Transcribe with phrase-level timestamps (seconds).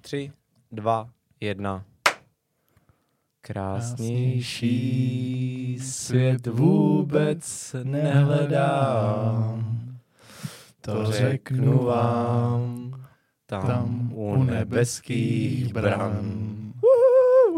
[0.00, 0.32] Tři,
[0.72, 1.08] dva,
[1.40, 1.84] jedna.
[3.40, 4.68] Krásnější
[5.80, 9.80] svět vůbec nehledám.
[10.80, 12.90] To řeknu vám
[13.46, 16.46] tam, tam u nebeských bran.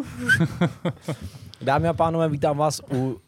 [1.62, 3.20] Dámy a pánové, vítám vás u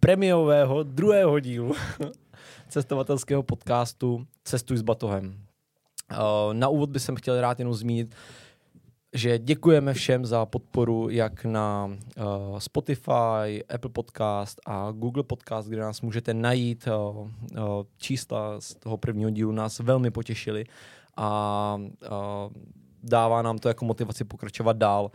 [0.00, 1.74] premiového druhého dílu
[2.68, 5.47] cestovatelského podcastu Cestuj s batohem.
[6.52, 8.14] Na úvod bych chtěl rád jenom zmínit,
[9.12, 15.80] že děkujeme všem za podporu jak na uh, Spotify, Apple Podcast a Google Podcast, kde
[15.80, 16.88] nás můžete najít.
[16.88, 17.28] Uh, uh,
[17.96, 20.64] čísla z toho prvního dílu nás velmi potěšily
[21.16, 22.52] a uh,
[23.02, 25.10] dává nám to jako motivaci pokračovat dál.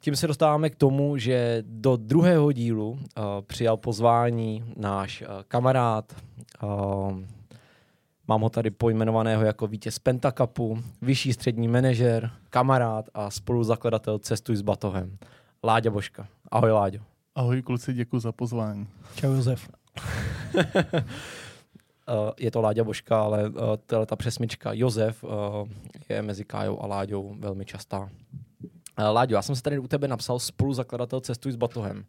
[0.00, 2.98] Tím se dostáváme k tomu, že do druhého dílu uh,
[3.46, 6.16] přijal pozvání náš uh, kamarád,
[6.62, 7.18] uh,
[8.28, 14.62] Mám ho tady pojmenovaného jako vítěz Pentakapu, vyšší střední manažer, kamarád a spoluzakladatel Cestuj s
[14.62, 15.18] batohem.
[15.64, 16.28] Láďa Božka.
[16.50, 17.00] Ahoj Láďo.
[17.34, 18.88] Ahoj kluci, děkuji za pozvání.
[19.14, 19.68] Čau Josef.
[22.08, 23.56] Eh, je to Láďa Božka, ale uh,
[24.06, 25.30] ta přesmička Josef uh,
[26.08, 28.10] je mezi Kájou a Láďou velmi častá.
[28.98, 32.04] Láďo, já jsem se tady u tebe napsal spoluzakladatel Cestuj s batohem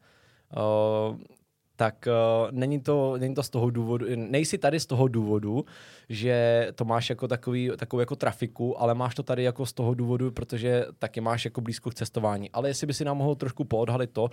[1.76, 5.66] tak uh, není, to, není to z toho důvodu, nejsi tady z toho důvodu,
[6.10, 9.94] že to máš jako takový, takovou jako trafiku, ale máš to tady jako z toho
[9.94, 12.52] důvodu, protože taky máš jako blízko k cestování.
[12.52, 14.30] Ale jestli by si nám mohl trošku poodhalit to,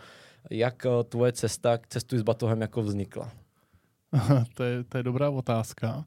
[0.50, 3.30] jak uh, tvoje cesta k cestuj s batohem jako vznikla.
[4.54, 6.04] to, je, to je dobrá otázka.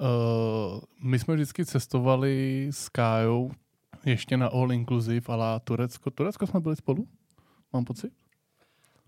[0.00, 3.50] Uh, my jsme vždycky cestovali s Kájou
[4.06, 6.10] ještě na All Inclusive, ale Turecko.
[6.10, 7.08] Turecko jsme byli spolu?
[7.72, 8.12] Mám pocit?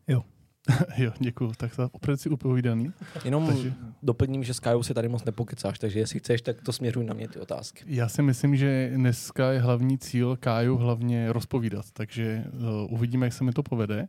[0.08, 0.22] Jo.
[0.96, 1.52] jo, děkuji.
[1.56, 2.92] Tak za opravdu si upovídaný.
[3.24, 3.72] Jenom takže...
[4.02, 7.14] doplním, že s Kajou si tady moc nepokecáš, takže jestli chceš, tak to směřuj na
[7.14, 7.84] mě ty otázky.
[7.86, 13.32] Já si myslím, že dneska je hlavní cíl Káju hlavně rozpovídat, takže uh, uvidíme, jak
[13.32, 14.08] se mi to povede.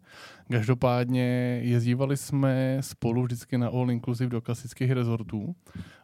[0.51, 5.55] Každopádně jezdívali jsme spolu vždycky na All Inclusive do klasických rezortů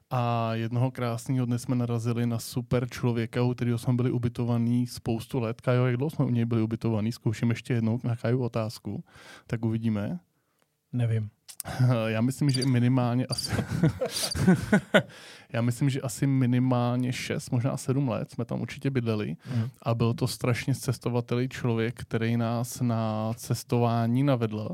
[0.09, 5.39] a jednoho krásného dne jsme narazili na super člověka, u kterého jsme byli ubytovaný spoustu
[5.39, 5.61] let.
[5.61, 7.11] Kajo, jak dlouho jsme u něj byli ubytovaný?
[7.11, 9.03] Zkouším ještě jednou na Kaju otázku.
[9.47, 10.19] Tak uvidíme.
[10.93, 11.29] Nevím.
[12.07, 13.53] Já myslím, že minimálně asi...
[15.53, 19.69] Já myslím, že asi minimálně 6, možná 7 let jsme tam určitě bydleli mm.
[19.81, 24.69] a byl to strašně cestovatelý člověk, který nás na cestování navedl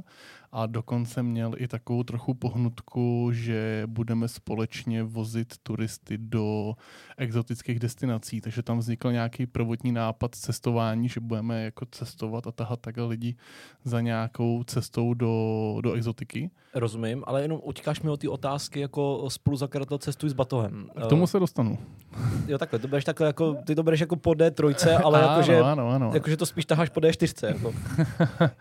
[0.56, 6.74] a dokonce měl i takovou trochu pohnutku, že budeme společně vozit turisty do
[7.18, 12.80] exotických destinací, takže tam vznikl nějaký prvotní nápad cestování, že budeme jako cestovat a tahat
[12.80, 13.36] takhle lidi
[13.84, 16.52] za nějakou cestou do, do exotiky.
[16.74, 20.90] Rozumím, ale jenom utíkáš mi o ty otázky jako spoluzakladatel cestuj s batohem.
[21.06, 21.78] K tomu se dostanu.
[22.48, 25.90] Jo, takhle, to bereš takhle jako, ty to bereš jako po D3, ale jakože, ano,
[25.90, 26.12] ano.
[26.14, 27.48] jakože to spíš taháš po D4.
[27.48, 27.74] Jako.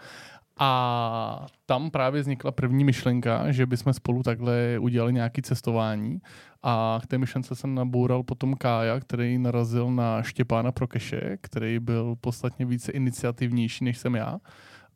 [0.58, 6.18] A tam právě vznikla první myšlenka, že bychom spolu takhle udělali nějaké cestování.
[6.62, 12.16] A k té myšlence jsem naboural potom Kája, který narazil na Štěpána Prokeše, který byl
[12.20, 14.38] podstatně více iniciativnější, než jsem já.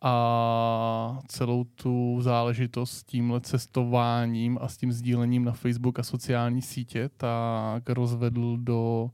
[0.02, 6.62] A celou tu záležitost s tímhle cestováním a s tím sdílením na Facebook a sociální
[6.62, 9.10] sítě tak rozvedl do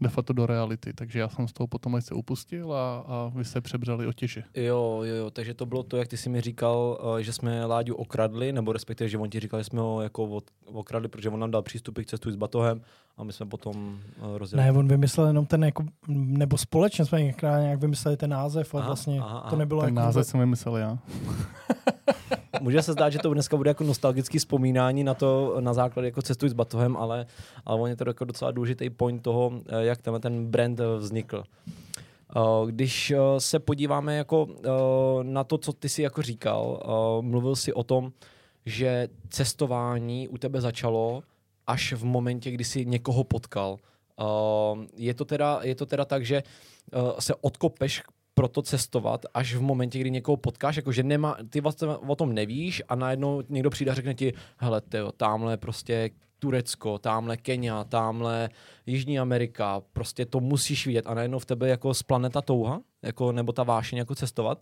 [0.00, 0.92] de facto do reality.
[0.92, 4.42] Takže já jsem z toho potom se upustil a, a vy se přebřeli otěže.
[4.54, 7.64] Jo, jo, jo, takže to bylo to, jak ty jsi mi říkal, eh, že jsme
[7.64, 11.40] Láďu okradli, nebo respektive, že on ti říkal, že jsme ho jako okradli, protože on
[11.40, 12.80] nám dal přístupy k cestu s batohem
[13.16, 14.64] a my jsme potom eh, rozjeli.
[14.64, 18.86] Ne, on vymyslel jenom ten, jako, nebo společně jsme nějak vymysleli ten název a aha,
[18.86, 19.50] vlastně aha, aha.
[19.50, 20.06] to nebylo ten jako...
[20.06, 20.98] název jsem vymyslel já.
[22.60, 26.22] Může se zdát, že to dneska bude jako nostalgický vzpomínání na to na základě jako
[26.22, 27.26] cestuj s batohem, ale,
[27.64, 30.96] ale on je to jako docela důležitý point toho, eh, jak tenhle ten brand eh,
[30.96, 31.42] vznikl.
[32.36, 34.48] Eh, když se podíváme jako
[35.22, 36.82] na to, co ty si jako říkal,
[37.20, 38.12] mluvil si o tom,
[38.66, 41.22] že cestování u tebe začalo
[41.66, 43.76] až v momentě, kdy jsi někoho potkal.
[44.96, 46.42] Je to teda, je to teda tak, že
[47.18, 48.02] se odkopeš
[48.34, 52.82] proto cestovat až v momentě, kdy někoho potkáš, jakože nemá, ty vlastně o tom nevíš
[52.88, 58.50] a najednou někdo přijde a řekne ti, hele, tyjo, tamhle prostě Turecko, tamhle Kenia, tamhle
[58.86, 63.32] Jižní Amerika, prostě to musíš vidět a najednou v tebe jako z planeta touha, jako,
[63.32, 64.58] nebo ta vášeň jako cestovat.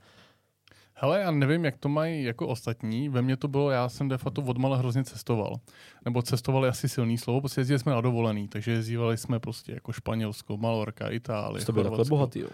[0.94, 3.08] Hele, já nevím, jak to mají jako ostatní.
[3.08, 5.56] Ve mně to bylo, já jsem de facto odmala hrozně cestoval.
[6.04, 9.92] Nebo cestovali asi silný slovo, protože jezdili jsme na dovolený, takže jezdívali jsme prostě jako
[9.92, 11.64] Španělsko, Malorka, Itálie.
[11.64, 12.48] To bylo takhle bohatý, jo.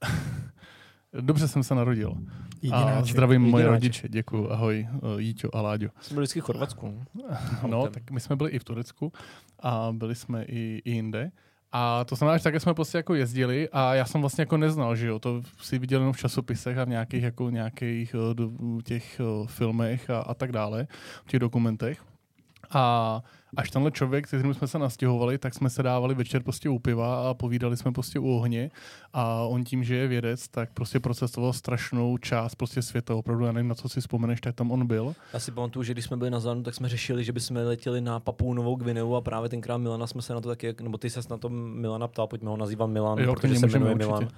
[1.20, 2.14] Dobře jsem se narodil.
[2.62, 2.96] Jedináček.
[2.96, 4.52] A zdravím moje rodiče, děkuji.
[4.52, 5.88] Ahoj, eh, Jíťo a Láďo.
[6.00, 7.04] Jsme byli vždycky v Chorvatsku.
[7.66, 9.12] No, tak my jsme byli i v Turecku
[9.60, 11.30] a byli jsme i, i jinde.
[11.72, 14.96] A to znamená, že také jsme prostě jako jezdili a já jsem vlastně jako neznal,
[14.96, 19.20] že jo, to si viděl jenom v časopisech a v nějakých jako nějakých uh, těch
[19.20, 20.86] uh, filmech a, a tak dále,
[21.24, 22.02] v těch dokumentech.
[22.70, 23.22] A
[23.56, 26.78] až tenhle člověk, se kterým jsme se nastěhovali, tak jsme se dávali večer prostě u
[26.78, 28.70] piva a povídali jsme prostě u ohně
[29.12, 33.14] a on tím, že je vědec, tak prostě procesoval strašnou část prostě světa.
[33.14, 35.14] Opravdu, já nevím, na co si vzpomeneš, tak tam on byl.
[35.32, 38.00] Já si pamatuju, že když jsme byli na Zanu, tak jsme řešili, že bychom letěli
[38.00, 41.10] na Papou Novou Gvineu a právě tenkrát Milana jsme se na to taky, nebo ty
[41.10, 44.28] se na to Milana ptal, pojďme ho nazývat Milan, jo, protože se jmenuje Milan.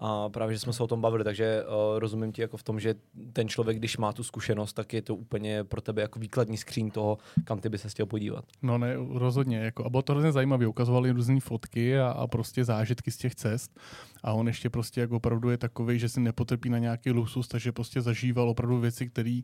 [0.00, 2.80] A právě, že jsme se o tom bavili, takže uh, rozumím ti jako v tom,
[2.80, 2.94] že
[3.32, 6.90] ten člověk, když má tu zkušenost, tak je to úplně pro tebe jako výkladní skříň
[6.90, 8.44] toho, kam ty by se chtěl podívat.
[8.62, 9.58] No ne, rozhodně.
[9.58, 10.66] Jako, a bylo to hrozně zajímavé.
[10.66, 13.80] Ukazovali různé fotky a, a, prostě zážitky z těch cest.
[14.22, 17.72] A on ještě prostě jako opravdu je takový, že si nepotrpí na nějaký luxus, takže
[17.72, 19.40] prostě zažíval opravdu věci, které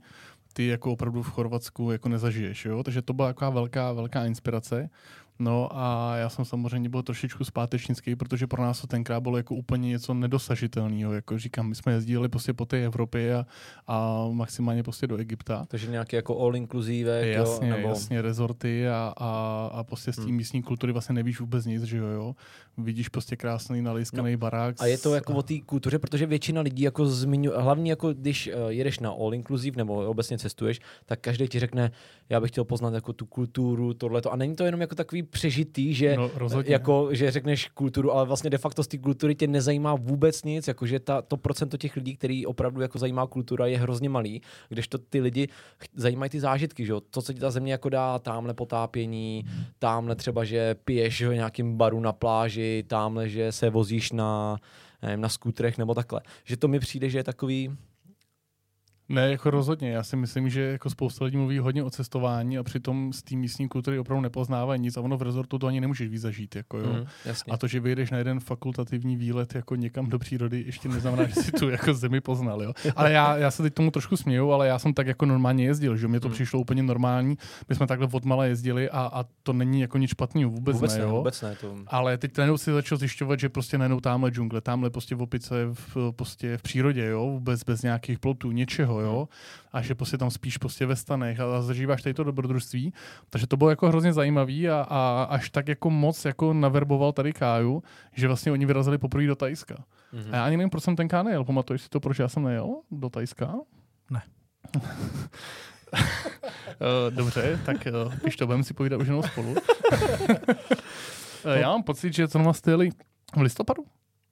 [0.53, 2.65] ty jako opravdu v Chorvatsku jako nezažiješ.
[2.65, 2.83] Jo?
[2.83, 4.91] Takže to byla taková velká, velká inspirace.
[5.39, 9.55] No a já jsem samozřejmě byl trošičku zpátečnický, protože pro nás to tenkrát bylo jako
[9.55, 11.13] úplně něco nedosažitelného.
[11.13, 13.47] Jako říkám, my jsme jezdili prostě po té Evropě a,
[13.87, 15.65] a maximálně prostě do Egypta.
[15.69, 17.77] Takže nějaké jako all inclusive, jasně, jo?
[17.77, 17.89] Nebo...
[17.89, 20.35] Jasně, rezorty a, a, a prostě z té hmm.
[20.35, 22.35] místní kultury vlastně nevíš vůbec nic, že jo, jo.
[22.79, 24.39] Vidíš prostě krásný nalískaný no.
[24.39, 24.77] barák.
[24.79, 25.37] A je to jako a...
[25.37, 29.35] o té kultuře, protože většina lidí jako zmiňuje, hlavně jako když uh, jedeš na all
[29.35, 31.91] inclusive nebo obecně cestuješ, tak každý ti řekne,
[32.29, 34.33] já bych chtěl poznat jako tu kulturu, tohleto.
[34.33, 36.31] A není to jenom jako takový přežitý, že, no,
[36.65, 40.69] jako, že řekneš kulturu, ale vlastně de facto z té kultury tě nezajímá vůbec nic,
[40.69, 44.99] jakože ta, to procento těch lidí, který opravdu jako zajímá kultura, je hrozně malý, kdežto
[44.99, 45.49] ty lidi
[45.95, 49.45] zajímají ty zážitky, že to, co ti ta země jako dá, tamhle potápění,
[49.79, 54.57] tamhle třeba, že piješ v nějakým baru na pláži, tamhle, že se vozíš na,
[55.03, 56.21] nevím, na skútrech nebo takhle.
[56.45, 57.77] Že to mi přijde, že je takový
[59.09, 59.91] ne, jako rozhodně.
[59.91, 63.37] Já si myslím, že jako spousta lidí mluví hodně o cestování a přitom z té
[63.37, 66.57] místní kultury opravdu nepoznávají nic a ono v rezortu to ani nemůžeš víc zažít.
[66.57, 66.93] Jako, jo.
[66.93, 67.07] Mm,
[67.51, 71.35] a to, že vyjedeš na jeden fakultativní výlet jako někam do přírody, ještě neznamená, že
[71.35, 72.63] si tu jako zemi poznal.
[72.63, 72.73] Jo.
[72.97, 75.97] Ale já, já se teď tomu trošku směju, ale já jsem tak jako normálně jezdil,
[75.97, 76.35] že mě to mm.
[76.35, 77.39] přišlo úplně normální.
[77.69, 81.03] My jsme takhle odmala jezdili a, a to není jako nic špatného, vůbec, vůbec ne,
[81.03, 81.11] jo.
[81.11, 81.77] Vůbec ne to...
[81.87, 85.55] Ale teď najednou si začal zjišťovat, že prostě najednou tamhle džungle, tamhle prostě v opice
[85.73, 89.29] v, prostě v přírodě, jo, vůbec bez nějakých plotů, něčeho, jo.
[89.31, 92.93] Mm a že prostě tam spíš prostě ve stanech a zažíváš tady to dobrodružství.
[93.31, 97.33] Takže to bylo jako hrozně zajímavý a, a až tak jako moc jako naverboval tady
[97.33, 97.83] Káju,
[98.13, 99.75] že vlastně oni vyrazili poprvé do Tajska.
[99.75, 100.33] Mm-hmm.
[100.33, 101.45] A já ani nevím, proč jsem tenkrát nejel.
[101.45, 103.55] Pamatuješ si to, proč já jsem nejel do Tajska?
[104.11, 104.23] Ne.
[106.81, 107.77] Eh, dobře, tak
[108.23, 109.55] když eh, to budeme si povídat už jenom spolu.
[111.45, 112.91] Eh, já mám pocit, že to jste jeli
[113.37, 113.85] v listopadu?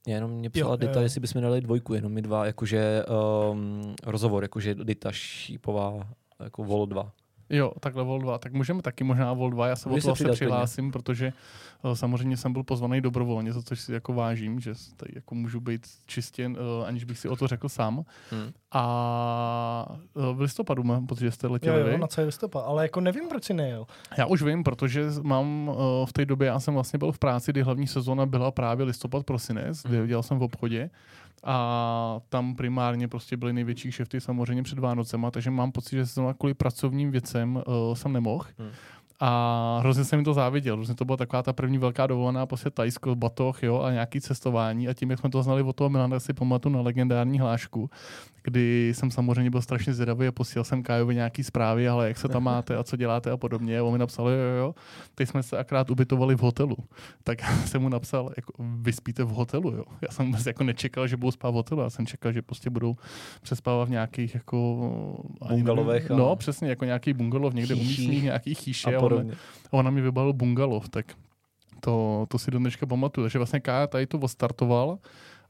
[0.07, 3.05] Jenom mě psala Dita, jestli bychom dali dvojku, jenom my dva, jakože
[3.53, 6.09] um, rozhovor, jakože Dita Šípová,
[6.41, 7.13] jako Vol 2.
[7.55, 8.39] Jo, takhle Vol 2.
[8.39, 9.67] Tak můžeme taky možná Vol 2.
[9.67, 11.33] Já se o to vlastně přihlásím, protože
[11.83, 15.61] uh, samozřejmě jsem byl pozvaný dobrovolně, za což si jako vážím, že tady jako můžu
[15.61, 16.57] být čistě, uh,
[16.87, 18.05] aniž bych si o to řekl sám.
[18.31, 18.53] Hmm.
[18.73, 21.81] A uh, v listopadu mám pocit, že jste letěli.
[21.81, 23.87] Jo, jo, na celý listopad, ale jako nevím, proč si nejel.
[24.19, 27.53] Já už vím, protože mám uh, v té době, já jsem vlastně byl v práci,
[27.53, 30.07] kdy hlavní sezóna byla právě listopad, prosinec, hmm.
[30.07, 30.91] dělal jsem v obchodě
[31.45, 36.35] a tam primárně prostě byly největší šefty samozřejmě před Vánocema, takže mám pocit, že jsem
[36.39, 38.45] kvůli pracovním věcem uh, jsem nemohl.
[38.59, 38.71] Hmm.
[39.21, 40.77] A hrozně jsem mi to záviděl.
[40.77, 44.89] Hrozně to byla taková ta první velká dovolená, prostě Tajsko, batoh, jo, a nějaký cestování.
[44.89, 47.91] A tím, jak jsme to znali od toho Milana, si pamatuju na legendární hlášku,
[48.43, 52.29] kdy jsem samozřejmě byl strašně zvědavý a posílal jsem Kájovi nějaký zprávy, ale jak se
[52.29, 53.79] tam máte a co děláte a podobně.
[53.79, 54.75] A on mi napsal, jo, jo, jo.
[55.15, 56.77] Teď jsme se akrát ubytovali v hotelu.
[57.25, 59.85] Tak jsem mu napsal, jako, vy spíte v hotelu, jo.
[60.03, 61.81] Já jsem vůbec jako nečekal, že budou spát v hotelu.
[61.81, 62.95] Já jsem čekal, že prostě budou
[63.43, 64.91] přespávat v nějakých jako...
[65.49, 66.11] Bungalovech.
[66.11, 68.97] No, přesně, jako nějaký bungalov někde umístěný, nějaký chýše.
[68.97, 69.37] A, a
[69.71, 71.15] ona, mi vybalil bungalov, tak
[71.81, 73.25] to, to si do dneška pamatuju.
[73.25, 74.99] Takže vlastně Kája tady to odstartoval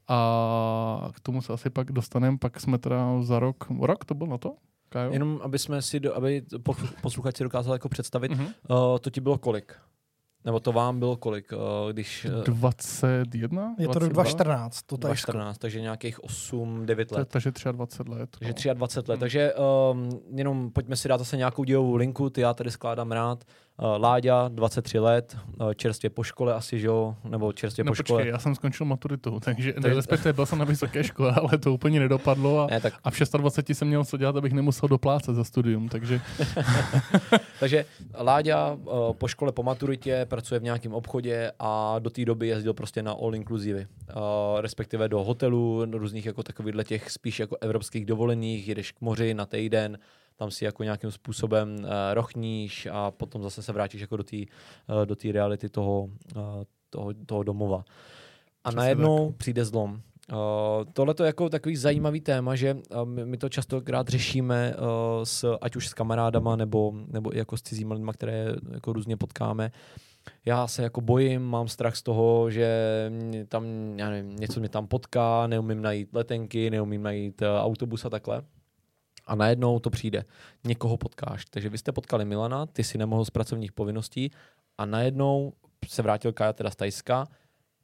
[0.07, 4.27] a k tomu se asi pak dostaneme, pak jsme teda za rok, rok to byl
[4.27, 4.55] na to?
[4.89, 5.13] Kajo?
[5.13, 6.41] Jenom aby jsme si, do, aby
[7.01, 8.53] posluchači dokázali jako představit, mm-hmm.
[8.69, 9.73] uh, to ti bylo kolik?
[10.45, 12.25] Nebo to vám bylo kolik, uh, když...
[12.25, 13.75] Uh, 21?
[13.79, 14.81] Je to rok 2014.
[14.81, 17.29] To 2014, takže nějakých 8-9 let.
[17.29, 18.29] Takže 23 let.
[18.39, 19.15] Takže 23 let.
[19.15, 19.19] Hmm.
[19.19, 23.43] Takže um, jenom pojďme si dát zase nějakou dílovou linku, ty já tady skládám rád.
[23.77, 27.15] Uh, Láďa, 23 let, uh, čerstvě po škole asi, že jo?
[27.23, 28.27] Nebo čerstvě no, po počkej, škole.
[28.27, 31.99] já jsem skončil maturitu, takže ne, respektive byl jsem na vysoké škole, ale to úplně
[31.99, 32.93] nedopadlo a, ne, tak...
[33.03, 36.21] a v 26 jsem měl co dělat, abych nemusel doplácet za studium, takže...
[37.59, 37.85] takže
[38.19, 42.73] Láďa uh, po škole, po maturitě, pracuje v nějakém obchodě a do té doby jezdil
[42.73, 43.85] prostě na all inclusive, uh,
[44.61, 49.33] respektive do hotelu, do různých jako takových těch spíš jako evropských dovolených, jedeš k moři
[49.33, 49.97] na týden,
[50.37, 54.37] tam si jako nějakým způsobem uh, rochníš a potom zase se vrátíš jako do té
[54.37, 56.41] uh, do reality toho, uh,
[56.89, 57.83] toho, toho domova.
[58.63, 59.37] A Přesně najednou tak.
[59.37, 60.01] přijde zlom.
[60.31, 60.37] Uh,
[60.93, 64.85] Tohle je jako takový zajímavý téma, že uh, my, my to častokrát řešíme uh,
[65.23, 69.17] s, ať už s kamarádama nebo, nebo i jako s cizíma lidma, které jako různě
[69.17, 69.71] potkáme.
[70.45, 72.67] Já se jako bojím, mám strach z toho, že
[73.09, 73.65] mě tam,
[73.99, 78.41] já nevím, něco mě tam potká, neumím najít letenky, neumím najít uh, autobus a takhle.
[79.25, 80.25] A najednou to přijde.
[80.63, 81.45] Někoho potkáš.
[81.45, 84.31] Takže vy jste potkali Milana, ty si nemohl z pracovních povinností
[84.77, 85.53] a najednou
[85.87, 87.27] se vrátil Kaja teda z Tajska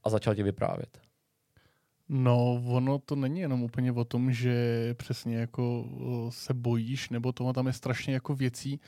[0.04, 1.01] a začal ti vyprávět.
[2.14, 4.56] No, ono to není jenom úplně o tom, že
[4.98, 5.86] přesně jako
[6.30, 8.80] se bojíš, nebo toho tam je strašně jako věcí.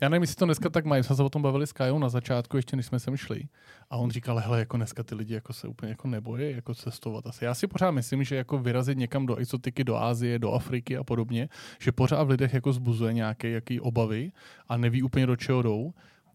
[0.00, 2.08] Já nevím, jestli to dneska tak mají, jsme se o tom bavili s Kajou na
[2.08, 3.42] začátku, ještě než jsme sem šli.
[3.90, 7.26] A on říkal, hele, jako dneska ty lidi jako se úplně jako nebojí jako cestovat.
[7.26, 10.96] Asi já si pořád myslím, že jako vyrazit někam do exotiky, do Ázie, do Afriky
[10.96, 11.48] a podobně,
[11.80, 14.32] že pořád v lidech jako zbuzuje nějaké jaký obavy
[14.68, 15.92] a neví úplně do čeho jdou.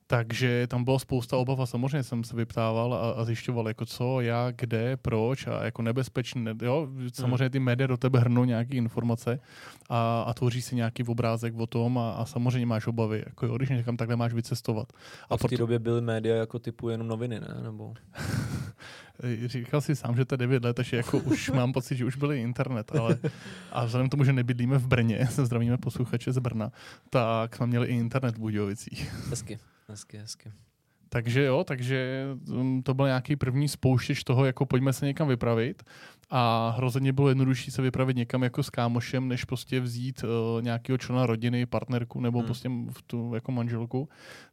[0.09, 4.21] Takže tam bylo spousta obav a samozřejmě jsem se vyptával a, a zjišťoval, jako co,
[4.21, 6.55] jak, kde, proč a jako nebezpečné.
[6.61, 6.87] Jo?
[7.13, 9.39] Samozřejmě ty média do tebe hrnou nějaké informace
[9.89, 13.57] a, a tvoří si nějaký obrázek o tom a, a samozřejmě máš obavy, jako jo,
[13.57, 14.93] když někam takhle máš vycestovat.
[15.29, 15.57] A, a v té proto...
[15.57, 17.55] době byly média jako typu jenom noviny, ne?
[17.63, 17.93] Nebo...
[19.45, 22.15] Říkal si sám, že to je 9 let, takže jako už mám pocit, že už
[22.15, 23.17] byly internet, ale
[23.71, 26.71] a vzhledem k tomu, že nebydlíme v Brně, se zdravíme posluchače z Brna,
[27.09, 29.13] tak jsme měli i internet v Budějovicích.
[29.29, 29.59] Hezky.
[29.89, 30.51] Hezky, hezky.
[31.10, 35.84] Takže jo, takže um, to byl nějaký první spouštěč toho, jako pojďme se někam vypravit
[36.29, 40.98] a hrozně bylo jednodušší se vypravit někam jako s kámošem, než prostě vzít uh, nějakého
[40.98, 42.46] člena rodiny, partnerku nebo hmm.
[42.46, 44.10] prostě v tu jako manželku.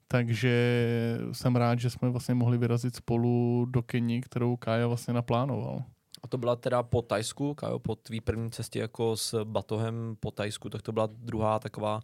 [0.08, 0.86] Takže
[1.32, 5.82] jsem rád, že jsme vlastně mohli vyrazit spolu do Keni, kterou Kája vlastně naplánoval.
[6.22, 10.30] A to byla teda po Tajsku, Kájo, po tvý první cestě jako s batohem po
[10.30, 12.00] Tajsku, tak to byla druhá taková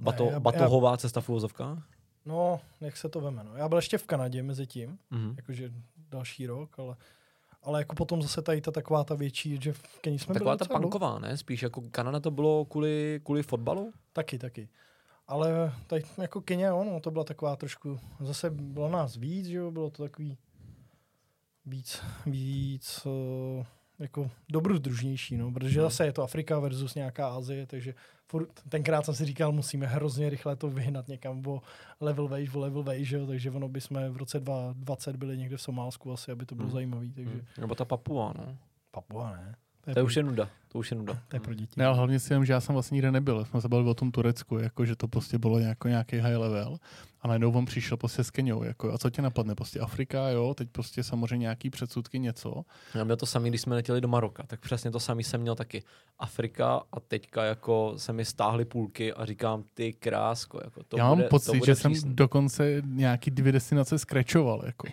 [0.00, 1.93] bato, ne, já, batohová já, cesta v úvozovkách?
[2.26, 3.44] No, jak se to veme.
[3.44, 3.56] No.
[3.56, 5.34] Já byl ještě v Kanadě mezi tím, mm-hmm.
[5.36, 5.72] jakože
[6.10, 6.96] další rok, ale,
[7.62, 10.64] ale jako potom zase tady ta taková ta větší, že v Keni jsme Taková ta
[10.64, 11.36] panková, ne?
[11.36, 13.92] Spíš jako Kanada to bylo kvůli, kvůli fotbalu?
[14.12, 14.68] Taky, taky.
[15.26, 19.70] Ale tady jako Kenya, ono, to byla taková trošku, zase bylo nás víc, že jo,
[19.70, 20.38] bylo to takový
[21.66, 23.66] víc, víc, uh,
[23.98, 25.86] jako dobrodružnější, no, protože hmm.
[25.86, 27.94] zase je to Afrika versus nějaká Azie, takže
[28.26, 31.62] furt, tenkrát jsem si říkal, musíme hrozně rychle to vyhnat někam o
[32.00, 33.26] level wage, o level wage, že?
[33.26, 36.66] takže ono by jsme v roce 2020 byli někde v Somálsku asi, aby to bylo
[36.66, 36.74] hmm.
[36.74, 37.12] zajímavý.
[37.12, 37.32] Takže...
[37.34, 37.44] Hmm.
[37.60, 38.56] Nebo ta Papua, no.
[38.90, 39.56] Papua, ne.
[39.84, 40.48] To je, to je už je nuda.
[40.68, 41.18] To už je nuda.
[41.28, 41.72] To je pro děti.
[41.76, 43.44] Ne, ale hlavně si vím, že já jsem vlastně nikde nebyl.
[43.44, 46.78] Jsme se bavili o tom Turecku, jako, že to prostě bylo nějako, nějaký high level.
[47.20, 48.62] A najednou on přišel prostě s Keňou.
[48.62, 49.54] Jako, a co tě napadne?
[49.54, 52.64] Prostě Afrika, jo, teď prostě samozřejmě nějaký předsudky, něco.
[52.94, 55.54] Já měl to samý, když jsme letěli do Maroka, tak přesně to samý jsem měl
[55.54, 55.82] taky.
[56.18, 60.60] Afrika a teďka jako se mi stáhly půlky a říkám, ty krásko.
[60.64, 61.96] Jako, to Já mám bude, pocit, že přísný.
[61.96, 64.62] jsem dokonce nějaký dvě destinace skrečoval.
[64.66, 64.88] Jako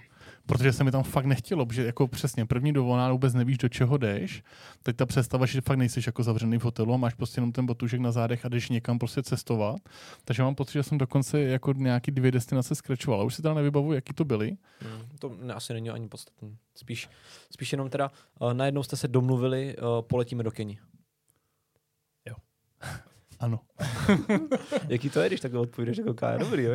[0.45, 3.98] protože se mi tam fakt nechtělo, protože jako přesně první dovolená vůbec nevíš, do čeho
[3.98, 4.43] jdeš.
[4.83, 7.65] Teď ta představa, že fakt nejsi jako zavřený v hotelu a máš prostě jenom ten
[7.65, 9.77] botužek na zádech a jdeš někam prostě cestovat.
[10.25, 13.21] Takže mám pocit, že jsem dokonce jako nějaký dvě destinace skrečoval.
[13.21, 14.57] A už si teda nevybavu, jaký to byly.
[14.81, 16.57] Hmm, to ne, asi není ani podstatný.
[16.75, 17.10] Spíš,
[17.51, 20.79] spíš jenom teda uh, najednou jste se domluvili, uh, poletíme do Keni.
[23.41, 23.45] Jo.
[23.45, 23.60] Ano.
[24.88, 26.38] Jaký to je, když takhle odpovídáš jako Kája?
[26.38, 26.74] Dobrý, jo?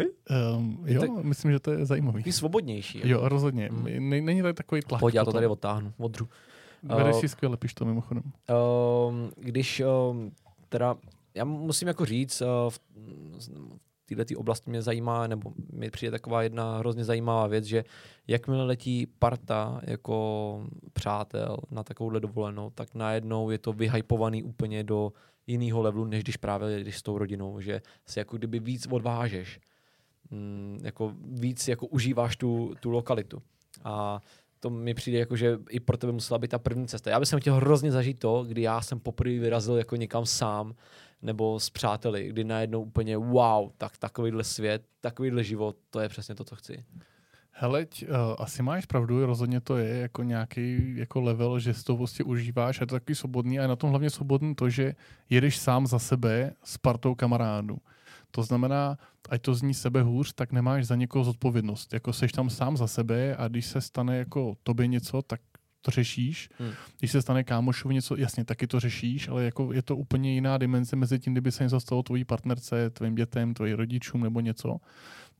[0.57, 2.23] Um, jo, tak, myslím, že to je zajímavý.
[2.23, 2.99] Jsi svobodnější.
[2.99, 3.09] Jako.
[3.09, 3.69] Jo, rozhodně.
[3.73, 4.11] Hmm.
[4.11, 5.01] Není to takový tlak.
[5.01, 6.29] Pojď, já to tady odtáhnu, odřu.
[6.83, 8.23] Bereš uh, si skvěle, to mimochodem.
[8.23, 10.17] Uh, když uh,
[10.69, 10.97] teda,
[11.35, 12.81] já musím jako říct, uh, v,
[14.11, 17.85] v této oblasti mě zajímá, nebo mi přijde taková jedna hrozně zajímavá věc, že
[18.27, 25.13] jakmile letí parta jako přátel na takovouhle dovolenou, tak najednou je to vyhypovaný úplně do
[25.47, 29.61] jiného levelu, než když právě jdeš s tou rodinou, že si jako kdyby víc odvážeš,
[30.31, 33.43] mm, jako víc jako užíváš tu, tu lokalitu.
[33.85, 34.21] A
[34.61, 37.11] to mi přijde jako, že i pro tebe musela být ta první cesta.
[37.11, 40.75] Já bych chtěl hrozně zažít to, kdy já jsem poprvé vyrazil jako někam sám
[41.23, 46.35] nebo s přáteli, kdy najednou úplně wow, tak takovýhle svět, takovýhle život, to je přesně
[46.35, 46.85] to, co chci.
[47.59, 48.09] Hele, uh,
[48.39, 52.81] asi máš pravdu, rozhodně to je jako nějaký jako level, že si to prostě užíváš
[52.81, 54.95] a je to takový svobodný a je na tom hlavně svobodný to, že
[55.31, 57.79] jedeš sám za sebe s partou kamarádů.
[58.31, 58.99] To znamená,
[59.29, 61.95] ať to zní sebe hůř, tak nemáš za někoho zodpovědnost.
[61.95, 65.41] Jako seš tam sám za sebe a když se stane jako tobě něco, tak
[65.83, 66.49] to řešíš.
[66.59, 66.71] Hmm.
[66.99, 70.59] Když se stane kámošovi něco, jasně, taky to řešíš, ale jako je to úplně jiná
[70.59, 74.77] dimenze mezi tím, kdyby se něco stalo tvojí partnerce, tvým dětem, tvým rodičům nebo něco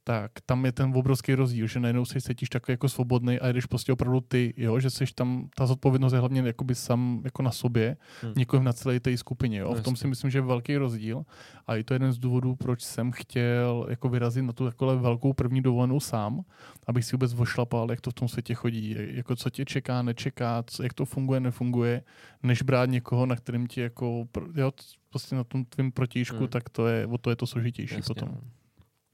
[0.07, 3.67] tak tam je ten obrovský rozdíl, že najednou se cítíš takový jako svobodný a jdeš
[3.67, 7.51] prostě opravdu ty, jo, že jsi tam, ta zodpovědnost je hlavně jakoby sam jako na
[7.51, 8.33] sobě, hmm.
[8.37, 9.75] nikoliv na celé té skupině, jo.
[9.75, 11.23] V tom si myslím, že je velký rozdíl
[11.67, 15.33] a je to jeden z důvodů, proč jsem chtěl jako vyrazit na tu takhle velkou
[15.33, 16.41] první dovolenou sám,
[16.87, 20.65] abych si vůbec vošlapal, jak to v tom světě chodí, jako co tě čeká, nečeká,
[20.67, 22.03] co, jak to funguje, nefunguje,
[22.43, 24.73] než brát někoho, na kterým ti jako, jo,
[25.11, 26.49] prostě na tom tvým protižku, hmm.
[26.49, 28.41] tak to je, o to je to složitější Jasně, potom.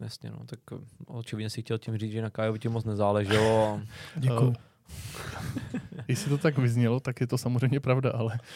[0.03, 3.81] Jasně, no, tak eh, očividně si chtěl tím říct, že na Kajovi ti moc nezáleželo.
[4.17, 4.55] Děkuju.
[6.09, 8.39] Jestli to tak vyznělo, tak je to samozřejmě pravda, ale...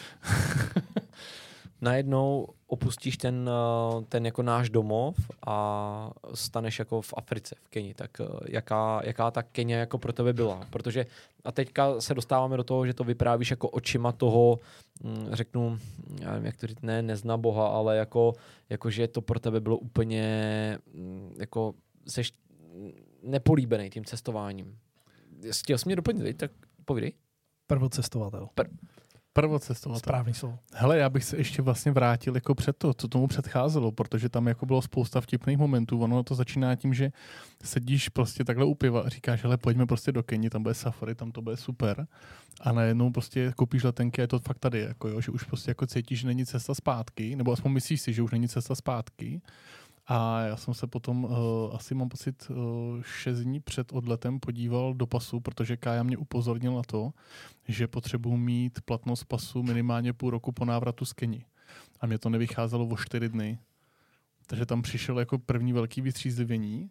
[1.81, 5.15] najednou opustíš ten, eh, ten jako náš domov
[5.47, 7.93] a staneš jako v Africe, v Keni.
[7.93, 10.67] Tak eh, jaká, jaká ta Kenia jako pro tebe byla?
[10.69, 11.05] Protože
[11.43, 14.59] a teďka se dostáváme do toho, že to vyprávíš jako očima toho,
[15.03, 15.79] mm, řeknu,
[16.21, 18.33] já nevím, jak to říct, ne, nezna Boha, ale jako,
[18.69, 21.73] jako že to pro tebe bylo úplně, mm, jako
[22.07, 22.33] seš
[23.23, 24.77] nepolíbený tím cestováním.
[25.51, 26.51] Chtěl jsi mě doplnit, tak
[26.85, 27.13] povídej.
[27.67, 28.49] Prvocestovatel.
[28.55, 28.69] Pr-
[29.37, 29.99] Prvocestovatel.
[29.99, 30.59] Správný slovo.
[30.73, 34.47] Hele, já bych se ještě vlastně vrátil jako před to, co tomu předcházelo, protože tam
[34.47, 35.99] jako bylo spousta vtipných momentů.
[35.99, 37.11] Ono to začíná tím, že
[37.63, 41.15] sedíš prostě takhle u piva a říkáš, hele, pojďme prostě do Keni, tam bude safari,
[41.15, 42.07] tam to bude super.
[42.61, 45.71] A najednou prostě koupíš letenky a je to fakt tady, jako jo, že už prostě
[45.71, 49.41] jako cítíš, že není cesta zpátky, nebo aspoň myslíš si, že už není cesta zpátky.
[50.07, 51.31] A já jsem se potom, uh,
[51.73, 52.55] asi mám pocit, uh,
[53.01, 57.11] šest dní před odletem podíval do pasu, protože Kája mě upozornil na to,
[57.67, 61.45] že potřebuji mít platnost pasu minimálně půl roku po návratu z Keni.
[61.99, 63.59] A mě to nevycházelo o čtyři dny.
[64.45, 66.89] Takže tam přišel jako první velký vystřízlivění.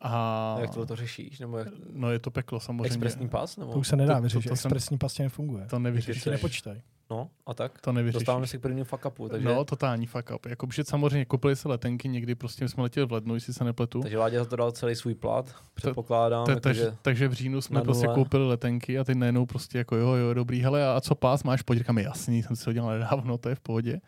[0.00, 0.54] A...
[0.58, 1.38] a jak to, to řešíš?
[1.38, 1.68] Nebo jak...
[1.92, 2.86] No je to peklo samozřejmě.
[2.86, 3.56] Expresní pas?
[3.56, 3.72] Nebo...
[3.72, 4.98] To už se nedá vyřešit, to, expresní jsem...
[4.98, 5.66] pas nefunguje.
[5.66, 6.24] To nevyřešíš.
[6.24, 6.82] To nepočítaj.
[7.10, 7.80] No a tak?
[7.80, 8.20] To nevyřešíš.
[8.20, 9.48] Dostáváme se k prvním fuck upu, takže...
[9.48, 10.46] No, totální fuck up.
[10.46, 14.00] Jako, že samozřejmě koupili se letenky, někdy prostě jsme letěli v lednu, jestli se nepletu.
[14.02, 16.46] Takže Vládě za to dal celý svůj plat, předpokládám.
[16.46, 19.96] Ta, ta, takže, takže v říjnu jsme prostě koupili letenky a ty najednou prostě jako
[19.96, 21.62] jo, jo, dobrý, hele, a co pás máš?
[21.62, 24.00] Pojď, říkám, jasný, jsem si to dělal nedávno, to je v pohodě.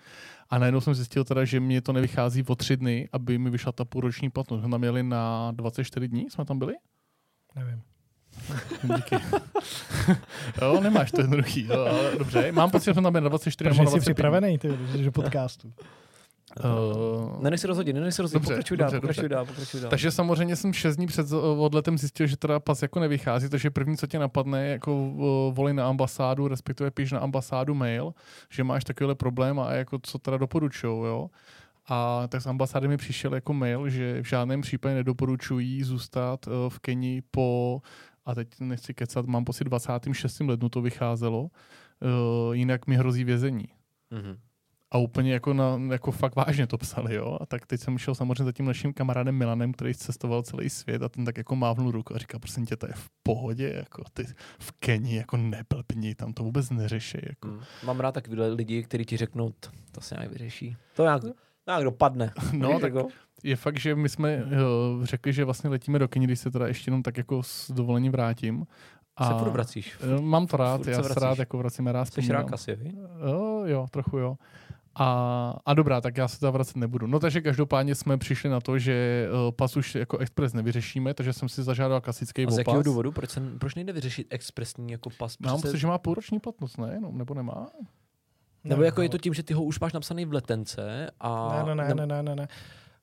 [0.50, 3.72] A najednou jsem zjistil teda, že mě to nevychází o tři dny, aby mi vyšla
[3.72, 4.60] ta půlroční platnost.
[4.60, 6.74] Jsme tam měli na 24 dní, jsme tam byli?
[7.56, 7.82] Nevím.
[8.96, 9.16] Díky.
[10.62, 11.66] jo, nemáš to jednoduchý.
[11.66, 14.00] Jo, ale dobře, mám pocit, že jsem tam byl na 24 nebo 25.
[14.00, 15.72] jsi připravený, ty, že podcastu.
[16.64, 19.34] Uh, nenech si rozhodit, nenech si rozhodit, dobře, pokračuj dál, dobře, pokračuj dobře.
[19.34, 19.90] dál, pokračuj dál.
[19.90, 23.96] Takže samozřejmě jsem 6 dní před odletem zjistil, že teda pas jako nevychází, takže první,
[23.96, 28.14] co tě napadne, jako uh, volej na ambasádu, respektive píš na ambasádu mail,
[28.50, 31.30] že máš takovýhle problém a jako co teda doporučujou, jo.
[31.88, 36.52] A tak z ambasády mi přišel jako mail, že v žádném případě nedoporučují zůstat uh,
[36.68, 37.80] v Keni po
[38.30, 40.40] a teď nechci kecat, mám pocit 26.
[40.40, 41.50] lednu to vycházelo, uh,
[42.52, 43.68] jinak mi hrozí vězení.
[44.12, 44.36] Mm-hmm.
[44.92, 47.38] A úplně jako, na, jako fakt vážně to psali, jo.
[47.40, 51.02] A tak teď jsem šel samozřejmě za tím naším kamarádem Milanem, který cestoval celý svět
[51.02, 54.02] a ten tak jako mávnul ruku a říká, prosím tě, to je v pohodě, jako
[54.12, 54.24] ty
[54.58, 57.18] v Keni jako neblbni, tam to vůbec neřeší.
[57.28, 57.48] Jako.
[57.48, 57.60] Mm.
[57.84, 59.52] Mám rád takovýhle lidi, kteří ti řeknou,
[59.92, 60.76] to se nějak vyřeší.
[60.96, 61.22] To nějak,
[61.66, 62.32] nějak dopadne.
[62.52, 63.08] No, tak jako
[63.42, 66.66] je fakt, že my jsme uh, řekli, že vlastně letíme do Keni, když se teda
[66.66, 68.66] ještě jenom tak jako s dovolením vrátím.
[69.16, 69.98] A se furt vracíš.
[70.16, 72.92] Uh, mám to rád, já se rád jako vracím, rád Jsi rák asi, vy?
[72.92, 74.36] Uh, jo, trochu jo.
[74.94, 77.06] A, a dobrá, tak já se tam vracet nebudu.
[77.06, 81.32] No takže každopádně jsme přišli na to, že uh, pas už jako expres nevyřešíme, takže
[81.32, 83.12] jsem si zažádal klasický A z jakého důvodu?
[83.12, 85.38] Proč, jsem, proč nejde vyřešit expresní jako pas?
[85.38, 86.98] Mám pocit, že má půlroční platnost, ne?
[87.00, 87.66] No, nebo nemá?
[88.64, 91.62] Nebo jako je to tím, že ty ho už máš napsaný v letence a...
[91.66, 92.48] Ne, ne, ne, ne, ne, ne.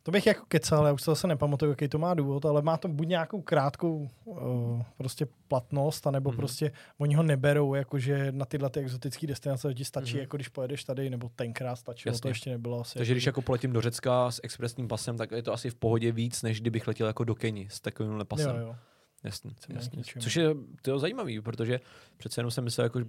[0.07, 2.77] To bych jako kecal, já už se zase nepamatuju, jaký to má důvod, ale má
[2.77, 6.35] to buď nějakou krátkou uh, prostě platnost, anebo mm-hmm.
[6.35, 10.19] prostě oni ho neberou, jakože na tyhle ty exotické destinace ti stačí, mm-hmm.
[10.19, 12.21] jako když pojedeš tady, nebo tenkrát stačilo, Jasně.
[12.21, 12.97] to ještě nebylo asi.
[12.97, 13.15] Takže jako...
[13.15, 16.43] když jako poletím do Řecka s expresním pasem, tak je to asi v pohodě víc,
[16.43, 18.55] než kdybych letěl jako do Keni s takovýmhle pasem.
[18.55, 18.75] Jo, jo.
[19.23, 20.03] Jasný, jasný.
[20.19, 21.80] Což je to zajímavý, protože
[22.17, 22.99] přece jenom jsem myslel, jako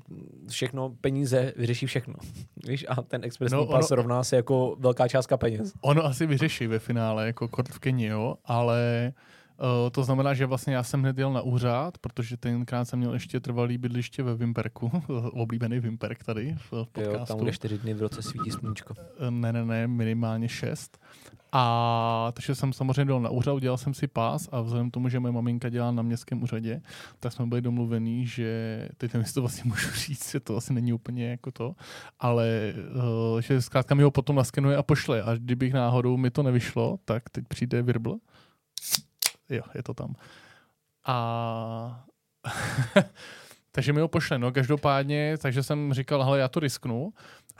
[0.48, 2.14] všechno, peníze vyřeší všechno.
[2.66, 5.72] Víš, a ten expresní no, pas rovná se jako velká částka peněz.
[5.80, 9.37] Ono asi vyřeší ve finále, jako kort v Keni, jo, ale Uh,
[9.90, 13.40] to znamená, že vlastně já jsem hned jel na úřad, protože tenkrát jsem měl ještě
[13.40, 14.90] trvalý bydliště ve Vimperku,
[15.32, 17.18] oblíbený Vimperk tady v podcastu.
[17.18, 18.94] Jo, tam bude čtyři dny v roce svítí sluníčko.
[19.30, 20.98] Ne, ne, ne, minimálně šest.
[21.52, 25.08] A takže jsem samozřejmě byl na úřad, udělal jsem si pás a vzhledem k tomu,
[25.08, 26.80] že moje maminka dělá na městském úřadě,
[27.20, 30.92] tak jsme byli domluvení, že teď mi to vlastně můžu říct, že to asi není
[30.92, 31.74] úplně jako to,
[32.20, 32.74] ale
[33.34, 35.22] uh, že zkrátka mi ho potom naskenuje a pošle.
[35.22, 38.18] A kdybych náhodou mi to nevyšlo, tak teď přijde Virbl.
[39.50, 40.14] Jo, je to tam.
[41.06, 42.04] A
[43.72, 47.12] Takže mi ho pošle, no každopádně, takže jsem říkal, hele, já to risknu.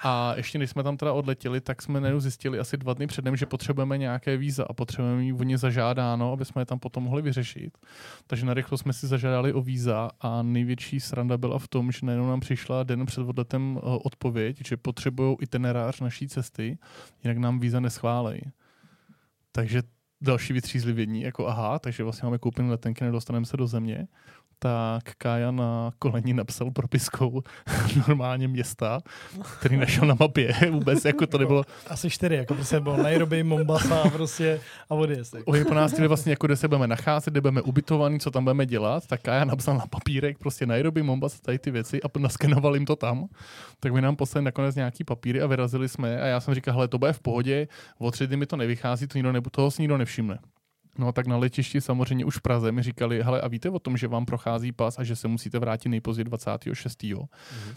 [0.02, 3.36] A ještě než jsme tam teda odletěli, tak jsme najednou zjistili asi dva dny předem,
[3.36, 7.02] že potřebujeme nějaké víza a potřebujeme mít o ně zažádáno, aby jsme je tam potom
[7.02, 7.78] mohli vyřešit.
[8.26, 12.28] Takže narychlo jsme si zažádali o víza a největší sranda byla v tom, že najednou
[12.28, 16.78] nám přišla den před odletem eh, odpověď, že potřebují itinerář naší cesty,
[17.24, 18.40] jinak nám víza neschválej.
[19.52, 19.82] Takže
[20.20, 24.08] další vytřízlivění, jako aha, takže vlastně máme koupené letenky, nedostaneme se do země
[24.58, 27.42] tak Kája na koleni napsal propiskou
[28.08, 29.00] normálně města,
[29.58, 30.54] který našel na mapě.
[30.70, 31.64] Vůbec jako to nebylo...
[31.86, 35.34] Asi čtyři, jako prostě bylo Nairobi, Mombasa prostě a odjezd.
[35.44, 38.66] Oni po nás vlastně, jako kde se budeme nacházet, kde budeme ubytovaní, co tam budeme
[38.66, 42.86] dělat, tak Kája napsal na papírek prostě Nairobi, Mombasa, tady ty věci a naskenoval jim
[42.86, 43.28] to tam.
[43.80, 46.88] Tak mi nám poslali nakonec nějaký papíry a vyrazili jsme a já jsem říkal, hele,
[46.88, 47.68] to bude v pohodě,
[47.98, 50.38] o tři dny mi to nevychází, to nikdo nebu, toho si nikdo nevšimne.
[50.98, 53.96] No tak na letišti samozřejmě už v Praze mi říkali, hele a víte o tom,
[53.96, 57.02] že vám prochází pas a že se musíte vrátit nejpozději 26.
[57.02, 57.26] Mm-hmm.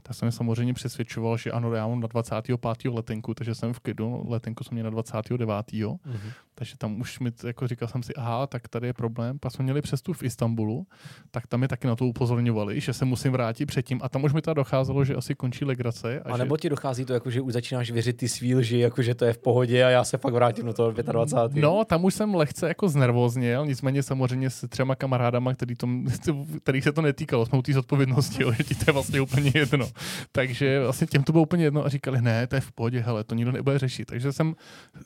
[0.03, 2.59] Tak jsem samozřejmě přesvědčoval, že ano, já mám na 25.
[2.85, 5.47] letenku, takže jsem v klidu, letenku jsem měl na 29.
[5.47, 6.31] Mm-hmm.
[6.61, 9.39] Takže tam už mi, jako říkal jsem si, aha, tak tady je problém.
[9.39, 10.87] Pak jsme měli přestup v Istanbulu,
[11.31, 13.99] tak tam mi taky na to upozorňovali, že se musím vrátit předtím.
[14.03, 16.19] A tam už mi to docházelo, že asi končí legrace.
[16.19, 16.59] A, a nebo že...
[16.59, 19.33] ti dochází to, jako, že už začínáš věřit ty svý že jako, že to je
[19.33, 21.61] v pohodě a já se fakt vrátím do toho 25.
[21.61, 25.87] No, tam už jsem lehce jako znervozněl, nicméně samozřejmě s třema kamarádama, který, to,
[26.63, 29.87] který se to netýkalo, jsme u té zodpovědnosti, že ti to je vlastně úplně jedno.
[30.31, 33.23] Takže vlastně těm to bylo úplně jedno a říkali, ne, to je v pohodě, hele,
[33.23, 34.05] to nikdo nebude řešit.
[34.05, 34.55] Takže jsem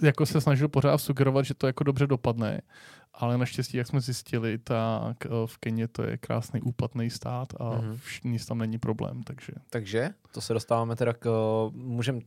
[0.01, 2.61] jako se snažil pořád sugerovat, že to jako dobře dopadne,
[3.13, 7.63] ale naštěstí, jak jsme zjistili, tak eh, v Keně to je krásný úplatný stát a
[7.63, 7.99] mm-hmm.
[8.23, 9.23] nic tam není problém.
[9.23, 9.53] Takže.
[9.69, 11.29] takže to se dostáváme teda k,
[11.71, 12.19] můžeme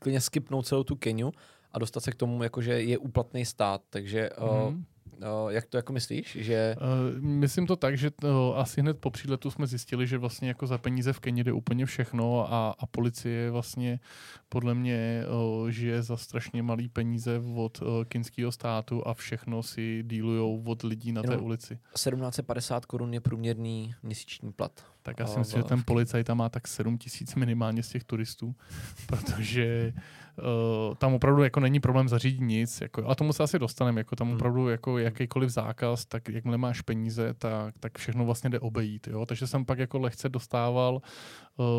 [0.00, 1.32] klidně skipnout celou tu Keniu
[1.72, 4.84] a dostat se k tomu, jakože je úplatný stát, takže mm-hmm.
[5.18, 6.36] Uh, jak to jako myslíš?
[6.40, 6.76] Že...
[6.76, 10.66] Uh, myslím to tak, že to, asi hned po příletu jsme zjistili, že vlastně jako
[10.66, 14.00] za peníze v Keni jde úplně všechno a, a policie vlastně
[14.48, 15.24] podle mě
[15.60, 20.82] uh, žije za strašně malý peníze od uh, kinského státu a všechno si dílujou od
[20.82, 21.78] lidí na Jenom té ulici.
[21.92, 24.84] 1750 korun je průměrný měsíční plat.
[25.02, 28.04] Tak já si myslím, že ten policajt tam má tak 7 tisíc minimálně z těch
[28.04, 28.54] turistů,
[29.06, 29.92] protože
[30.38, 34.16] uh, tam opravdu jako není problém zařídit nic, jako, a tomu se asi dostaneme, jako
[34.16, 34.36] tam hmm.
[34.36, 39.26] opravdu jako jakýkoliv zákaz, tak jakmile máš peníze, tak, tak všechno vlastně jde obejít, jo?
[39.26, 41.00] takže jsem pak jako lehce dostával uh,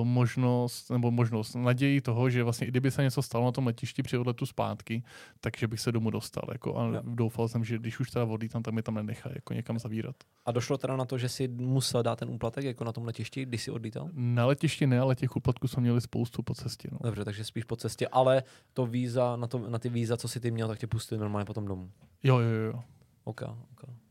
[0.03, 4.03] možnost, nebo možnost, naději toho, že vlastně i kdyby se něco stalo na tom letišti
[4.03, 5.03] při odletu zpátky,
[5.41, 7.01] takže bych se domů dostal, jako, a no.
[7.03, 10.15] doufal jsem, že když už teda vodí tam, tam mi tam nenechají jako někam zavírat.
[10.45, 13.45] A došlo teda na to, že si musel dát ten úplatek jako na tom letišti,
[13.45, 14.09] když si odlítal?
[14.13, 16.89] Na letišti ne, ale těch úplatků jsme měli spoustu po cestě.
[16.91, 16.99] No.
[17.03, 20.39] Dobře, takže spíš po cestě, ale to víza, na, to, na ty víza, co si
[20.39, 21.91] ty měl, tak tě pustili normálně potom domů.
[22.23, 22.83] Jo, jo, jo.
[23.23, 24.06] Ok, ok.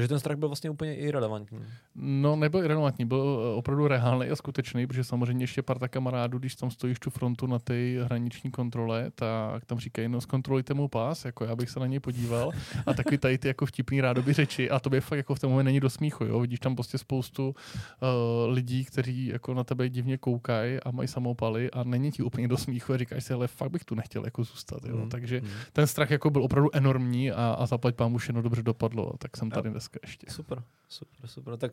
[0.00, 1.58] Takže ten strach byl vlastně úplně irrelevantní.
[1.94, 6.54] No, nebyl irrelevantní, byl eh, opravdu reálný a skutečný, protože samozřejmě ještě parta kamarádů, když
[6.54, 11.24] tam stojíš tu frontu na té hraniční kontrole, tak tam říkají, no zkontrolujte mu pás,
[11.24, 12.50] jako já bych se na něj podíval.
[12.86, 15.50] A taky tady ty jako vtipný rádoby řeči a to by fakt jako v tom
[15.50, 16.40] moment není do smíchu, jo.
[16.40, 21.70] Vidíš tam prostě spoustu uh, lidí, kteří jako na tebe divně koukají a mají samopaly
[21.70, 24.44] a není ti úplně do smíchu a říkáš si, ale fakt bych tu nechtěl jako
[24.44, 24.96] zůstat, jo.
[24.96, 25.48] Mm, Takže mm.
[25.72, 29.50] ten strach jako byl opravdu enormní a, a zaplať pámu všechno dobře dopadlo, tak jsem
[29.50, 30.30] tady dneska ještě.
[30.30, 31.56] Super, super, super.
[31.56, 31.72] Tak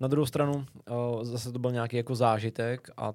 [0.00, 3.14] na druhou stranu uh, zase to byl nějaký jako zážitek a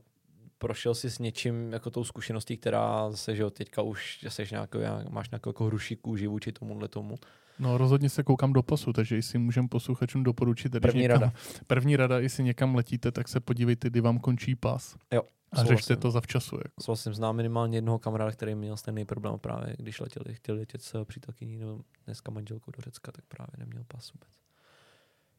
[0.58, 4.78] prošel si s něčím, jako tou zkušeností, která zase, že jo, teďka už jsi nějaký,
[5.10, 7.16] máš nějakou jako hruší kůži vůči tomuhle tomu.
[7.60, 10.72] No rozhodně se koukám do pasu, takže jestli můžeme posluchačům doporučit.
[10.82, 11.34] První někam, rada.
[11.68, 14.96] První rada, jestli někam letíte, tak se podívejte, kdy vám končí pas.
[15.14, 15.22] Jo.
[15.52, 16.56] A řešte to zavčasu.
[16.56, 16.82] Jako.
[16.82, 21.06] Souhlasím, znám minimálně jednoho kamaráda, který měl stejný problém právě, když letěli, chtěli letět s
[21.06, 24.30] přítelkyní nebo dneska manželkou do Řecka, tak právě neměl pas vůbec.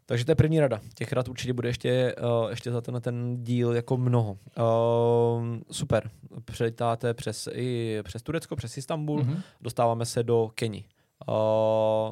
[0.07, 0.81] Takže to je první rada.
[0.95, 4.33] Těch rad určitě bude ještě, uh, ještě za ten, ten díl jako mnoho.
[4.33, 6.11] Uh, super.
[6.45, 9.43] Přelítáte přes, i přes Turecko, přes Istanbul, mm-hmm.
[9.61, 10.85] dostáváme se do Keni.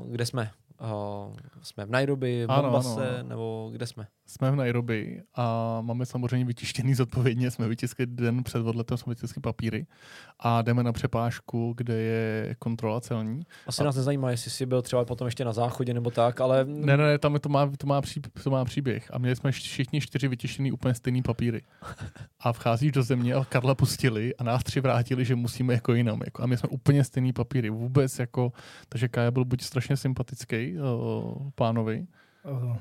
[0.08, 0.50] Kde jsme?
[0.82, 4.06] Uh, jsme v Nairobi, v Mombase, nebo kde jsme?
[4.32, 9.40] jsme v Nairobi a máme samozřejmě vytištěný zodpovědně, jsme vytiskli den před odletem, jsme vytiskli
[9.40, 9.86] papíry
[10.40, 13.42] a jdeme na přepážku, kde je kontrola celní.
[13.66, 13.84] Asi a...
[13.84, 16.64] nás nezajímá, jestli jsi byl třeba potom ještě na záchodě nebo tak, ale...
[16.64, 19.52] Ne, ne, ne tam to má, to má, pří, to má příběh a měli jsme
[19.52, 21.62] všichni čtyři vytištěný úplně stejný papíry.
[22.40, 26.20] A vcházíš do země a Karla pustili a nás tři vrátili, že musíme jako jinam.
[26.24, 28.52] Jako, a my jsme úplně stejný papíry, vůbec jako,
[28.88, 32.06] takže Kaja byl buď strašně sympatický uh, pánovi,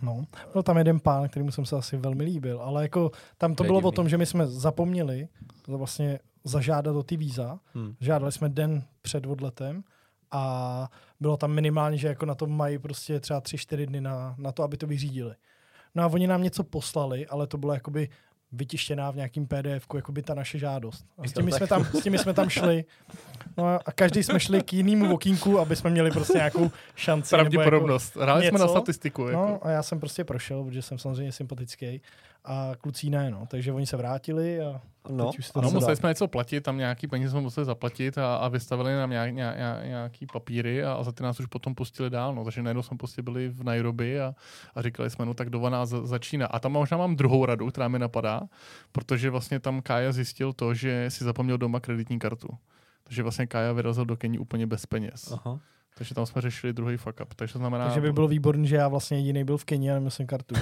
[0.01, 3.63] no, byl tam jeden pán, kterýmu jsem se asi velmi líbil, ale jako tam to
[3.63, 5.27] bylo o tom, že my jsme zapomněli
[5.67, 7.59] vlastně zažádat o ty víza.
[7.73, 7.95] Hmm.
[7.99, 9.83] Žádali jsme den před odletem
[10.31, 14.35] a bylo tam minimálně, že jako na to mají prostě třeba tři, čtyři dny na,
[14.37, 15.35] na to, aby to vyřídili.
[15.95, 18.09] No a oni nám něco poslali, ale to bylo jakoby
[18.51, 21.05] vytištěná v nějakým pdf jakoby ta naše žádost.
[21.17, 22.85] A s těmi, jsme tam, s těmi jsme tam šli.
[23.57, 27.35] No a každý jsme šli k jinému okýnku, aby jsme měli prostě nějakou šanci.
[27.35, 28.15] nebo Pravděpodobnost.
[28.15, 29.27] Hráli jsme na statistiku.
[29.27, 29.51] Jako, Jako.
[29.51, 32.01] no a já jsem prostě prošel, protože jsem samozřejmě sympatický.
[32.45, 33.45] A kluci ne, no.
[33.51, 36.61] Takže oni se vrátili a No, teď už se to No, museli jsme něco platit,
[36.61, 40.83] tam nějaký peníze jsme museli zaplatit a, a vystavili nám nějak, nějak, nějak, nějaký papíry
[40.83, 42.35] a, a za ty nás už potom pustili dál.
[42.35, 42.43] No.
[42.43, 44.35] Takže najednou jsme prostě byli v Nairobi a,
[44.75, 46.45] a říkali jsme, no tak doba nás za- začíná.
[46.47, 48.41] A tam možná mám druhou radu, která mi napadá,
[48.91, 52.47] protože vlastně tam Kája zjistil to, že si zapomněl doma kreditní kartu.
[53.03, 55.31] Takže vlastně Kája vyrazil do Kení úplně bez peněz.
[55.31, 55.59] Aha.
[55.97, 57.33] Takže tam jsme řešili druhý fuck up.
[57.33, 57.85] Takže to znamená...
[57.85, 60.55] Takže by bylo výborné, že já vlastně jediný byl v Keni a neměl jsem kartu.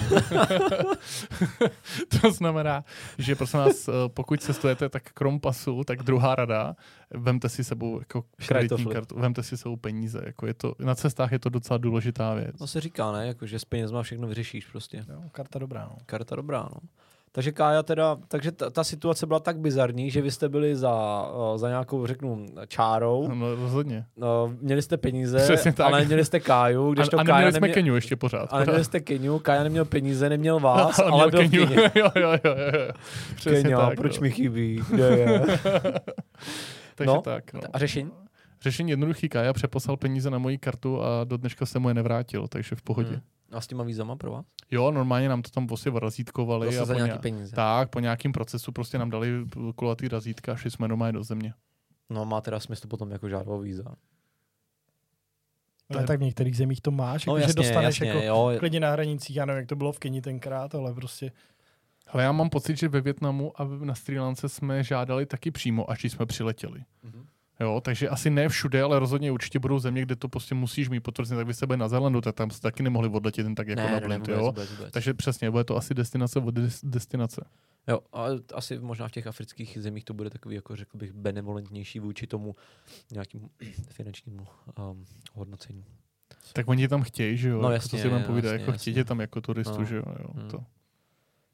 [2.22, 2.84] to znamená,
[3.18, 6.76] že prosím vás, eh, pokud cestujete, tak krom pasu, tak druhá rada,
[7.12, 10.22] vemte si sebou jako kreditní kartu, vemte si sebou peníze.
[10.26, 12.60] Jako je to, na cestách je to docela důležitá věc.
[12.60, 13.28] No se říká, ne?
[13.28, 15.06] Jako, že s penězma všechno vyřešíš prostě.
[15.10, 15.98] Jo, karta dobrá, no.
[16.06, 16.80] Karta dobrá, no.
[17.32, 21.26] Takže Kája teda, takže ta, ta situace byla tak bizarní, že vy jste byli za,
[21.56, 24.06] eh, za nějakou, řeknu, čárou, No rozhodně.
[24.18, 25.88] no, měli jste peníze, Přesně tak.
[25.88, 28.48] ale měli jste Káju, když A, to a Kája neměli jsme nemě- Keniu ještě pořád.
[28.54, 28.72] ale pořád.
[28.72, 31.68] měli jste Keniu, Kája neměl peníze, neměl vás, ale, měl byl Keniu.
[31.68, 31.82] Keni.
[31.96, 32.92] jo, jo, jo, jo, jo.
[33.36, 33.96] Přesně Kenia, tak.
[33.98, 34.22] proč no.
[34.22, 35.42] mi chybí, kde je?
[36.96, 37.54] Takže No, tak.
[37.54, 37.60] No.
[37.74, 38.12] A řešení?
[38.62, 42.48] Řešení jednoduchý, Kája přeposlal peníze na moji kartu a do dneška se mu je nevrátil,
[42.48, 43.10] takže v pohodě.
[43.10, 43.22] Hmm.
[43.52, 44.46] A s těma vízama pro vás?
[44.72, 46.66] Jo, normálně nám to tam prostě razítkovali.
[46.68, 47.56] Zase a za po nějaký nějak- peníze.
[47.56, 51.54] Tak, po nějakým procesu prostě nám dali kulatý razítka a šli jsme normálně do země.
[52.10, 53.96] No má teda smysl potom jako žádat víza.
[55.96, 58.60] Ale tak v některých zemích to máš, No jako, že jasně, dostaneš jasně, jako jo.
[58.60, 61.32] klidně na hranicích, já nevím, jak to bylo v Keni tenkrát, ale prostě
[62.08, 65.92] Ale já mám pocit, že ve Větnamu a na Sri Lance jsme žádali taky přímo,
[65.92, 66.84] až jsme přiletěli.
[67.04, 67.26] Mhm.
[67.62, 71.00] Jo, takže asi ne všude, ale rozhodně určitě budou země, kde to prostě musíš mít
[71.00, 71.40] potvrzení.
[71.40, 73.82] Tak vy jste byli na Zélandu, tak tam jste taky nemohli odletět jen tak jako
[73.82, 74.46] ne, na ne, ne, blind, vůbec, jo.
[74.46, 74.92] vůbec, vůbec.
[74.92, 77.46] Takže přesně, bude to asi destinace od des- destinace.
[77.88, 82.00] Jo, ale asi možná v těch afrických zemích to bude takový, jako řekl bych, benevolentnější
[82.00, 82.56] vůči tomu
[83.12, 83.50] nějakému
[83.90, 84.48] finančnímu
[84.92, 85.86] um, hodnocení.
[86.54, 87.62] Tak oni tam chtějí, že jo?
[87.62, 88.82] No jako jasně, to si budeme povídat, jasně, jako jasně.
[88.82, 89.86] chtějí tě tam jako turistu, No.
[89.86, 90.04] že jo?
[90.20, 90.50] jo Hmm.
[90.50, 90.64] to.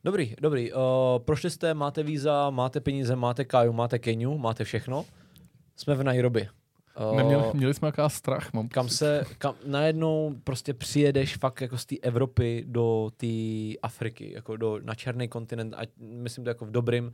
[0.04, 0.74] Dobrý, dobrý.
[0.74, 0.80] Uh,
[1.26, 5.06] prošli jste, máte víza, máte peníze, máte Kaju, máte Keniu, máte všechno.
[5.76, 6.50] Jsme v Nairobi.
[7.16, 8.98] Neměli, měli jsme jaká strach, mám kam pocit.
[8.98, 13.28] se, kam najednou prostě přijedeš fakt jako z té Evropy do té
[13.82, 17.14] Afriky, jako do, na černý kontinent, a myslím to jako v dobrým.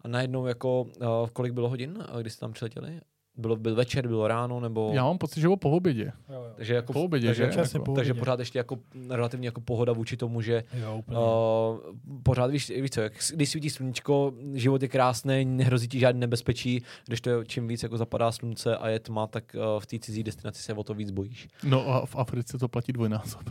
[0.00, 3.00] A najednou jako, uh, kolik bylo hodin, uh, když jste tam přiletěli?
[3.36, 4.90] Bylo, byl večer, bylo ráno, nebo...
[4.94, 6.12] Já mám pocit, že bylo po obědě.
[6.28, 6.52] jo, jo.
[6.56, 7.60] takže jako, Po obědě, takže, že?
[7.60, 7.84] Jako.
[7.84, 8.20] po takže obědě.
[8.20, 11.18] pořád ještě jako relativně jako pohoda vůči tomu, že Jo, úplně.
[11.18, 11.78] Uh,
[12.22, 16.82] pořád víš, víš co, jak, když svítí sluníčko, život je krásný, nehrozí ti žádný nebezpečí,
[17.06, 20.22] když to čím víc jako zapadá slunce a je tma, tak uh, v té cizí
[20.22, 21.48] destinaci se o to víc bojíš.
[21.64, 23.50] No a v Africe to platí dvojnásob.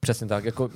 [0.00, 0.70] Přesně tak, jako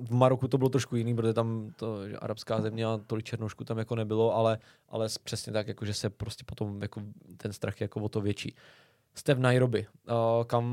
[0.00, 3.64] v Maroku to bylo trošku jiný, protože tam to, že arabská země a tolik černoušku
[3.64, 4.58] tam jako nebylo, ale,
[4.88, 7.02] ale přesně tak, jako, že se prostě potom jako
[7.36, 8.54] ten strach je jako o to větší.
[9.14, 10.14] Jste v Nairobi, uh,
[10.46, 10.64] kam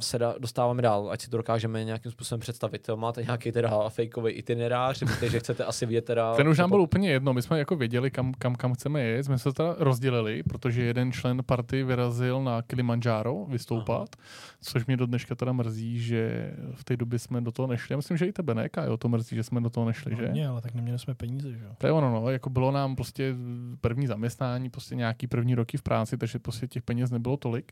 [0.00, 2.90] se da, dostáváme dál, ať si to dokážeme nějakým způsobem představit.
[2.94, 6.34] Máte nějaký teda fakeový itinerář, víte, že chcete asi vidět teda...
[6.34, 9.24] Ten už nám byl úplně jedno, my jsme jako věděli, kam, kam, kam chceme jet,
[9.24, 14.26] jsme se teda rozdělili, protože jeden člen party vyrazil na Kilimanjaro vystoupat, Aha.
[14.60, 17.92] což mě do dneška teda mrzí, že v té době jsme do toho nešli.
[17.92, 20.28] Já myslím, že i tebe ne, Kájo, to mrzí, že jsme do toho nešli, že?
[20.28, 21.70] Ne, ale tak neměli jsme peníze, že jo.
[21.78, 23.34] To je ono, no, jako bylo nám prostě
[23.80, 27.71] první zaměstnání, prostě nějaký první roky v práci, takže prostě těch peněz nebylo tolik.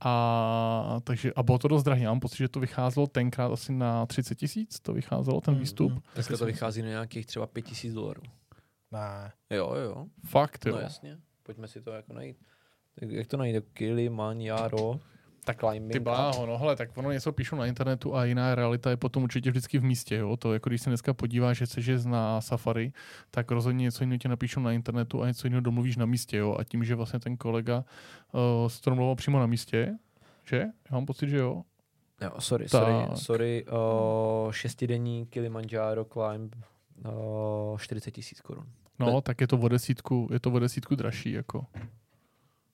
[0.00, 2.00] A, takže, a bylo to dost drahé.
[2.02, 5.60] Já mám pocit, že to vycházelo tenkrát asi na 30 tisíc, to vycházelo ten Mm,
[5.60, 5.92] výstup.
[5.92, 6.00] mm.
[6.14, 8.22] Dneska to vychází na nějakých třeba 5000 dolarů.
[8.90, 9.32] Ne.
[9.50, 10.06] Jo, jo.
[10.28, 10.74] Fakt, jo.
[10.74, 11.18] No jasně.
[11.42, 12.36] Pojďme si to jako najít.
[13.00, 13.64] Jak to najít?
[13.72, 15.00] Kilimanjaro.
[15.44, 15.92] Tak climbing.
[15.92, 19.22] Ty bláho, no hele, tak ono něco píšu na internetu a jiná realita je potom
[19.22, 20.36] určitě vždycky v místě, jo.
[20.36, 22.92] To jako když se dneska podíváš, že chceš jít na safari,
[23.30, 26.56] tak rozhodně něco jiného ti napíšu na internetu a něco jiného domluvíš na místě, jo.
[26.58, 27.84] A tím, že vlastně ten kolega
[28.32, 29.98] uh, se to domluval přímo na místě,
[30.44, 30.58] že?
[30.58, 31.62] Já mám pocit, že jo.
[32.20, 32.82] Jo, sorry, Tak.
[32.82, 33.64] sorry, sorry.
[34.44, 36.54] Uh, šestidenní Kilimanjaro climb.
[37.72, 38.66] Uh, 40 tisíc korun.
[38.98, 41.66] No, tak je to o desítku, je to o desítku dražší, jako.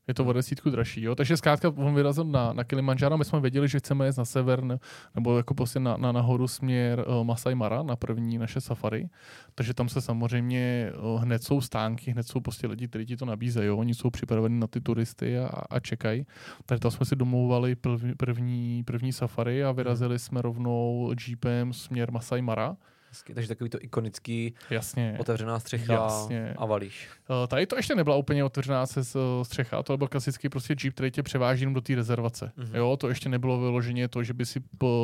[0.08, 1.14] Je to o desítku dražší, jo.
[1.14, 4.62] Takže zkrátka on vyrazil na, na Kilimanjaro, my jsme věděli, že chceme jít na sever,
[4.62, 4.78] ne-
[5.14, 9.08] nebo jako prostě na, na nahoru směr uh, Masai Mara, na první naše safari.
[9.54, 13.24] Takže tam se samozřejmě uh, hned jsou stánky, hned jsou prostě lidi, kteří ti to
[13.24, 13.76] nabízejí, jo.
[13.76, 16.26] Oni jsou připraveni na ty turisty a, a čekají.
[16.66, 22.12] Takže tam jsme si domlouvali první, první, první safari a vyrazili jsme rovnou jeepem směr
[22.12, 22.76] Masai Mara.
[23.16, 23.34] Hezky.
[23.34, 25.16] Takže takový to ikonický Jasně.
[25.18, 26.54] otevřená střecha Jasně.
[26.58, 27.08] a valíš.
[27.28, 29.04] Uh, tady to ještě nebyla úplně otevřená se uh,
[29.42, 32.52] střecha, to byl klasický prostě Jeep, který tě převáží jenom do té rezervace.
[32.56, 32.66] Mhm.
[32.66, 32.76] Mm-hmm.
[32.76, 34.60] Jo, to ještě nebylo vyloženě to, že by si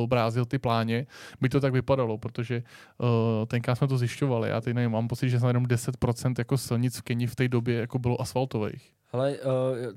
[0.06, 1.06] brázil ty pláně,
[1.40, 2.62] by to tak vypadalo, protože
[2.98, 3.08] uh,
[3.46, 4.48] tenkrát jsme to zjišťovali.
[4.48, 7.48] Já teď nevím, mám pocit, že snad jenom 10% jako silnic v Keni v té
[7.48, 8.92] době jako bylo asfaltových.
[9.12, 9.38] Ale uh,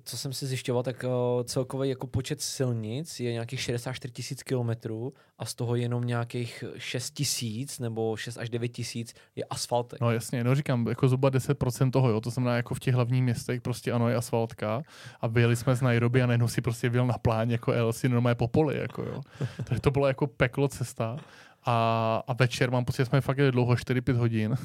[0.04, 5.14] co jsem si zjišťoval, tak uh, celkový jako počet silnic je nějakých 64 tisíc kilometrů
[5.38, 10.02] a z toho jenom nějakých 6 tisíc nebo 6 až 9 tisíc je asfaltek.
[10.02, 13.24] No jasně, no říkám, jako zhruba 10% toho, jo, to znamená jako v těch hlavních
[13.24, 14.82] městech prostě ano je asfaltka
[15.22, 18.36] a vyjeli jsme z Nairobi a najednou si prostě vyjel na plán jako LC normálně
[18.36, 19.22] po poli, jako jo.
[19.64, 21.18] Takže to bylo jako peklo cesta
[21.66, 24.56] a, a večer mám pocit, že jsme fakt jeli dlouho, 4-5 hodin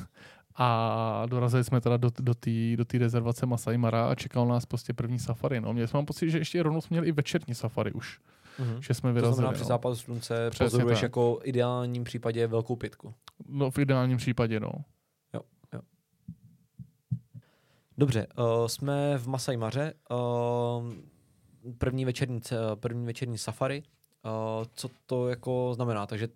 [0.57, 4.67] a dorazili jsme teda do, do té do tý rezervace Masai Mara a čekal nás
[4.67, 5.61] prostě první safari.
[5.61, 5.73] No.
[5.73, 8.21] Měli jsme mám pocit, že ještě rovnou jsme měli i večerní safari už.
[8.59, 8.83] Mhm.
[8.83, 9.35] Že jsme To vyrazili.
[9.35, 9.69] znamená, při no.
[9.69, 11.03] západu slunce Přesně pozoruješ tak.
[11.03, 13.15] jako v ideálním případě velkou pětku.
[13.49, 14.71] no v ideálním případě, no.
[17.99, 20.93] Dobře, uh, jsme v Masai Maře, uh,
[21.79, 23.83] první večerní, ce- první večerní safari.
[24.25, 26.07] Uh, co to jako znamená?
[26.07, 26.29] Takže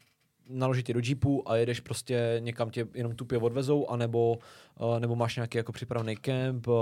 [0.48, 4.38] naložit tě do jeepu a jedeš prostě někam tě jenom tupě odvezou, anebo,
[4.80, 6.74] uh, nebo máš nějaký jako připravený kemp, uh,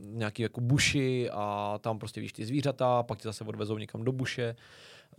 [0.00, 4.12] nějaký jako buši a tam prostě víš ty zvířata, pak tě zase odvezou někam do
[4.12, 4.56] buše,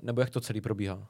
[0.02, 1.08] nebo jak to celý probíhá?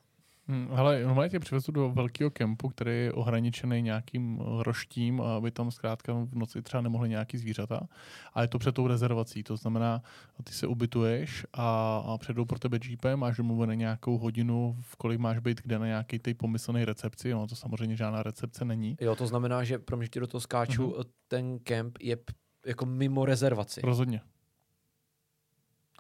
[0.48, 5.52] Hm, hele, normálně tě přivezu do velkého kempu, který je ohraničený nějakým eh, roštím, aby
[5.52, 7.88] tam zkrátka v noci třeba nemohly nějaký zvířata.
[8.34, 10.02] A je to před tou rezervací, to znamená,
[10.44, 15.20] ty se ubytuješ a, a předou pro tebe jeepem, máš domluvený nějakou hodinu, v kolik
[15.20, 18.98] máš být kde na nějaký té pomyslné recepci, no to samozřejmě žádná recepce není.
[19.02, 21.04] Jo, to znamená, že pro mě, do toho skáču, Mhm.
[21.28, 22.18] ten kemp je
[22.66, 23.82] jako mimo rezervaci.
[23.84, 24.22] Rozhodně.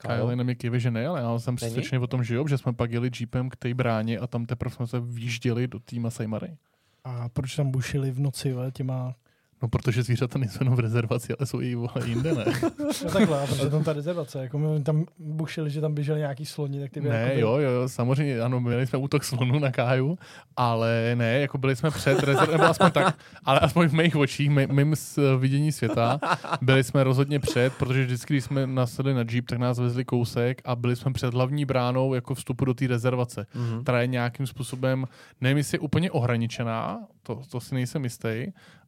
[0.01, 2.57] Kyle na mě kýve, že ne, ale já jsem přesvědčený o tom, že jo, že
[2.57, 5.99] jsme pak jeli jeepem k té bráně a tam teprve jsme se výjížděli do té
[5.99, 6.57] Masai Mary.
[7.03, 9.15] A proč tam bušili v noci vole, těma...
[9.61, 12.45] No protože zvířata nejsou jenom v rezervaci, ale jsou i vole, jinde, ne?
[13.05, 16.79] No takhle, protože tam ta rezervace, jako my tam bušili, že tam běželi nějaký sloni,
[16.79, 20.17] tak ty by Ne, jako jo, jo, samozřejmě, ano, měli jsme útok slonu na Káju,
[20.57, 24.49] ale ne, jako byli jsme před rezerv, nebo aspoň tak, ale aspoň v mých očích,
[24.49, 26.19] mý, mým s- vidění světa,
[26.61, 30.61] byli jsme rozhodně před, protože vždycky, když jsme nasedli na Jeep, tak nás vezli kousek
[30.65, 33.81] a byli jsme před hlavní bránou jako vstupu do té rezervace, Mhm.
[33.83, 35.05] která je nějakým způsobem,
[35.41, 38.45] nevím, jestli je úplně ohraničená, to, to si nejsem jistý,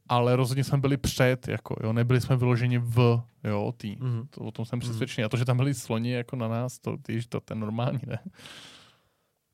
[0.10, 3.96] ale rozhodně jsme byli před, jako, jo, nebyli jsme vyloženi v, jo, tý.
[4.00, 4.28] Mhm.
[4.30, 5.26] To, o tom jsem přesvědčený.
[5.26, 8.00] A to, že tam byli sloni jako na nás, to, ty, to, to je normální,
[8.08, 8.20] ne?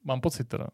[0.03, 0.67] Mám pocit teda.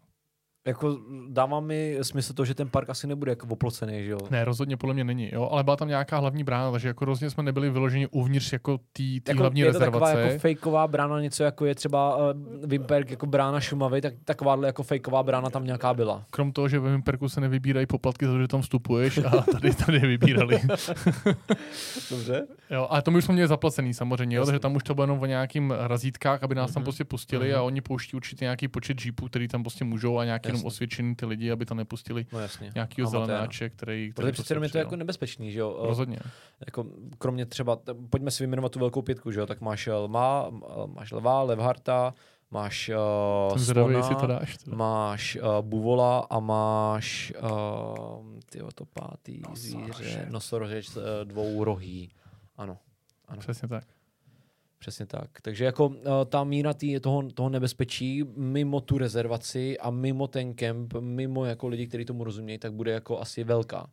[0.69, 0.97] Jako
[1.29, 4.17] dává mi smysl to, že ten park asi nebude jako oplocený, že jo?
[4.29, 7.29] Ne, rozhodně podle mě není, jo, ale byla tam nějaká hlavní brána, takže jako rozhodně
[7.29, 10.27] jsme nebyli vyloženi uvnitř jako té Jako, hlavní je to taková rezervace.
[10.31, 12.23] jako fejková brána, něco jako je třeba uh,
[12.65, 16.23] Vimperk jako brána Šumavy, tak takováhle jako fejková brána tam nějaká byla.
[16.31, 19.73] Krom toho, že ve Vimperku se nevybírají poplatky za to, že tam vstupuješ a tady
[19.75, 20.59] tady je vybírali.
[22.11, 22.47] Dobře.
[22.71, 24.51] Jo, ale to my už jsme měli zaplacený samozřejmě, jo, Jasně.
[24.51, 26.85] takže tam už to bylo jenom o nějakým razítkách, aby nás tam Mhm.
[26.85, 27.57] prostě pustili Mhm.
[27.57, 31.15] a oni pouští určitě nějaký počet jeepů, který tam prostě můžou a nějaký jenom osvědčený
[31.15, 32.71] ty lidi, aby tam nepustili No jasně.
[32.75, 33.25] nějakýho Amatéra.
[33.25, 35.79] zelenáče, který, který Protože přece jenom je to jako nebezpečný, že jo?
[35.83, 36.19] Eh, Rozhodně.
[36.65, 36.85] Jako,
[37.17, 39.45] kromě třeba, pojďme si vyjmenovat tu velkou pětku, že jo?
[39.45, 42.13] Tak máš eh, lma, eh, máš lva, levharta,
[42.51, 44.57] máš uh, Jsem zvědavý, jestli to slona, dáš.
[44.57, 44.77] teda.
[44.77, 47.49] máš uh, buvola a máš uh,
[48.51, 52.11] tyjo, to pátý zvíře, nosorožec uh, dvourohý.
[52.57, 52.77] Ano,
[53.27, 53.39] ano.
[53.39, 53.83] Přesně tak.
[54.79, 55.41] Přesně tak.
[55.41, 55.95] Takže jako uh,
[56.29, 61.67] ta míra tý, toho, toho nebezpečí mimo tu rezervaci a mimo ten kemp, mimo jako
[61.67, 63.89] lidi, kteří tomu rozumějí, tak bude jako asi velká.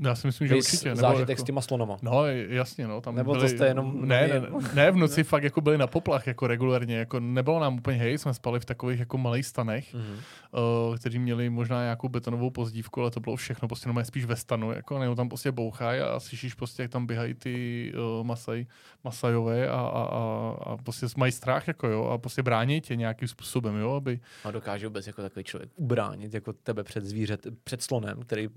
[0.00, 0.88] Já si myslím, že Vys určitě.
[0.88, 1.42] Nebo zážitek jako...
[1.42, 1.96] s těma slonama.
[2.02, 3.00] No, jasně, no.
[3.00, 3.50] Tam Nebo to byli...
[3.50, 4.42] jste jenom Ne, ne,
[4.74, 6.96] ne, v noci fakt jako byli na poplach, jako regulérně.
[6.96, 10.16] Jako nebylo nám úplně hej, jsme spali v takových jako malých stanech, Mhm.
[10.88, 14.36] uh, kteří měli možná nějakou betonovou pozdívku, ale to bylo všechno, prostě jenom spíš ve
[14.36, 18.66] stanu, jako nebo tam prostě bouchají a slyšíš prostě, jak tam běhají ty uh, masaj,
[19.04, 23.28] masajové a, a, a, a, prostě mají strach, jako jo, a prostě brání tě nějakým
[23.28, 27.82] způsobem, jo, aby, A dokáže vůbec jako takový člověk ubránit jako tebe před zvířet, před
[27.82, 28.48] slonem, který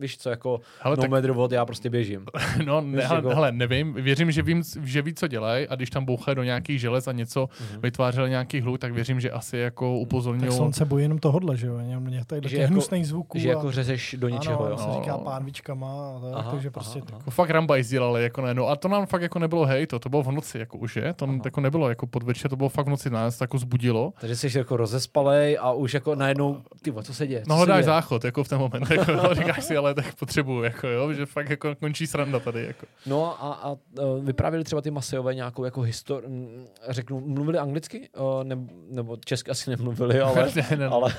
[0.00, 2.26] víš co, jako hele, no tak, metr od, já prostě běžím.
[2.66, 5.74] no, ne, víš, hele, jako- hele, nevím, věřím, že vím, že ví, co dělají a
[5.74, 7.80] když tam bouchají do nějakých želez a něco, Mhm.
[7.80, 10.52] vytvářeli nějaký hluk, tak věřím, že asi jako Tak upozorňují.
[10.52, 11.78] slunce bojí jenom tohodle, že jo?
[11.98, 13.38] Mě tady Že těch jako- hnusných zvuků.
[13.38, 13.52] Že a...
[13.52, 14.78] jako řezeš do něčeho, ano, jo.
[14.78, 15.18] se říká no.
[15.18, 17.18] pánvičkama a tak, Aha, takže aha, prostě aha.
[17.18, 19.98] Jako fakt rambajs dělali, jako ne, no a to nám fakt jako nebylo hej, to,
[19.98, 21.38] to bylo v noci, jako už je, to Aha.
[21.44, 24.12] jako nebylo jako podvečer, to bylo fakt v noci, nás to jako zbudilo.
[24.20, 27.40] Takže jsi jako rozespalej a už jako najednou, ty co se děje?
[27.42, 30.62] Co No hledáš záchod, jako v ten moment, jako, no, říkáš si, ale tak potřebuju,
[30.62, 32.86] jako jo, že fakt jako končí sranda tady, jako.
[33.06, 36.24] No a, a uh, vyprávěli třeba ty Masejové nějakou jako histor...
[36.88, 38.08] řeknu, mluvili anglicky?
[38.18, 38.56] Uh, ne,
[38.90, 41.14] nebo česky asi nemluvili, ale, ne, ne, ale,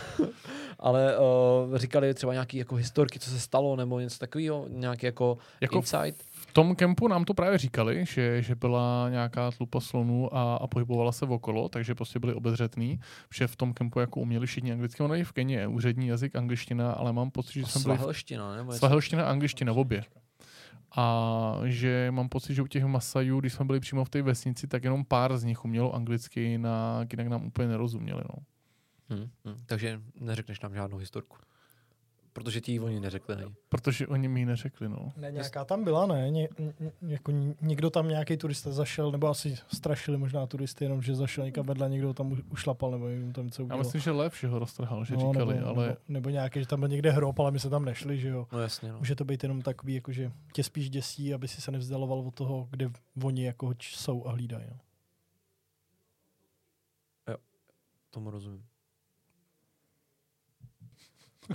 [0.79, 5.37] ale uh, říkali třeba nějaký jako historky, co se stalo, nebo něco takového, nějaký jako,
[5.61, 6.23] Jako insight.
[6.57, 10.67] V tom kempu nám to právě říkali, že, že byla nějaká tlupa slonů a, a
[10.67, 12.99] pohybovala se okolo, takže prostě byli obezřetní,
[13.33, 15.03] že v tom kempu jako uměli všichni anglicky.
[15.03, 18.55] Ono i v Keni je úřední jazyk angličtina, ale mám pocit, že byli v Svahelština,
[18.55, 18.79] nebo něco.
[18.79, 20.03] Svahelština a angličtina v obě.
[20.95, 24.67] A že mám pocit, že u těch Masajů, když jsme byli přímo v té vesnici,
[24.67, 28.21] tak jenom pár z nich umělo anglicky, jinak, jinak nám úplně nerozuměli.
[28.29, 28.43] No.
[29.09, 29.63] Hmm, hmm.
[29.65, 31.37] Takže neřekneš nám žádnou historku.
[32.37, 33.35] Protože ti ji oni neřekli.
[33.35, 33.43] Ne?
[33.69, 34.89] Protože oni mi ji neřekli.
[34.89, 35.13] No.
[35.17, 36.29] Ne, nějaká tam byla, ne?
[36.29, 41.01] Ně, ně, jako ně- někdo tam nějaký turista zašel, nebo asi strašili možná turisty, jenom
[41.01, 43.79] že zašel někam vedle, někdo tam ušlapal, nebo jim tam Já udělal.
[43.83, 46.67] myslím, že Lev, že ho roztrhal, že no, říkali, nebo, ale nebo, nebo, nějaký, že
[46.67, 48.47] tam byl někde hrob, ale my se tam nešli, že jo.
[48.51, 48.97] No jasně, no.
[48.97, 52.35] Může to být jenom takový, jako že tě spíš děsí, aby si se nevzdaloval od
[52.35, 52.89] toho, kde
[53.23, 54.65] oni jako jsou a hlídají.
[57.27, 57.35] No.
[58.09, 58.63] Tomu rozumím.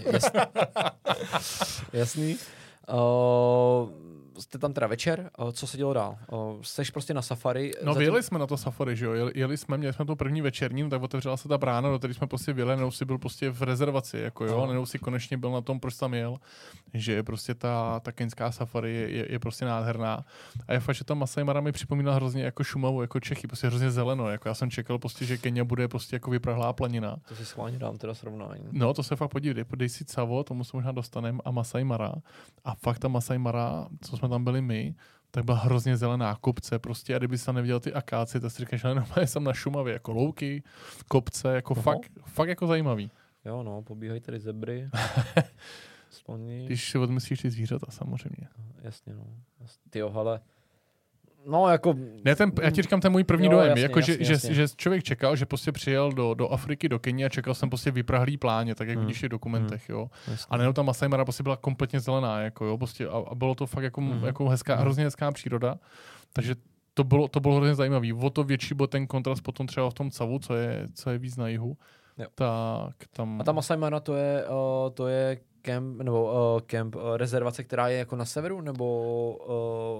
[0.00, 0.40] Jasný.
[1.92, 2.38] Jasný.
[2.88, 3.88] Uh,
[4.38, 6.18] jste tam teda večer, co se dělo dál?
[6.62, 7.70] Seš prostě na safari.
[7.84, 10.16] No zatím- vyjeli jsme na to safari, že jo, jeli, jeli jsme, měli jsme to
[10.16, 13.04] první večerní, no, tak otevřela se ta brána, do které jsme prostě vyjeli, nebo si
[13.04, 16.36] byl prostě v rezervaci, jako jo, nebo si konečně byl na tom, proč tam jel,
[16.94, 20.24] že prostě ta, ta keňská safari je, je, je, prostě nádherná.
[20.68, 23.66] A je fakt, že ta Masai Mara mi připomíná hrozně jako Šumavu, jako Čechy, prostě
[23.66, 27.16] hrozně zeleno, jako já jsem čekal prostě, že Kenya bude prostě jako vyprahlá planina.
[27.28, 28.64] To si schválně dám teda srovnání.
[28.72, 32.12] No, to se fakt podívej, dej si Cavo, tomu se možná dostaneme, a Masai Mara.
[32.64, 34.94] A fakt ta Masai Mara, co jsme tam byli my,
[35.30, 38.62] tak byla hrozně zelená kopce prostě a kdyby se tam neviděl ty akácie, tak si
[38.62, 40.62] říkáš, že normálně jsem na Šumavě, jako louky,
[41.08, 41.82] kopce, jako Aha.
[41.82, 43.10] fakt, fakt jako zajímavý.
[43.44, 44.88] Jo, no, pobíhají tady zebry.
[46.10, 46.66] Sloni.
[46.66, 48.48] Když si odmyslíš ty zvířata samozřejmě.
[48.82, 49.26] Jasně, no.
[49.60, 49.82] Jasně.
[49.90, 50.40] Tyjo, hele.
[51.46, 51.94] No, jako...
[52.24, 54.32] Ne, ten, já ti říkám ten můj první Jo, dojem, jasně, jako, že, jasně, že,
[54.32, 54.54] jasně.
[54.54, 57.90] že, člověk čekal, že prostě přijel do, do Afriky, do Kenia a čekal jsem prostě
[57.90, 59.06] vyprahlý pláně, tak jak Hmm.
[59.06, 60.08] vidíš v dokumentech, jo.
[60.30, 60.46] Jasně.
[60.50, 63.54] A nejenom ta Masai Mara prostě byla kompletně zelená, jako jo, prostě a, a bylo
[63.54, 64.24] to fakt jako, mm-hmm.
[64.24, 64.82] jako hezká, Mhm.
[64.82, 65.74] hrozně hezká příroda,
[66.32, 66.54] takže
[66.94, 68.12] to bylo, to bylo hrozně zajímavý.
[68.12, 71.18] O to větší byl ten kontrast potom třeba v tom Cavu, co je, co je
[71.18, 71.76] víc na jihu.
[72.18, 72.26] Jo.
[72.34, 73.40] Tak tam...
[73.40, 76.24] A ta Masai Mara to je, uh, to je kemp, nebo
[76.54, 78.86] uh, kemp, uh, rezervace, která je jako na severu, nebo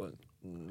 [0.01, 0.07] uh,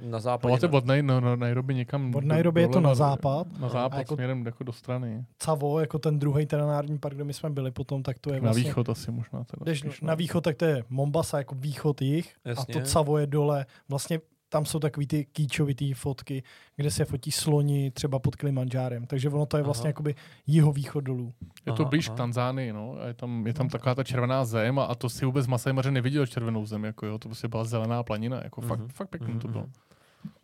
[0.01, 0.57] na západě?
[0.59, 2.15] To je od Nai- no, no, Nairobi někam...
[2.15, 3.59] Od do- Nairobi je to na západ.
[3.59, 5.25] Na západ A jako- směrem jako do strany.
[5.39, 8.39] Cavo, jako ten druhý ten národní park, kde my jsme byli potom, tak to je
[8.41, 8.63] Na vlastně...
[8.63, 9.43] východ asi možná.
[9.43, 10.15] Teda Jdeš na no.
[10.15, 12.73] východ, tak to je Mombasa, jako východ jich, a Jasně.
[12.73, 13.65] to Cavo je dole.
[13.89, 14.19] Vlastně
[14.51, 16.43] tam jsou takový ty kýčovitý fotky,
[16.75, 19.05] kde se fotí sloni třeba pod Kilimanjárem.
[19.07, 19.89] Takže ono to je vlastně Aha.
[19.89, 20.15] jakoby
[20.47, 21.33] jihovýchod dolů.
[21.65, 22.15] Je to Aha, blíž aha.
[22.15, 22.95] k Tanzánii, no.
[23.01, 25.73] A je tam, je tam taková ta červená zem a, a to si vůbec Masai
[25.73, 27.17] Maře neviděl červenou zem, jako jo.
[27.17, 28.69] To prostě byla zelená planina, jako Mhm.
[28.69, 29.65] fakt, fakt pěkný to bylo.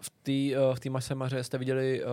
[0.01, 2.09] V té uh, v té Masai Maře jste viděli uh,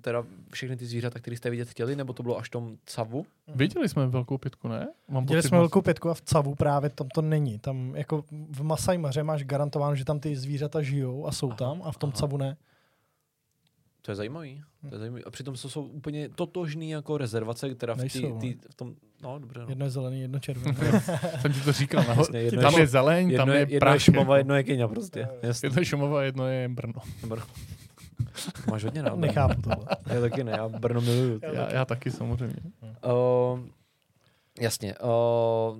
[0.00, 3.26] teda všechny ty zvířata, které jste vidět chtěli, nebo to bylo až v tom cavu?
[3.54, 4.88] Viděli jsme velkou pětku, ne?
[5.08, 7.58] Mám Viděli pocit, jsme velkou pětku a v Cavu právě tam to není.
[7.58, 11.56] Tam jako v Masai Maře máš garantováno, že tam ty zvířata žijou a jsou Aha,
[11.56, 12.20] tam a v tom aha.
[12.20, 12.56] Cavu ne.
[14.04, 14.62] To je zajímavý.
[14.88, 15.24] To je zajímavý.
[15.24, 18.94] A přitom to jsou úplně totožný jako rezervace, teda v, tý, Nejsou, tý, v tom,
[19.22, 19.60] no dobře.
[19.60, 19.66] No.
[19.68, 21.02] Jedno je zelený, jedno červené.
[21.40, 22.02] Jsem ti to říkal.
[22.02, 24.00] Naho- Jasně, jedno tam je- je zeleň, jedno tam je, je jedno je.
[24.00, 24.40] Šumava, jako.
[24.40, 25.28] jedno je Kenia prostě.
[25.42, 25.66] Jasně.
[25.66, 27.00] Jedno je Šumava, jedno je Brno.
[27.26, 27.44] Brno.
[28.70, 29.18] Máš hodně rád.
[29.18, 29.86] Nechápu tohle.
[30.06, 31.40] Já taky ne, já Brno miluju.
[31.52, 32.56] Já, já taky samozřejmě.
[33.06, 33.60] Uh,
[34.60, 34.94] jasně.
[34.98, 35.76] Uh,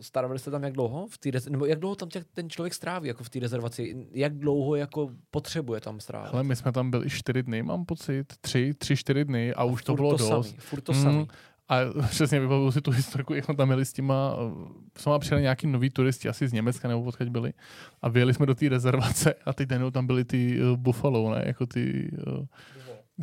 [0.00, 1.06] starovali jste tam jak dlouho?
[1.06, 4.06] V té rez- nebo jak dlouho tam tě, ten člověk stráví jako v té rezervaci?
[4.12, 6.30] Jak dlouho jako potřebuje tam strávit?
[6.34, 8.24] Ale my jsme tam byli čtyři dny, mám pocit.
[8.40, 10.48] Tři, tři, čtyři dny a už to bylo to dost.
[10.48, 11.28] Samý, furt to Mm, samý.
[11.68, 11.76] A
[12.10, 15.66] přesně vybavuju si tu historku, jak jsme tam byli s těma, eh, jsme přijeli nějaký
[15.66, 17.52] noví turisti, asi z Německa nebo odkud byli.
[18.02, 21.42] A vyjeli jsme do té rezervace a teď najednou tam byli ty uh, buffalo, ne,
[21.46, 22.44] jako ty, uh,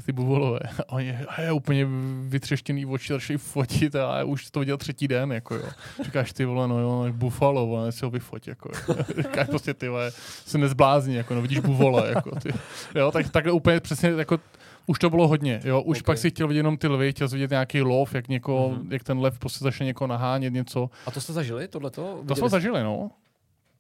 [0.06, 0.60] ty buvolové.
[0.88, 1.88] A oni a je úplně
[2.28, 5.64] vytřeštěný oči, začali fotit a já už to viděl třetí den, jako jo.
[6.04, 8.96] Říkáš ty vole, no jo, no, buffalo, vole, si ho vyfoť, jako jo.
[9.18, 10.12] Říkáš prostě ty vole,
[10.46, 12.50] se nezblázní, jako no, vidíš buvole, jako ty.
[12.96, 14.40] Jo, tak takhle úplně přesně, jako
[14.88, 15.82] už to bylo hodně, jo.
[15.82, 16.06] Už Ok.
[16.06, 18.92] pak si chtěl vidět jenom ty lvy, chtěl vidět nějaký lov, jak někoho, Mhm.
[18.94, 20.90] jak ten lev prostě začne někoho nahánět něco.
[21.06, 22.24] A to jste zažili, tohleto?
[22.28, 23.12] To jsme zažili, no.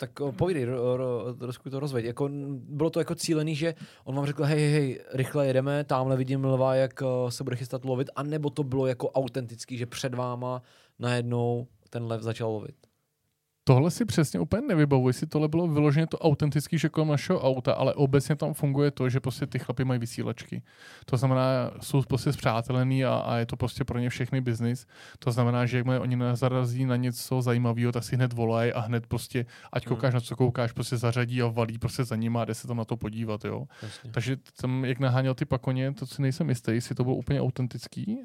[0.03, 2.05] Tak o, povídej, ro, ro, trošku to rozveď.
[2.05, 6.17] Jako, bylo to jako cílený, že on vám řekl, hej, hej, hej, rychle jedeme, tamhle
[6.17, 10.15] vidím lva, jak uh, se bude chystat lovit, anebo to bylo jako autentický, že před
[10.15, 10.61] váma
[10.99, 12.75] najednou ten lev začal lovit.
[13.65, 17.73] Tohle si přesně úplně nevybavuji, jestli tohle bylo vyloženě to autentický, že kolem našeho auta,
[17.73, 20.61] ale obecně tam funguje to, že prostě ty chlapy mají vysílačky.
[21.05, 24.85] To znamená, jsou prostě zpřátelený a, a je to prostě pro ně všechny biznis.
[25.19, 29.07] To znamená, že jakmile oni zarazí na něco zajímavého, tak si hned volají a hned
[29.07, 29.95] prostě, ať Hmm.
[29.95, 32.77] koukáš na co koukáš, prostě zařadí a valí prostě za nima a jde se tam
[32.77, 33.65] na to podívat, jo.
[33.81, 34.11] Jasně.
[34.11, 38.17] Takže tam, jak naháněl ty pakoně, to si nejsem jistý, jestli to bylo úplně autentický.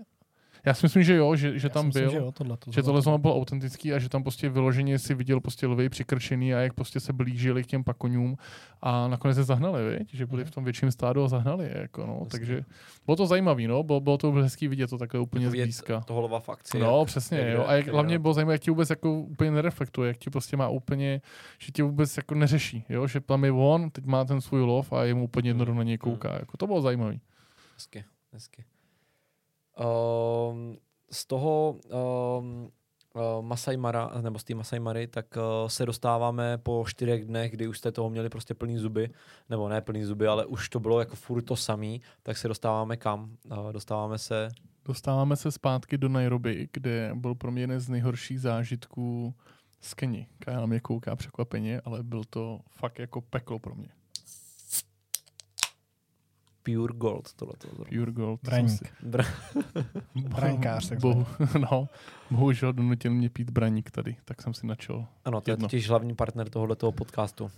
[0.67, 2.11] Já si myslím, že jo, že, že tam myslím, byl.
[2.11, 5.41] že, jo, tohle, že tohle zóna bylo autentický a že tam prostě vyloženě si viděl
[5.41, 8.37] prostě lvy přikrčený a jak prostě se blížili k těm pakoňům
[8.83, 10.15] a nakonec se zahnali, viď?
[10.15, 12.29] že byli v tom větším stádu a zahnali je, jako no, Jasně.
[12.31, 12.65] takže
[13.07, 16.01] bylo to zajímavé, no, bylo, bylo to hezký vidět to takhle úplně Vidět zblízka.
[16.01, 16.79] Toho lova v akci.
[16.79, 17.65] No, jak- přesně, jak jo.
[17.67, 18.19] A jak, jak hlavně jde.
[18.19, 21.21] bylo zajímavé, jak ti vůbec jako úplně nereflektuje, jak ti prostě má úplně,
[21.59, 24.93] že ti vůbec jako neřeší, jo, že tam je on, teď má ten svůj lov
[24.93, 27.17] a je mu úplně jedno, kdo na něj kouká, jako to bylo zajímavé.
[27.75, 28.65] Hezky, hezky.
[29.79, 30.79] Um,
[31.11, 31.77] z toho
[32.39, 32.71] um,
[33.41, 37.69] Masai Mara, nebo z té Masai Mary, tak uh, se dostáváme po čtyřech dnech, kdy
[37.69, 39.11] už jste toho měli prostě plný zuby,
[39.51, 42.97] nebo ne plný zuby, ale už to bylo jako furt to samý, tak se dostáváme
[42.97, 43.37] kam?
[43.51, 44.49] Uh, dostáváme se,
[44.85, 49.35] Dostáváme se zpátky do Nairobi, kde byl pro mě jeden z nejhorších zážitků
[49.81, 50.27] z Keni.
[50.39, 53.89] Kaja mě kouká překvapeně, ale byl to fakt jako peklo pro mě.
[56.75, 57.69] Pure Gold, tohleto.
[57.69, 57.85] zrovna.
[57.99, 58.41] Pure gold.
[58.43, 58.93] Braník.
[59.09, 59.27] Br-
[60.15, 61.27] Brankář, tak Bohu,
[61.59, 61.89] no,
[62.31, 65.07] bohužel donutil mě pít braník tady, tak jsem si načal.
[65.25, 65.69] ano, to je Jedno.
[65.69, 67.45] totiž hlavní partner tohoto podcastu.
[67.45, 67.51] Uh,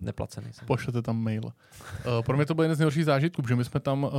[0.00, 0.66] neplacený jsem.
[0.66, 1.44] Pošlete tam mail.
[1.44, 1.52] Uh,
[2.26, 4.10] pro mě to byl jeden z nejhorších zážitků, protože my jsme tam uh,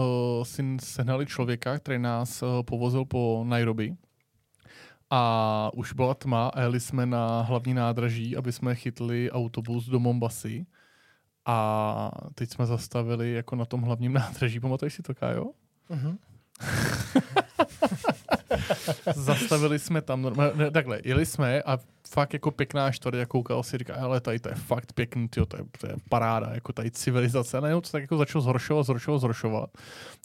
[0.44, 3.96] si sehnali člověka, který nás uh, povozil po Nairobi.
[5.10, 10.00] A už byla tma a jeli jsme na hlavní nádraží, aby jsme chytli autobus do
[10.00, 10.66] Mombasy.
[11.46, 14.60] A teď jsme zastavili jako na tom hlavním nádraží.
[14.60, 15.46] Pamatuješ si to, Kájo?
[15.90, 16.18] Mhm.
[19.16, 21.80] Zastavili jsme tam normálně, ne, takhle, jeli jsme a
[22.10, 25.46] fakt jako pěkná čtvrť, jak koukal si, říká, ale tady to je fakt pěkný, tyjo,
[25.46, 27.58] to, je, to je paráda, jako tady civilizace.
[27.58, 29.70] A najednou to tak jako začalo zhoršovat, zhoršovat, zhoršovat.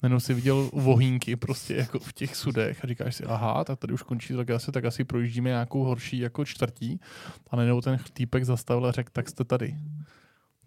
[0.02, 3.92] Najednou si viděl vohínky prostě jako v těch sudech a říkáš si, aha, tak tady
[3.92, 7.00] už končí, tak asi, tak asi projíždíme nějakou horší jako čtvrtí.
[7.50, 9.76] A najednou ten týpek zastavil a řekl, tak jste tady.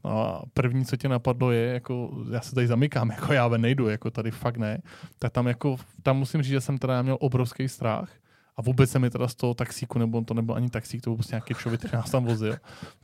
[0.04, 3.90] A první, co tě napadlo, je, jako, já se tady zamykám, jako já ven nejdu,
[3.90, 4.82] jako tady fakt ne.
[5.20, 8.10] Tak tam jako, tam musím říct, že jsem teda měl obrovský strach.
[8.58, 11.16] A vůbec se mi teda z toho taxíku, nebo to nebyl ani taxík, to byl
[11.16, 12.56] prostě nějaký člověk, který nás tam vozil,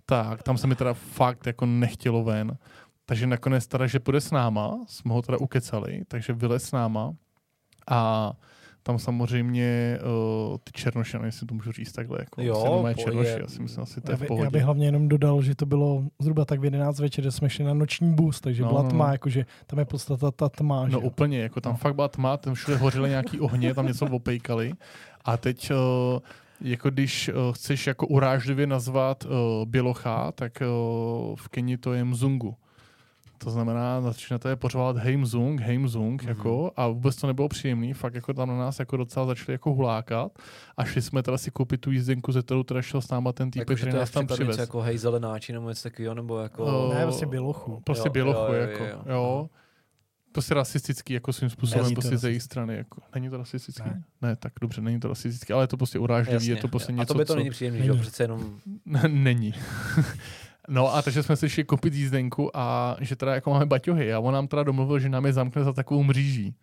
[0.05, 2.57] tak tam se mi teda fakt jako nechtělo ven.
[3.05, 7.13] Takže nakonec teda, že půjde s náma, jsme ho teda ukecali, takže vylez s náma
[7.87, 8.31] a
[8.83, 9.99] tam samozřejmě
[10.51, 13.39] uh, ty černoši, nevím, jestli to můžu říct takhle, jako Jo, moje po- černoši, je-
[13.41, 14.45] já si myslím, asi to Já, je v by, pohodě.
[14.45, 17.49] já bych hlavně jenom dodal, že to bylo zhruba tak v 11 večer, že jsme
[17.49, 19.11] šli na noční bus, takže No, byla no, tma, no.
[19.11, 20.85] jakože tam je podstata ta tma.
[20.89, 21.07] že No jo.
[21.07, 21.77] úplně, jako tam No.
[21.77, 24.73] fakt byla tma, tam všude hořely nějaký ohně, tam něco opejkali
[25.25, 26.19] a teď uh,
[26.61, 29.31] jako když uh, chceš jako urážlivě nazvat uh,
[29.65, 32.55] bělocha, tak uh, v Keni to je mzungu.
[33.43, 36.31] To znamená, začnete pořádat hej mzung, hej mzung, Mhm.
[36.33, 36.37] mm-hmm.
[36.37, 39.73] jako, a vůbec to nebylo příjemný, fakt jako tam na nás jako docela začali jako
[39.73, 40.31] hulákat
[40.77, 43.51] a šli jsme teda si koupit tu jízdenku, ze kterou teda šel s náma ten
[43.51, 44.57] týpek, Jakože který to je nás tam přivez.
[44.57, 46.89] jako hej zelenáči nebo něco takového, nebo jako...
[46.91, 47.81] Eh, Ne, prostě bělochu.
[47.83, 49.03] Prostě Jo, bělochu, jo, jo, jako, jo, jo.
[49.07, 49.49] jo.
[50.31, 52.75] Prostě rasistický, jako svým způsobem, Není prostě z jejich strany.
[52.75, 53.01] Jako.
[53.15, 53.89] Není to rasistický?
[53.89, 54.03] Ne.
[54.21, 54.35] Ne.
[54.35, 57.13] tak dobře, není to rasistický, ale je to prostě urážlivý, je to prostě A něco,
[57.13, 57.37] to by to co...
[57.37, 57.97] není příjemný, že jo?
[58.01, 58.59] Přece jenom...
[59.07, 59.53] není.
[60.69, 64.19] no a takže jsme si šli koupit jízdenku a že teda jako máme baťohy a
[64.19, 66.55] on nám teda domluvil, že nám je zamkne za takovou mříží.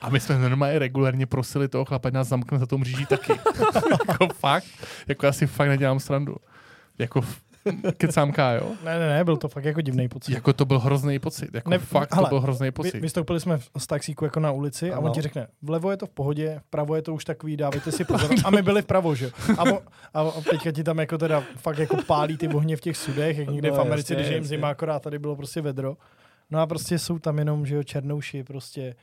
[0.00, 3.32] A my jsme normálně regulárně prosili toho chlapa, nás zamkne za tou mříží taky.
[4.08, 4.66] jako fakt,
[5.08, 6.36] jako já si fakt nedělám srandu.
[6.98, 7.20] Jako
[7.66, 8.70] f- kecám jo?
[8.84, 10.32] Ne, ne, ne, byl to fakt jako divný pocit.
[10.34, 11.54] Jako to byl hrozný pocit.
[11.54, 13.00] Jako Ne, fakt hele, to byl hrozný Vy, pocit.
[13.00, 15.06] vystoupili jsme v- z taxíku jako na ulici a Ano.
[15.06, 18.04] on ti řekne, vlevo je to v pohodě, vpravo je to už takový, dávejte si
[18.04, 18.30] pozor.
[18.44, 19.24] A my byli vpravo, že?
[19.24, 19.30] jo?
[19.58, 19.78] A, on,
[20.14, 23.48] a teďka ti tam jako teda fakt jako pálí ty ohně v těch sudech, jak
[23.50, 25.96] někde No, v Americe, jasně, když je jim zima, akorát tady bylo prostě vedro.
[26.50, 28.94] No a prostě jsou tam jenom, že jo, černouši, prostě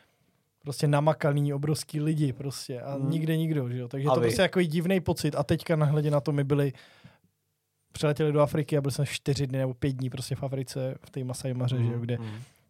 [0.63, 3.09] prostě namakaný obrovský lidi prostě a Hmm.
[3.09, 3.87] nikde nikdo, že jo.
[3.87, 4.25] Takže A to vy?
[4.27, 6.73] prostě jako divný pocit a teďka nahledě na to my byli
[7.91, 11.09] přiletěli do Afriky a byli jsme čtyři dny nebo pět dní prostě v Africe, v
[11.09, 12.25] té Masai Maře, že jo, kde Mm.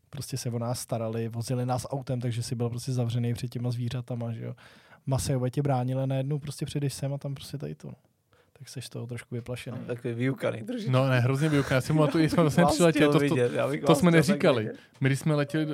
[0.09, 3.71] prostě se o nás starali, vozili nás autem, takže si byl prostě zavřený před těma
[3.71, 4.55] zvířatama, že jo.
[5.05, 7.87] Masejové tě bránili, najednou prostě přijdeš sem a tam prostě tady to.
[7.87, 7.93] no.
[8.59, 9.77] Tak seš z toho trošku vyplašený.
[9.87, 10.91] Takový vyukaný trošku.
[10.91, 11.75] No ne, hrozně vyuká.
[11.75, 14.69] Já si pamatuju, jsme vlastně přiletěli, chtěl to, to, vidět, já bych to jsme neříkali.
[15.01, 15.65] My když jsme letěli,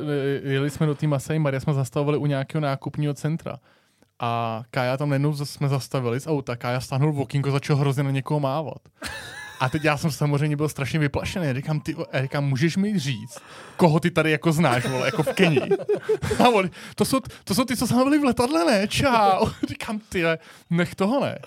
[0.43, 3.59] jeli jsme do té Masai Maria, jsme zastavovali u nějakého nákupního centra.
[4.19, 8.11] A Kája tam najednou jsme zastavili z auta, Kája stáhnul v okýnko, začal hrozně na
[8.11, 8.81] někoho mávat.
[9.59, 11.53] A teď já jsem samozřejmě byl strašně vyplašený.
[11.53, 13.39] Říkám, ty, říkám, můžeš mi říct,
[13.77, 15.61] koho ty tady jako znáš, vole, jako v Keni.
[16.39, 18.87] A on, to jsou, to jsou ty, co jsme byli v letadle, ne?
[18.87, 19.45] Čau.
[19.67, 20.23] Říkám, ty,
[20.69, 21.39] nech toho ne.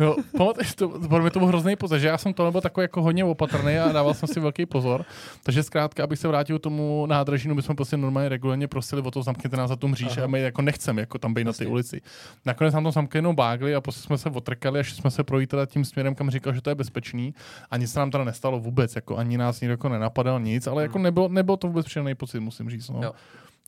[0.00, 2.84] Jo, pamatuješ, to, pro mě to byl hrozný pozor, že já jsem to nebyl takový
[2.84, 5.04] jako hodně opatrný a dával jsem si velký pozor.
[5.42, 9.02] Takže zkrátka, abych se vrátil k tomu nádraží, no my jsme prostě normálně regulárně prosili
[9.02, 10.24] o to, zamkněte nás za tu mříž Aha.
[10.24, 12.00] a my jako nechceme jako tam být na té ulici.
[12.46, 15.24] Nakonec nám tam zamkli jenom bágli a prostě jsme se otrkali a šli jsme se
[15.24, 17.34] projít teda tím směrem, kam říkal, že to je bezpečný.
[17.70, 20.82] A nic se nám teda nestalo vůbec, jako ani nás nikdo jako nenapadal nic, ale
[20.82, 21.02] jako Hmm.
[21.02, 22.88] nebylo, nebylo to vůbec příjemný pocit, musím říct.
[22.88, 23.00] No.
[23.02, 23.12] Jo.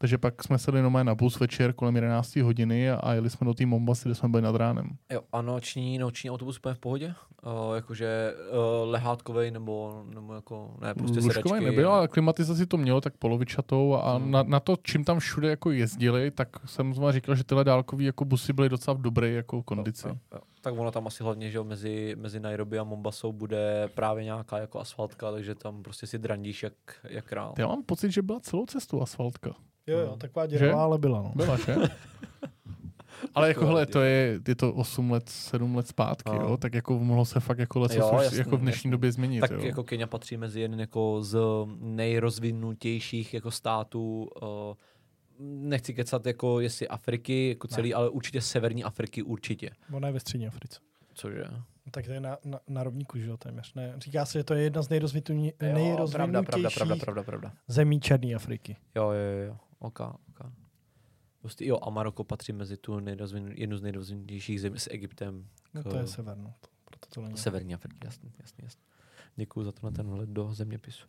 [0.02, 3.54] Takže pak jsme sedli nomé na bus večer kolem 11 hodiny a, jeli jsme do
[3.54, 4.90] té Mombasy, kde jsme byli nad ránem.
[5.12, 7.14] Jo, a noční, noční autobus úplně v pohodě?
[7.46, 8.34] Uh, jakože
[8.82, 11.64] uh, lehátkovej nebo, nebo jako, ne, prostě Lůžkový sedačky.
[11.64, 14.30] nebyl, ale klimatizaci to mělo tak polovičatou a Hmm.
[14.30, 18.04] na, na, to, čím tam všude jako jezdili, tak jsem vám říkal, že tyhle dálkový
[18.04, 20.08] jako busy byly docela v dobré jako kondici.
[20.08, 20.40] Jo, jo.
[20.60, 24.58] Tak ono tam asi hlavně, že jo, mezi, mezi Nairobi a Mombasou bude právě nějaká
[24.58, 26.72] jako asfaltka, takže tam prostě si drandíš jak,
[27.08, 27.54] jak král.
[27.58, 29.50] Já mám pocit, že byla celou cestu asfaltka.
[29.86, 30.02] Jo, No.
[30.04, 30.50] jo, taková Že?
[30.58, 31.32] děravá, ale byla, no.
[31.36, 31.76] Byla, že?
[33.34, 36.40] Ale jako, hele, to je, je to 8 let, 7 let zpátky, No.
[36.40, 36.56] jo?
[36.56, 38.90] tak jako mohlo se fakt jako leco Jo, jasný, jako v dnešní jasný.
[38.90, 39.40] době změnit.
[39.40, 39.60] Tak jo?
[39.60, 41.38] jako Kenya patří mezi jeden jako z
[41.80, 44.48] nejrozvinutějších jako států, uh,
[45.68, 47.74] nechci kecat jako jestli Afriky, jako Ne.
[47.74, 49.70] celý, ale určitě severní Afriky určitě.
[49.92, 50.80] Ona je ve střední Africe.
[51.14, 51.44] Cože?
[51.52, 53.74] No, tak to je na, na, na rovníku, že jo, téměř.
[53.74, 54.88] Ne, říká se, že to je jedna z
[55.50, 57.52] Jo, pravda, nejrozvinutějších pravda, pravda, pravda, pravda.
[57.68, 58.76] zemí Černé Afriky.
[58.96, 60.52] Jo, jo, jo, ok, ok.
[61.40, 65.46] Prostě, jo, a Maroko patří mezi tu nejrozvinu, jednu z nejrozvinutějších zemí s Egyptem.
[65.74, 66.54] No K- to je sever, no.
[66.60, 67.36] To, proto to není.
[67.36, 68.82] Severní Afriky, jasný, jasný, jasný.
[69.36, 71.06] Děkuji za to na ten vhled do zeměpisu.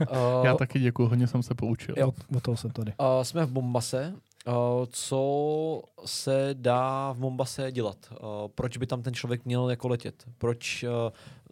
[0.44, 1.94] Já taky děkuji, hodně jsem se poučil.
[1.98, 2.08] Jo.
[2.08, 2.92] Od, od toho jsem tady.
[3.00, 4.14] Uh, jsme v Mombase.
[4.46, 4.54] Uh,
[4.90, 7.96] co se dá v Mombase dělat?
[8.10, 8.16] Uh,
[8.54, 10.24] proč by tam ten člověk měl jako letět?
[10.38, 10.90] Proč, uh,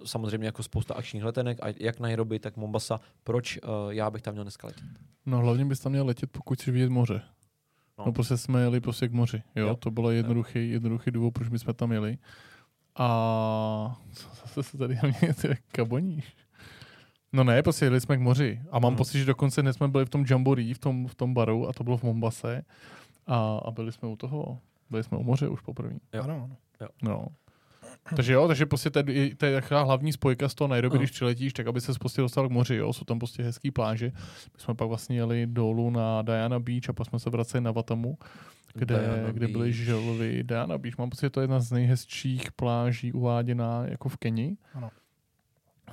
[0.04, 4.34] samozřejmě jako spousta akčních letenek, a jak Nairobi, tak Mombasa, proč uh, já bych tam
[4.34, 4.84] měl dneska letět?
[5.26, 7.22] No hlavně bys tam měl letět, pokud chceš vidět moře.
[7.98, 8.04] No.
[8.06, 9.42] No, prostě jsme jeli prostě k moři.
[9.56, 9.76] Jo, Jo.
[9.76, 12.18] to bylo jednoduchý, jednoduchý důvod, proč my jsme tam jeli.
[12.96, 14.00] A
[14.42, 15.34] zase se tady na mě
[15.72, 16.36] kaboníš.
[17.32, 18.60] No ne, prostě jeli jsme k moři.
[18.70, 18.96] A mám Hmm.
[18.96, 21.72] pocit, že dokonce dnes jsme byli v tom Jamboree, v tom, v tom baru, a
[21.72, 22.62] to bylo v Mombase.
[23.26, 24.58] A, a byli jsme u toho.
[24.90, 25.94] Byli jsme u moře už poprvé.
[26.12, 26.22] Jo.
[26.22, 26.56] Ano, ano.
[27.02, 27.26] No.
[28.16, 30.98] Takže jo, takže prostě to je, taková hlavní spojka z toho Nairobi, Aha.
[30.98, 34.12] když přiletíš, tak aby se prostě dostal k moři, jo, jsou tam prostě hezký pláže.
[34.54, 37.70] My jsme pak vlastně jeli dolů na Diana Beach a pak jsme se vraceli na
[37.70, 38.18] Vatamu,
[38.74, 39.74] kde, Diana kde byly Beach.
[39.76, 40.42] želvy.
[40.44, 44.56] Diana Beach, mám pocit, že to je jedna z nejhezčích pláží uváděná jako v Keni.
[44.74, 44.90] Ano.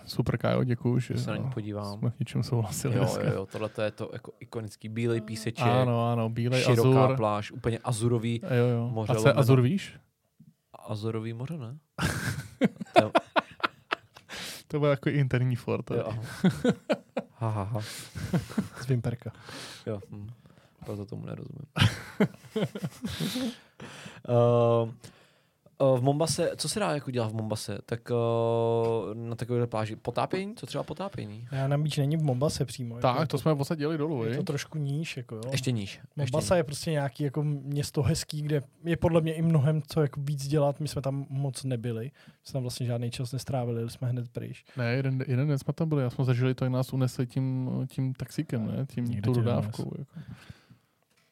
[0.05, 1.99] Super, Kájo, děkuju, že Se na ní podívám.
[1.99, 3.23] jsme v něčem souhlasili Jo, dneska.
[3.23, 7.17] jo, jo, tohle to je to jako ikonický bílej píseček, Ano, ano, bílej široká azur.
[7.17, 8.89] pláž, úplně azurový, Jo, jo.
[8.89, 9.39] moře A lomeno.
[9.39, 9.95] azur, víš?
[10.87, 11.77] Azurový moře, ne?
[14.67, 15.91] To byl jako interní fort.
[15.91, 16.03] Jo,
[17.33, 17.81] ha, ha, ha.
[18.81, 19.31] Z Vimperka.
[19.85, 20.29] Jo, hm.
[20.85, 21.65] proto tomu nerozumím.
[24.29, 24.89] uh,
[25.81, 27.77] v Mombase, co se dá jako dělat v Mombase?
[27.85, 30.55] Tak uh, na takové pláži potápění?
[30.55, 31.47] Co třeba potápění?
[31.51, 32.99] Já na beach není v Mombase přímo.
[32.99, 35.41] Tak, jako to jsme vlastně jeli dolů, je to trošku níž, jako jo.
[35.51, 35.91] Ještě níž.
[35.91, 40.01] Ještě Mombasa je prostě nějaký jako město hezký, kde je podle mě i mnohem co
[40.01, 40.79] jako víc dělat.
[40.79, 42.03] My jsme tam moc nebyli.
[42.03, 44.65] My jsme tam vlastně žádný čas nestrávili, jsme hned pryč.
[44.77, 47.69] Ne, jeden, jeden den jsme tam byli, já jsme zažili to, jak nás unesli tím,
[47.87, 48.85] tím taxíkem, ne?
[48.85, 49.91] Tím, Někde tou tě dodávkou.
[49.97, 50.11] Jako.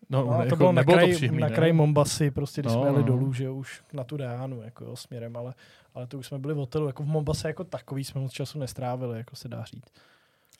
[0.09, 2.79] No, No, to jako, bylo na kraji, to příjemný, na kraji Mombasy, prostě když No,
[2.79, 3.05] jsme jeli no.
[3.07, 5.53] dolů, že už na tu Dianu, jako jo, směrem, ale,
[5.95, 8.59] ale to už jsme byli v hotelu, jako v Mombase jako takový jsme moc času
[8.59, 9.91] nestrávili, jako se dá říct.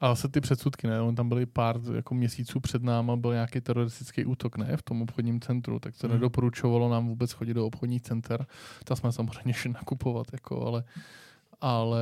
[0.02, 1.02] A zase ty předsudky, ne?
[1.02, 4.78] On tam byli pár jako měsíců před náma, byl nějaký teroristický útok, ne?
[4.78, 6.16] V tom obchodním centru, tak se Hmm.
[6.16, 8.46] nedoporučovalo nám vůbec chodit do obchodních center.
[8.84, 10.84] Tam jsme samozřejmě šli nakupovat, jako, ale
[11.62, 12.02] ale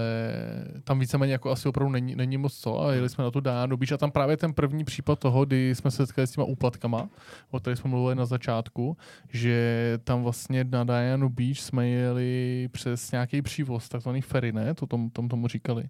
[0.83, 3.77] tam víceméně jako asi opravdu není, není moc co a jeli jsme na tu Diana
[3.77, 7.09] Beach a tam právě ten první případ toho, kdy jsme se setkali s těma úplatkama,
[7.51, 8.97] o kterých jsme mluvili na začátku,
[9.29, 14.73] že tam vlastně na Diana Beach jsme jeli přes nějaký přívoz, takzvaný ferry, ne?
[14.73, 15.89] To tom, tom tomu říkali.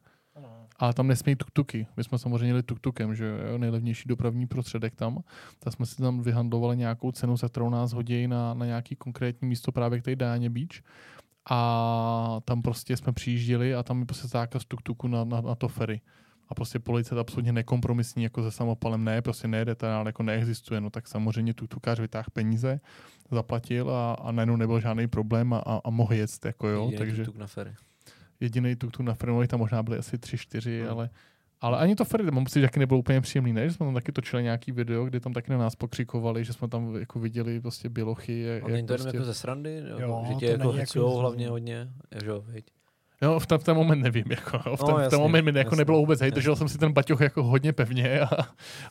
[0.80, 1.88] A tam nesmí tuktuky.
[1.98, 5.24] My jsme samozřejmě jeli tuktukem, že jo, nejlevnější dopravní prostředek tam.
[5.60, 9.48] Tak jsme si tam vyhandlovali nějakou cenu, za kterou nás hodí na, na nějaký konkrétní
[9.48, 10.82] místo právě k té Dáně Beach.
[11.50, 15.68] A tam prostě jsme přijížděli a tam je prostě zákaz tuktuku na, na, na to
[15.68, 16.02] ferry.
[16.50, 20.82] A prostě policie je absolutně nekompromisní, jako se samopalem, ne, prostě nejede, ten jako neexistuje,
[20.82, 22.80] no tak samozřejmě tuktukář vytáhl peníze,
[23.32, 26.98] zaplatil a, a najednou nebyl žádný problém a, a, a mohl jet, jako jo, Jedinej
[26.98, 27.76] takže tuk na ferry.
[28.40, 30.92] jediný tuk-tuk na Frenových, tam možná byly asi tři, čtyři, Hmm.
[30.92, 31.10] ale,
[31.62, 33.70] ale ani to Ferry, mám pocit, že taky nebylo úplně příjemný, ne?
[33.70, 36.68] Že jsme tam taky točili nějaký video, kdy tam taky na nás pokřikovali, že jsme
[36.68, 38.42] tam jako viděli prostě bělochy.
[38.42, 39.18] Jak, A není to jenom prostě...
[39.18, 39.76] jako ze srandy?
[39.76, 41.90] Jako, Jo, že to tě jako jako hlavně hodně?
[42.12, 42.66] Jo, jo, viď?
[43.22, 45.60] Jo, v ten, v ten moment nevím, jako, v ten, No, v ten moment mi
[45.60, 48.30] jako nebylo vůbec hej, držel jsem si ten baťoch jako hodně pevně a,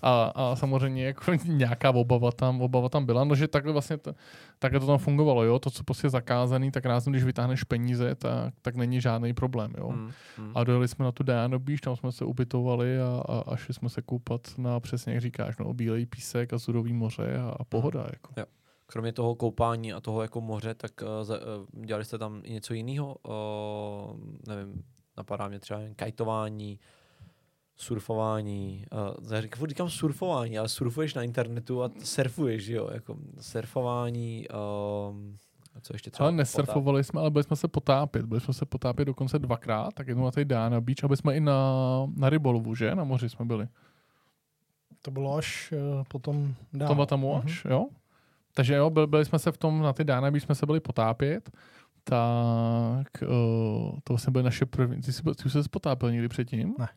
[0.03, 4.15] a, a samozřejmě jako nějaká obava tam, obava tam byla, no že takhle vlastně to,
[4.59, 8.15] takhle to tam fungovalo, jo, to, co prostě je zakázaný, tak rázem, když vytáhneš peníze,
[8.15, 9.89] tak, tak není žádný problém, jo.
[9.89, 10.53] Hmm, hmm.
[10.55, 13.75] A dojeli jsme na tu Diana Beach, tam jsme se ubytovali a, a, a šli
[13.75, 17.65] jsme se koupat na, přesně jak říkáš, no, bílej písek a surový moře a, a
[17.65, 18.07] pohoda.
[18.13, 18.33] Jako.
[18.87, 22.75] Kromě toho koupání a toho jako moře, tak uh, uh, dělali jste tam i něco
[22.75, 23.17] jiného?
[23.23, 24.83] Uh, nevím,
[25.17, 26.81] napadá mě třeba jen kajtování,
[27.77, 34.47] surfování, uh, já říkám, říkám surfování, ale surfuješ na internetu a surfuješ, jo, jako surfování,
[34.49, 35.37] um,
[35.75, 36.29] a co ještě třeba?
[36.29, 38.27] Ale nesurfovali jsme, ale byli jsme se potápět.
[38.27, 41.41] Byli jsme se potápět dokonce dvakrát, tak jednou na té Dána Beach, aby jsme i
[41.41, 41.73] na,
[42.17, 42.95] na rybolovu, že?
[42.95, 43.69] Na moři jsme byli.
[45.03, 46.89] To bylo až uh, potom dál.
[46.89, 47.71] To bylo tam až, mm-hmm.
[47.71, 47.87] jo?
[48.57, 50.81] Takže jo, byli, byli jsme se v tom, na ty Dána Beach jsme se byli
[50.81, 51.51] potápět,
[52.05, 56.75] tak uh, to vlastně byly naše první, ty jsi, ty jsi se potápěl někdy předtím?
[56.79, 56.89] Ne.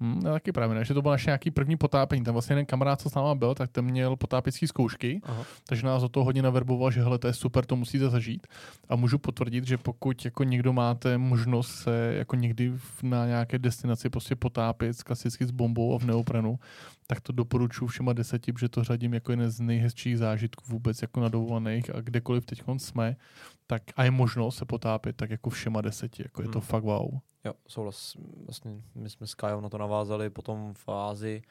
[0.00, 2.24] Hmm, no, taky právě ne, že to bylo naše nějaký první potápění.
[2.24, 5.44] Tam vlastně jeden kamarád, co s náma byl, tak ten měl potápěcí zkoušky, Aha.
[5.66, 8.46] takže nás o toho hodně naverboval, že hele, to je super, to musíte zažít.
[8.88, 12.72] A můžu potvrdit, že pokud jako někdo máte možnost se jako někdy
[13.02, 16.58] na nějaké destinaci prostě potápět klasicky s bombou a v neoprenu,
[17.06, 21.20] tak to doporučuji všema deseti, protože to řadím jako jeden z nejhezčích zážitků vůbec jako
[21.20, 23.16] na dovolených a kdekoliv teď jsme,
[23.70, 26.66] tak a je možnost se potápět, tak jako všema deseti, jako je to Hmm.
[26.66, 27.10] fakt wow.
[27.44, 28.16] Jo, souhlas.
[28.46, 31.42] Vlastně my jsme s Kajou na to navázali potom v Ázii,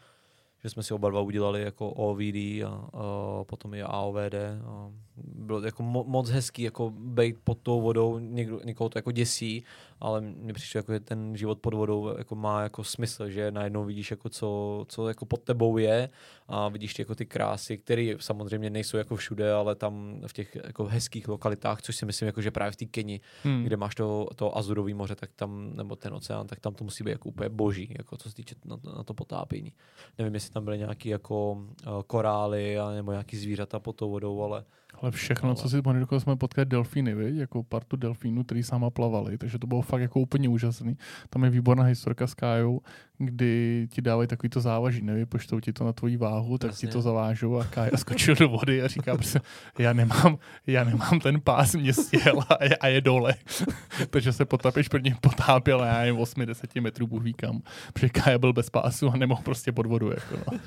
[0.68, 4.34] že jsme si oba dva udělali jako OVD a, a potom i AOVD.
[4.66, 8.98] A bylo to jako mo- moc hezký jako být pod tou vodou, někdo, někoho to
[8.98, 9.64] jako děsí,
[10.00, 13.84] ale mně přišlo, jako, že ten život pod vodou jako má jako smysl, že najednou
[13.86, 16.10] vidíš, jako co, co jako pod tebou je
[16.48, 20.56] a vidíš ty, jako ty krásy, které samozřejmě nejsou jako všude, ale tam v těch
[20.64, 23.64] jako hezkých lokalitách, což si myslím, jako, že právě v té Keni Hmm.
[23.64, 27.04] kde máš to, to azurový moře, tak tam, nebo ten oceán, tak tam to musí
[27.04, 29.74] být jako úplně boží, jako co se týče na, to- na to potápění.
[30.18, 31.68] Nevím, jestli tam byly nějaké jako uh,
[32.08, 34.66] korály a, nebo nějaký zvířata pod tou vodou, ale
[35.02, 37.36] Ale všechno, co si pamatuju, jsme potkali delfíny, viď?
[37.36, 40.98] jako partu delfínů, který sama plavali, takže to bylo fakt jako úplně úžasný.
[41.30, 42.82] Tam je výborná historka s Kájou,
[43.18, 46.88] kdy ti dávají takový to závaží, nevypočtou ti to na tvoji váhu, tak Jasně.
[46.88, 49.42] ti to zavážou a Kája skočil do vody a říká, prostě,
[49.80, 50.38] já nemám,
[50.68, 53.34] já nemám ten pás, mě sjel a je, a je dole.
[54.10, 57.62] takže se potapeš první potápěl, já nevím, 8-10 metrů, bůh kam,
[57.94, 60.10] protože Kája byl bez pásu a nemohl prostě pod vodu.
[60.10, 60.60] Jako no.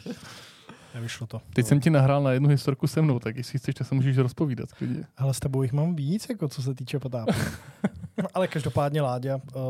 [0.95, 1.41] Nevyšlo to.
[1.53, 4.19] Teď jsem ti nahrál na jednu historku se mnou, tak jestli chceš, tak se můžeš
[4.19, 4.69] rozpovídat.
[5.17, 7.41] Ale s tebou jich mám víc, jako co se týče potápění.
[8.35, 9.63] Ale každopádně Láďa, uh,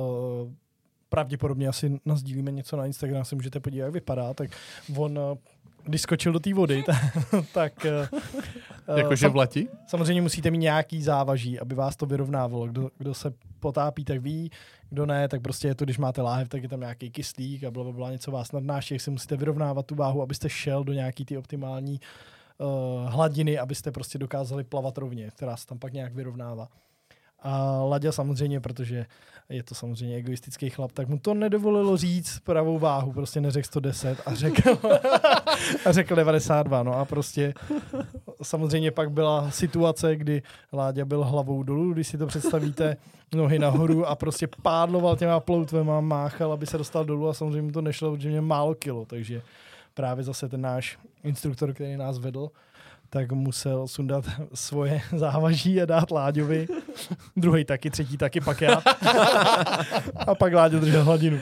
[1.09, 4.51] pravděpodobně asi nazdílíme něco na Instagram, se můžete podívat, jak vypadá, tak
[4.97, 5.39] on, uh,
[5.85, 6.97] když skočil do té vody, tak,
[7.53, 7.87] tak
[8.89, 9.69] uh, Jakože v lati?
[9.87, 12.67] samozřejmě musíte mít nějaký závaží, aby vás to vyrovnávalo.
[12.67, 14.51] Kdo, kdo se potápí, tak ví,
[14.91, 17.71] kdo ne, tak prostě je to, když máte láhev, tak je tam nějaký kyslík a
[17.71, 21.39] blablabla, něco vás nadnáší, jak si musíte vyrovnávat tu váhu, abyste šel do nějaký ty
[21.39, 22.01] optimální
[22.59, 26.69] uh, hladiny, abyste prostě dokázali plavat rovně, která se tam pak nějak vyrovnává.
[27.43, 29.07] A Laďa samozřejmě, protože
[29.49, 34.19] je to samozřejmě egoistický chlap, tak mu to nedovolilo říct pravou váhu, prostě neřekl 110
[34.27, 34.79] a řekl,
[35.87, 36.83] a řekl 92.
[36.83, 37.55] No a prostě
[38.43, 42.97] samozřejmě pak byla situace, kdy Láďa byl hlavou dolů, když si to představíte,
[43.35, 47.81] nohy nahoru a prostě pádloval těma ploutvema, máchal, aby se dostal dolů a samozřejmě to
[47.81, 49.43] nešlo, protože mě málo kilo, takže
[49.95, 52.51] právě zase ten náš instruktor, který nás vedl,
[53.11, 56.67] tak musel sundat svoje závaží a dát Láďovi.
[57.37, 58.83] Druhý taky, třetí taky, pak já.
[60.15, 61.39] a pak Láďo držel hladinu.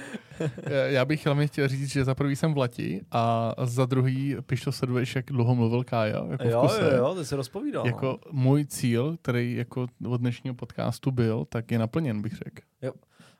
[0.86, 4.72] Já bych hlavně chtěl říct, že za prvý jsem v lati a za druhý, Pišo,
[4.72, 6.24] sleduješ, jak dlouho mluvil Kája.
[6.30, 6.80] Jako v jo, kuse.
[6.82, 7.84] jo, jo, to se rozpovídal.
[7.84, 7.88] no.
[7.88, 12.62] Jako můj cíl, který jako od dnešního podcastu byl, tak je naplněn, bych řekl.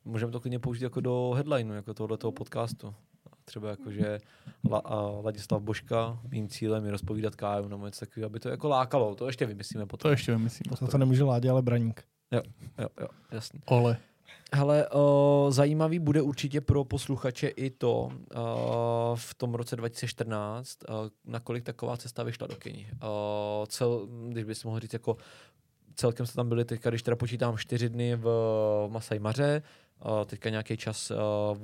[0.05, 2.95] Můžeme to klidně použít jako do headlineu, jako tohoto podcastu.
[3.49, 4.19] Třeba jako, že
[4.71, 8.69] La, a Ladislav Božka, mým cílem je rozpovídat Káju nebo něco takového, aby to jako
[8.69, 9.15] lákalo.
[9.15, 10.11] To ještě vymyslíme To potom.
[10.11, 10.77] ještě vymyslím.
[10.81, 12.03] Za to nemůže Láďa, ale Braník.
[12.31, 12.43] Jo,
[12.79, 13.61] jo, jasně.
[13.67, 13.97] Ole.
[14.55, 21.11] Hele, o, zajímavý bude určitě pro posluchače i to o, v tom roce 2014, o,
[21.25, 22.91] nakolik taková cesta vyšla do Keni.
[23.03, 25.17] O, cel, když bys mohl říct, jako
[25.95, 28.29] celkem se tam byli teďka, když teda počítám čtyři dny v
[28.89, 29.19] Masai
[30.01, 31.63] O, teďka nějaký čas o, v,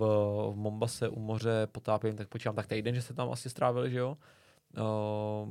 [0.53, 3.99] v Mombase u moře potápění, tak počítám tak týden, že se tam asi strávili, že
[3.99, 4.17] jo?
[4.83, 5.47] O,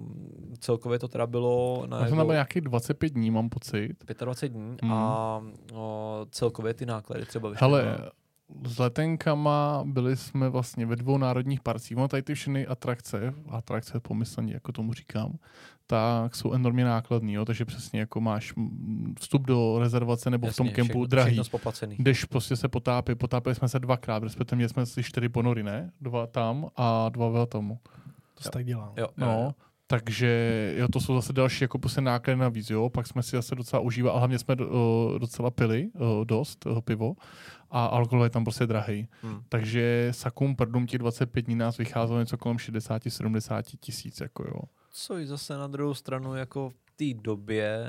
[0.59, 3.95] celkově to teda bylo na Já jsem tam byl nějakých 25 dní, mám pocit.
[4.19, 4.93] 25 dní Mhm.
[4.93, 5.41] a
[5.73, 8.11] o, celkově ty náklady třeba vyšly Hele, na-
[8.65, 11.97] s letenkama byli jsme vlastně ve dvou národních parcích.
[11.97, 15.37] Ono tady ty všechny atrakce, atrakce pomyslení, jako tomu říkám,
[15.87, 17.45] tak jsou enormně nákladný, jo?
[17.45, 18.53] takže přesně jako máš
[19.19, 21.39] vstup do rezervace nebo v tom Jasně, kempu všechno, drahý.
[21.43, 21.59] Všechno.
[21.99, 25.91] Jdeš prostě se potápět, potápěli jsme se dvakrát, respektive měli jsme asi čtyři ponory, ne?
[26.01, 27.79] Dva tam a dva v tomu.
[28.33, 28.93] To se tak dělá.
[28.97, 29.53] Jo, jo, No, jo.
[29.87, 32.89] takže jo, to jsou zase další jako prostě náklady navíc, jo.
[32.89, 36.81] Pak jsme si zase docela užívali, a hlavně jsme uh, docela pili uh, dost uh,
[36.81, 37.13] pivo
[37.73, 39.07] a alkohol je tam prostě drahý.
[39.21, 39.43] Hmm.
[39.49, 44.61] Takže sakum prdům ti 25 dní nás vycházelo něco kolem 60-70 tisíc, jako jo.
[44.91, 47.85] Což zase na druhou stranu jako v té době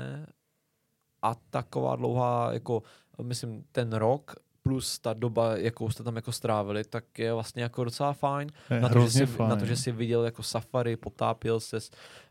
[1.21, 2.83] a taková dlouhá, jako
[3.21, 4.35] myslím ten rok
[4.69, 8.49] plus ta doba, jakou jste tam jako strávili, tak je vlastně jako docela fajn.
[8.69, 9.49] Je Na to, že jsi, fajn.
[9.49, 11.77] na to, že jsi viděl jako safari, potápěl se,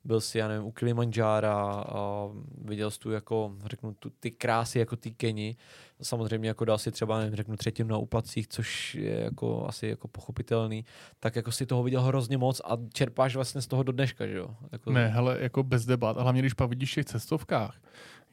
[0.05, 1.55] byl si, já nevím, u Kilimanjára,
[1.89, 2.29] a
[2.65, 5.57] viděl jsi tu jako, řeknu, tu, ty krásy jako ty Keni.
[6.03, 10.09] Samozřejmě jako dal si třeba, nevím, řeknu, třetinu na úplacích, což je jako asi jako
[10.09, 10.85] pochopitelný.
[11.21, 14.37] Tak jako si toho viděl hrozně moc a čerpáš vlastně z toho do dneška, že
[14.37, 14.49] jo?
[14.73, 16.19] Jako, Ne, hele, jako bez debat.
[16.19, 17.77] A hlavně, když pak vidíš v těch cestovkách,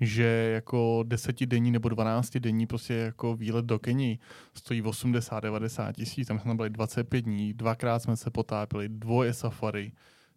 [0.01, 4.19] že jako desetidenní nebo 12 denní prostě jako výlet do Keni
[4.53, 9.91] stojí 80-90 tisíc, tam jsme byli 25 dní, dvakrát jsme se potápili, dvoje safari,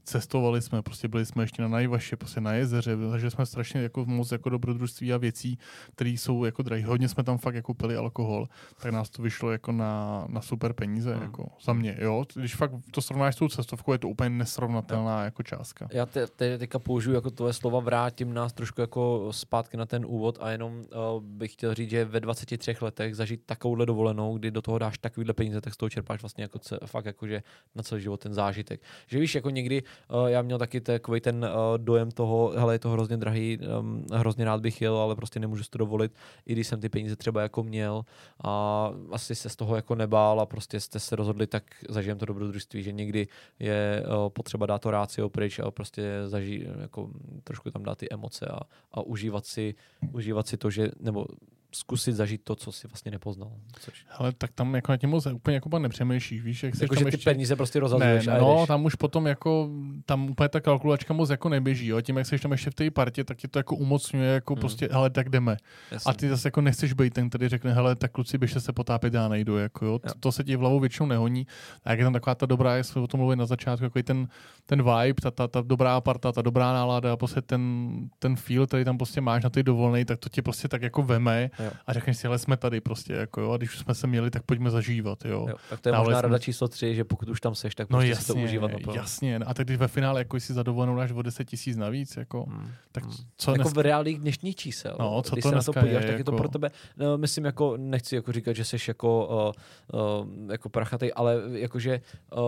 [0.05, 4.05] cestovali jsme, prostě byli jsme ještě na Najvaše, prostě na jezeře, takže jsme strašně jako
[4.05, 5.59] moc jako dobrodružství a věcí,
[5.95, 6.85] které jsou jako drahé.
[6.85, 8.49] Hodně jsme tam fakt jako pili alkohol,
[8.83, 11.23] tak nás to vyšlo jako na, na super peníze, Hmm.
[11.23, 12.25] jako za mě, jo.
[12.35, 15.89] Když fakt to srovnáš s tou cestovkou, je to úplně nesrovnatelná jako částka.
[15.93, 20.05] Já te, te, teďka použiju jako tvoje slova, vrátím nás trošku jako zpátky na ten
[20.09, 24.51] úvod a jenom uh, bych chtěl říct, že ve 23 letech zažít takovouhle dovolenou, kdy
[24.51, 27.43] do toho dáš takovýhle peníze, tak z toho čerpáš vlastně jako ce, fakt jako, že
[27.75, 28.81] na celý život ten zážitek.
[29.07, 32.79] Že víš, jako někdy uh, já měl taky takový ten uh, dojem toho, hele, je
[32.79, 36.13] to hrozně drahý, um, hrozně rád bych jel, ale prostě nemůžu si to dovolit,
[36.47, 38.05] i když jsem ty peníze třeba jako měl.
[38.45, 42.27] A asi se z toho jako nebál a prostě jste se rozhodli, tak zažijem to
[42.27, 43.29] dobrodružství, že někdy
[43.59, 47.11] je uh, potřeba dát to rácio pryč a prostě zažít, jako
[47.45, 48.61] trošku tam dát ty emoce a,
[48.93, 49.75] a užívat, si,
[50.13, 51.27] užívat si to, že, nebo
[51.75, 53.51] zkusit zažít to, co si vlastně nepoznal.
[53.81, 56.95] Což, Ale tak tam jako na tím moc úplně jako nepřemýšlíš, víš, jak jsi jako,
[56.95, 57.31] že ty ještě...
[57.31, 58.69] peníze prostě Ne, rozhazuješ a no, jedeš.
[58.69, 59.69] tam už potom jako,
[60.07, 62.01] tam úplně ta kalkulačka moc jako neběží, jo.
[62.01, 64.61] Tím, jak jsi tam ještě v té partě, tak ti to jako umocňuje, jako Hmm.
[64.61, 65.57] prostě, hele, tak jdeme.
[65.91, 66.11] Jasně.
[66.11, 69.15] A ty zase jako nechceš být ten, který řekne, hele, tak kluci, běžte se potápět,
[69.15, 69.99] já nejdu, jako jo.
[69.99, 71.47] To, to se ti v hlavu většinou nehoní.
[71.85, 74.03] A jak je tam taková ta dobrá, jak jsme o tom mluvili na začátku, jako
[74.03, 74.29] ten,
[74.67, 78.67] ten vibe, ta, ta, ta, dobrá parta, ta dobrá nálada a prostě ten, ten feel,
[78.67, 81.71] který tam prostě máš na ty dovolený, tak to tě prostě tak jako veme Jo.
[81.87, 84.31] a řekneš si, hele, jsme tady prostě, jako jo, a když už jsme se měli,
[84.31, 85.47] tak pojďme zažívat, jo.
[85.49, 87.75] Jo, tak to je Dávali možná jsme- rada číslo tři, že pokud už tam seš,
[87.75, 88.95] tak No prostě jasně, si to užívat naplno.
[88.95, 89.37] jasně.
[89.37, 92.45] A tak když ve finále jako si za dovolenou dáš o 10 tisíc navíc, jako,
[92.49, 92.71] Hmm.
[92.93, 93.13] tak Hmm.
[93.37, 93.81] co jako dneska?
[93.81, 94.97] v reálných dnešních čísel.
[95.01, 96.71] No, co když to se na to podíváš, je, tak je to jako- pro tebe,
[96.97, 99.53] no, myslím, jako nechci jako říkat, že jsi jako,
[99.93, 102.01] uh, uh, jako prachatej, ale jakože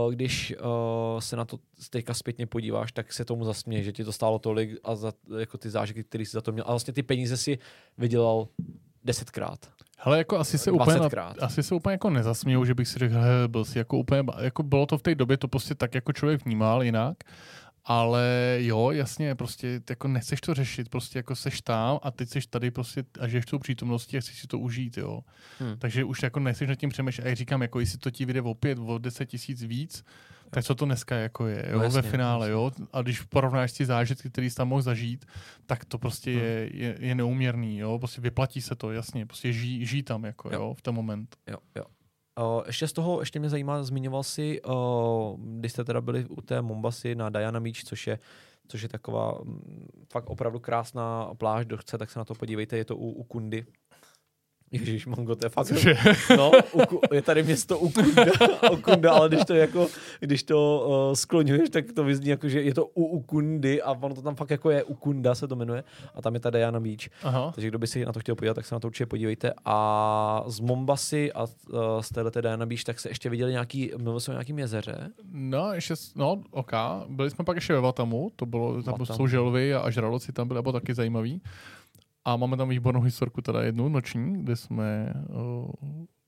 [0.07, 0.55] uh, když
[1.15, 1.59] uh, se na to
[1.91, 5.59] teďka zpětně podíváš, tak se tomu zasměje, že ti to stálo tolik a za, jako
[5.59, 6.65] ty zážitky, který jsi za to měl.
[6.69, 7.59] A vlastně ty peníze si
[7.99, 8.49] vydělal
[9.07, 9.59] desetkrát.
[9.99, 11.35] Hele, jako asi se úplně, na, 20krát.
[11.41, 14.63] asi se úplně jako nezasmějou, že bych si řekl, hele, byl si jako úplně, jako
[14.63, 17.17] bylo to v té době, to prostě tak jako člověk vnímal jinak,
[17.85, 22.47] ale jo, jasně, prostě jako nechceš to řešit, prostě jako seš tam a teď seš
[22.47, 25.21] tady prostě a žiješ tou přítomností a chceš si to užít, jo.
[25.59, 25.77] Hmm.
[25.79, 27.25] Takže už jako nechceš nad tím přemýšlet.
[27.25, 30.05] A jak říkám, jako jestli to ti vyjde o pět, o deset tisíc víc,
[30.51, 32.71] tak co to dneska jako je, jo, No jasně, ve finále, jo.
[32.93, 35.25] A když porovnáš ty zážitky, který jsi tam mohl zažít,
[35.67, 36.41] tak to prostě Hmm.
[36.41, 37.99] je, je, je neuměrný, jo.
[37.99, 39.27] Prostě vyplatí se to, jasně.
[39.27, 40.61] Prostě žij, žij tam, jako, Jo.
[40.61, 41.37] jo, v ten moment.
[41.51, 41.85] Jo, jo.
[42.41, 46.41] Uh, ještě z toho, ještě mě zajímá, zmiňoval si, uh, když jste teda byli u
[46.41, 48.19] té Mombasy na Diana Beach, což je,
[48.69, 52.77] což je taková mm, fakt opravdu krásná pláž, kdo chce, tak se na to podívejte,
[52.77, 53.67] je to u, u Kundy.
[54.73, 55.67] Ježíš, Mongo, to je fakt...
[55.67, 55.97] Cože?
[56.37, 58.25] No, Uku, je tady město Ukunda,
[58.73, 59.89] Ukunda, ale když to jako,
[60.21, 64.15] když to uh, skloňuješ, tak to vyzní jako, že je to u Ukundy a ono
[64.15, 67.09] to tam fakt jako je Ukunda se to jmenuje a tam je ta Diana Beach.
[67.23, 67.53] Aha.
[67.55, 69.53] Takže kdo by si na to chtěl podívat, tak se na to určitě podívejte.
[69.65, 71.49] A z Mombasy a uh,
[72.01, 75.11] z téhleté Diana Beach, tak se ještě viděli nějaký, mluvil jsem o nějakým jezeře.
[75.33, 76.73] No, ještě, no, ok.
[77.09, 80.63] Byli jsme pak ještě ve Vatamu, to bylo, tam jsou želvy a žraloci tam byly,
[80.63, 81.41] bylo taky zajímavý.
[82.27, 85.71] A máme tam výbornou historku, teda jednu noční, kde jsme, uh,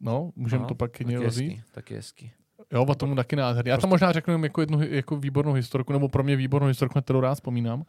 [0.00, 1.52] no, můžeme to pak klidně rozjít.
[1.52, 2.30] hezký, taky hezký.
[2.72, 3.68] Jo, o tomu taky nádherný.
[3.68, 6.92] Já tam Prostě- možná řeknu jako jednu jako výbornou historku, nebo pro mě výbornou historku,
[6.98, 7.84] na kterou rád vzpomínám,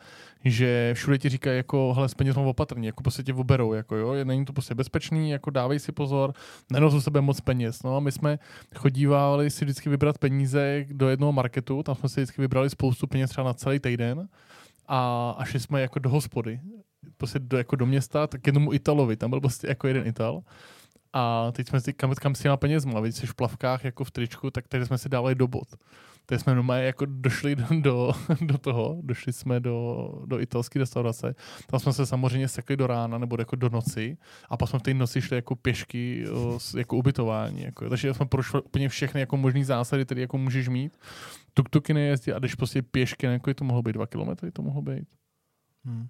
[0.45, 4.13] že všude ti říkají, jako, hele, s penězma opatrně, jako prostě tě oberou, jako jo,
[4.13, 6.33] je- není to prostě bezpečný, jako dávej si pozor,
[6.71, 7.83] nenosu sebe moc peněz.
[7.83, 8.39] No a my jsme
[8.75, 13.29] chodívali si vždycky vybrat peníze do jednoho marketu, tam jsme si vždycky vybrali spoustu peněz
[13.29, 14.27] třeba na celý týden
[14.87, 16.59] a, a šli jsme jako do hospody,
[17.17, 20.41] prostě do, jako do města, tak jednomu Italovi, tam byl prostě jako jeden Ital.
[21.13, 24.11] A teď jsme si, kam, kam s těma penězma, víš, jsi v plavkách jako v
[24.11, 25.67] tričku, tak tady jsme si dávali do bod.
[26.25, 31.35] Teď jsme normálně jako došli do, do, do toho, došli jsme do, do italské restaurace.
[31.67, 34.17] Tam jsme se samozřejmě sekli do rána nebo jako do noci
[34.49, 36.25] a pak jsme v té noci šli jako pěšky
[36.77, 37.61] jako ubytování.
[37.61, 37.89] Jako.
[37.89, 40.97] Takže jsme prošli úplně všechny jako možný zásady, které jako můžeš mít.
[41.53, 45.07] Tuk-tuky nejezdí a když prostě pěšky, jako to mohlo být dva kilometry, to mohlo být.
[45.85, 46.07] Hmm.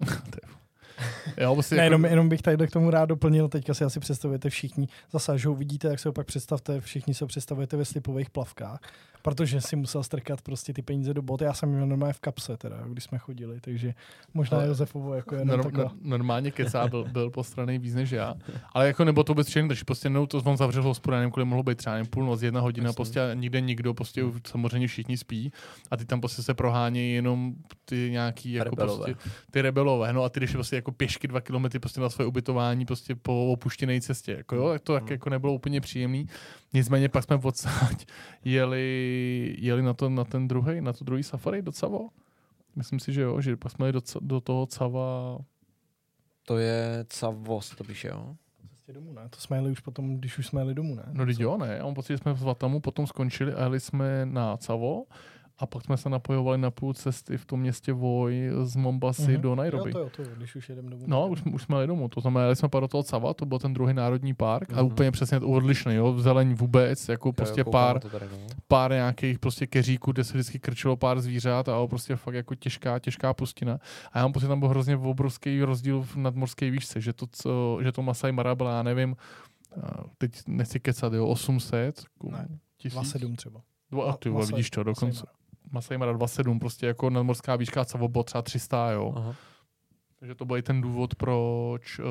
[0.00, 0.63] Tipo.
[1.40, 4.00] Jo, prostě Ne, jako, jenom, jenom bych tady k tomu rád doplnil, teďka si asi
[4.00, 7.76] představujete všichni, zase, že ho vidíte, jak se ho pak představte, všichni se ho představujete
[7.76, 8.80] ve slipových plavkách,
[9.22, 11.40] protože si musel strkat prostě ty peníze do bot.
[11.42, 13.94] Já jsem měl normálně v kapse, teda, když jsme chodili, takže
[14.34, 18.34] možná Ale- Josefovo jako jenom Norm, no, normálně kecá, byl, byl postraný víc než já.
[18.72, 21.30] Ale jako nebo to vůbec všechno, takže prostě no, to on zavřel hospodu, já nevím,
[21.32, 22.96] kolik mohlo být třeba nevím, půlnoc, jedna hodina, Jasně.
[22.96, 25.52] prostě a nikde nikdo, prostě už samozřejmě všichni spí
[25.90, 29.12] a ty tam prostě se prohánějí jenom ty nějaký jako Rebelové.
[29.14, 32.26] prostě, ty rebelové, no a ty jdeš prostě jako pěšky dva kilometry prostě na své
[32.26, 35.12] ubytování prostě po opuštěné cestě, jako jo, tak to tak Hmm.
[35.12, 36.26] jako nebylo úplně příjemný.
[36.72, 38.06] Nicméně pak jsme odsáď
[38.44, 42.08] jeli, jeli na, to, na ten druhý, na to druhý safari do Cavo.
[42.76, 45.38] Myslím si, že jo, že pak jsme jeli do, do toho Cava
[46.44, 48.36] To je Cavos, to píše, jo?
[48.70, 49.28] Cestě domů, ne?
[49.30, 51.02] To jsme jeli už potom, když už jsme jeli domů, ne?
[51.12, 51.74] No jo, ne.
[51.78, 55.04] Já mám pocit, že jsme v Vatamu potom skončili a jeli jsme na Cavo
[55.58, 59.40] a pak jsme se napojovali na půl cesty v tom městě Voj z Mombasy Mhm.
[59.40, 59.90] do Nairobi.
[59.90, 61.02] Jo, to jo, to jo, když už jedeme domů.
[61.06, 62.08] No, už, už jsme jeli domů.
[62.08, 64.76] To znamená, jeli jsme pak do toho Cava, to byl ten druhý národní park a
[64.76, 64.86] Mhm.
[64.86, 68.38] úplně přesně to odlišný, jo, zeleň vůbec, jako prostě Jo, pár, tady, no.
[68.68, 72.98] pár nějakých prostě keříků, kde se vždycky krčilo pár zvířat a prostě fakt jako těžká,
[72.98, 73.78] těžká pustina.
[74.12, 77.78] A já mám pocit, tam byl hrozně obrovský rozdíl v nadmorské výšce, že to, co,
[77.82, 79.16] že to Masai Mara byla, já nevím,
[79.82, 82.98] a teď nechci kecat, jo, 800, Ne, tisíc.
[82.98, 83.60] 2,7 třeba.
[83.90, 85.26] Dva, ty vole, Masai- vidíš to, dokonce.
[85.70, 89.12] Masai Masai Mara 2,7, prostě jako nadmorská výška, co bylo třeba 300, jo.
[89.16, 89.34] Aha.
[90.20, 92.06] Takže to byl i ten důvod, proč uh,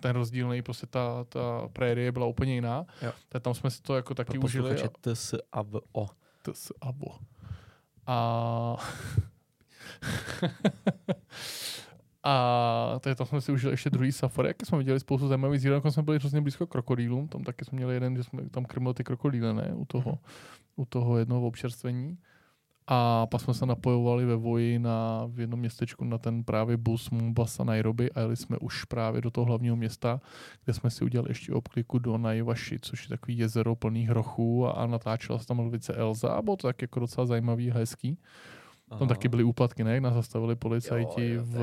[0.00, 2.84] ten rozdílný, prostě ta, ta prérie byla úplně jiná.
[3.02, 3.12] Jo.
[3.28, 4.70] Tak tam jsme si to jako taky Pro užili.
[4.70, 6.06] posluchače TS a V O.
[6.42, 7.06] TS a bo.
[8.06, 8.76] A...
[12.22, 15.74] a takže tam jsme si užili ještě druhý safari, jak jsme viděli spoustu zajímavých zvířat,
[15.74, 18.94] jako jsme byli hrozně blízko krokodýlům, tam taky jsme měli jeden, že jsme tam krmili
[18.94, 20.18] ty krokodýle, ne, u toho,
[20.76, 22.18] u toho jednoho občerstvení.
[22.86, 27.10] A pak jsme se napojovali ve Voji na, v jednom městečku na ten právě bus
[27.10, 30.20] Mombasa Nairobi a jeli jsme už právě do toho hlavního města,
[30.64, 34.70] kde jsme si udělali ještě obkliku do Naivaši, což je takový jezero plný hrochů a,
[34.70, 38.18] a natáčela se tam lvice Elza a bylo to tak jako docela zajímavý a hezký.
[38.98, 39.94] Tam taky byly úplatky, ne?
[39.94, 41.56] Jak nás zastavili policajti Jo, jo, v,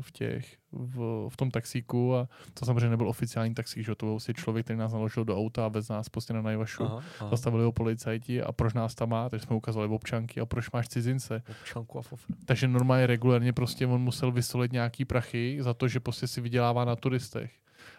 [0.00, 4.20] v těch, v, v tom taxíku a to samozřejmě nebyl oficiální taxík, že to byl
[4.20, 6.84] si člověk, který nás naložil do auta a vez nás prostě na Najvašu.
[6.84, 7.30] Aha, aha.
[7.30, 10.88] Zastavili ho policajti a proč nás tam má, takže jsme ukázali občanky a proč máš
[10.88, 11.42] cizince.
[11.50, 12.32] Občanku a fofr.
[12.44, 16.84] Takže normálně regulérně prostě on musel vysolit nějaký prachy za to, že prostě si vydělává
[16.84, 17.52] na turistech,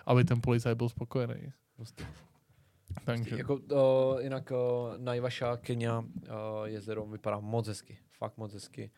[0.06, 1.52] aby ten policajt byl spokojený.
[1.76, 2.06] Prostě.
[3.06, 4.58] Takže Jako, uh, jinak uh,
[4.98, 6.06] Najvaša, Kenia, uh,
[6.66, 7.98] jezero vypadá moc hezky.
[8.18, 8.92] Fakt moc hezky.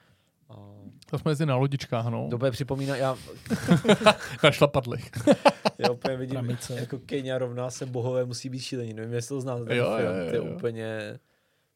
[0.57, 2.27] Uh, to jsme jezdili na lodičkách, no.
[2.29, 3.17] to bude připomíná, já,
[4.43, 5.11] Na šlapadlech.
[5.77, 6.79] já úplně vidím, Pramice.
[6.79, 8.93] jako Kenia rovná se bohové musí být šílení.
[8.93, 10.55] Nevím, jestli to znáte Jo, film, jo, jo, to je jo.
[10.55, 11.19] úplně,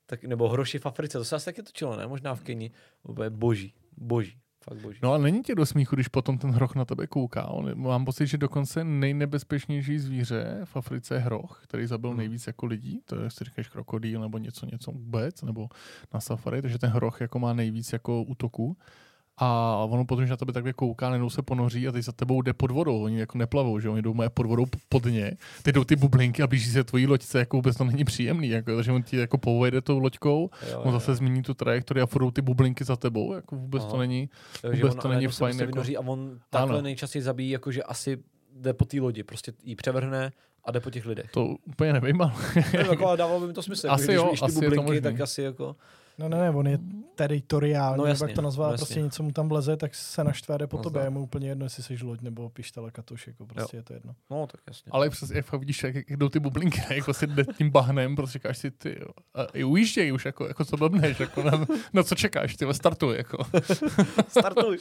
[0.06, 2.08] tak, nebo Hroši v Africe, to se asi taky točilo, ne?
[2.08, 2.72] Možná v Kenii.
[3.04, 4.99] Úplně boží, boží, fakt boží.
[5.03, 7.45] No a není ti do smíchu, když potom ten hroch na tebe kouká.
[7.47, 12.18] On, mám pocit, že dokonce nejnebezpečnější zvíře v Africe je hroch, který zabil Hmm.
[12.18, 13.01] nejvíc jako lidí.
[13.05, 15.70] To je, jestli říkáš krokodýl nebo něco, něco vůbec, nebo
[16.14, 18.78] na safari, takže ten hroch jako má nejvíc jako útoků.
[19.38, 22.42] A ono potom, že na tebe takhle kouká, nenou se ponoří a teď za tebou
[22.42, 23.04] jde pod vodou.
[23.04, 25.32] Oni jako neplavou, že oni jdou moje pod vodou pod ně.
[25.64, 28.50] Teď jdou ty bublinky a blíží se tvojí loďce, jako vůbec to není příjemný.
[28.50, 32.06] Jako, takže on ti jako povede tou loďkou, Jo, on zase změní tu trajektorii a
[32.06, 33.34] furt jdou ty bublinky za tebou.
[33.34, 33.92] Jako vůbec Aha.
[33.92, 34.30] to není.
[34.64, 36.82] jo, že vůbec on to není fajn, prostě jako- a on takhle Ano.
[36.82, 38.18] nejčastěji zabíjí, jakože asi
[38.56, 40.32] jde po té lodi, prostě jí převrhne
[40.66, 41.32] a jde po těch lidech.
[41.32, 42.32] To úplně nevím, ale
[42.74, 43.92] Nevím, jako, ale dávalo by mi to smysl.
[43.92, 45.76] Asi jako, když jo, ty asi bublinky, tak asi jako...
[46.18, 46.80] No ne, ne, on je
[47.16, 48.86] teritoriální, No no, jasně, jak to nazvá, no jasně.
[48.86, 51.49] prostě něco mu tam vleze, tak se naštve jde po No tobě, je mu úplně
[51.49, 54.16] jedno, jestli jsi loď nebo pištele katoš, jako prostě je to jedno.
[54.30, 54.89] No, tak jasně.
[54.91, 56.95] Ale přesně, jak vidíš, jak, jak jdou ty bublinky, ne?
[56.95, 59.07] jako si jde tím bahnem, prostě říkáš si ty, jo.
[59.34, 63.18] A i ujížděj už, jako, jako co blbneš, jako na, na, co čekáš, ty startuj,
[63.18, 63.38] jako.
[64.28, 64.80] Startuj.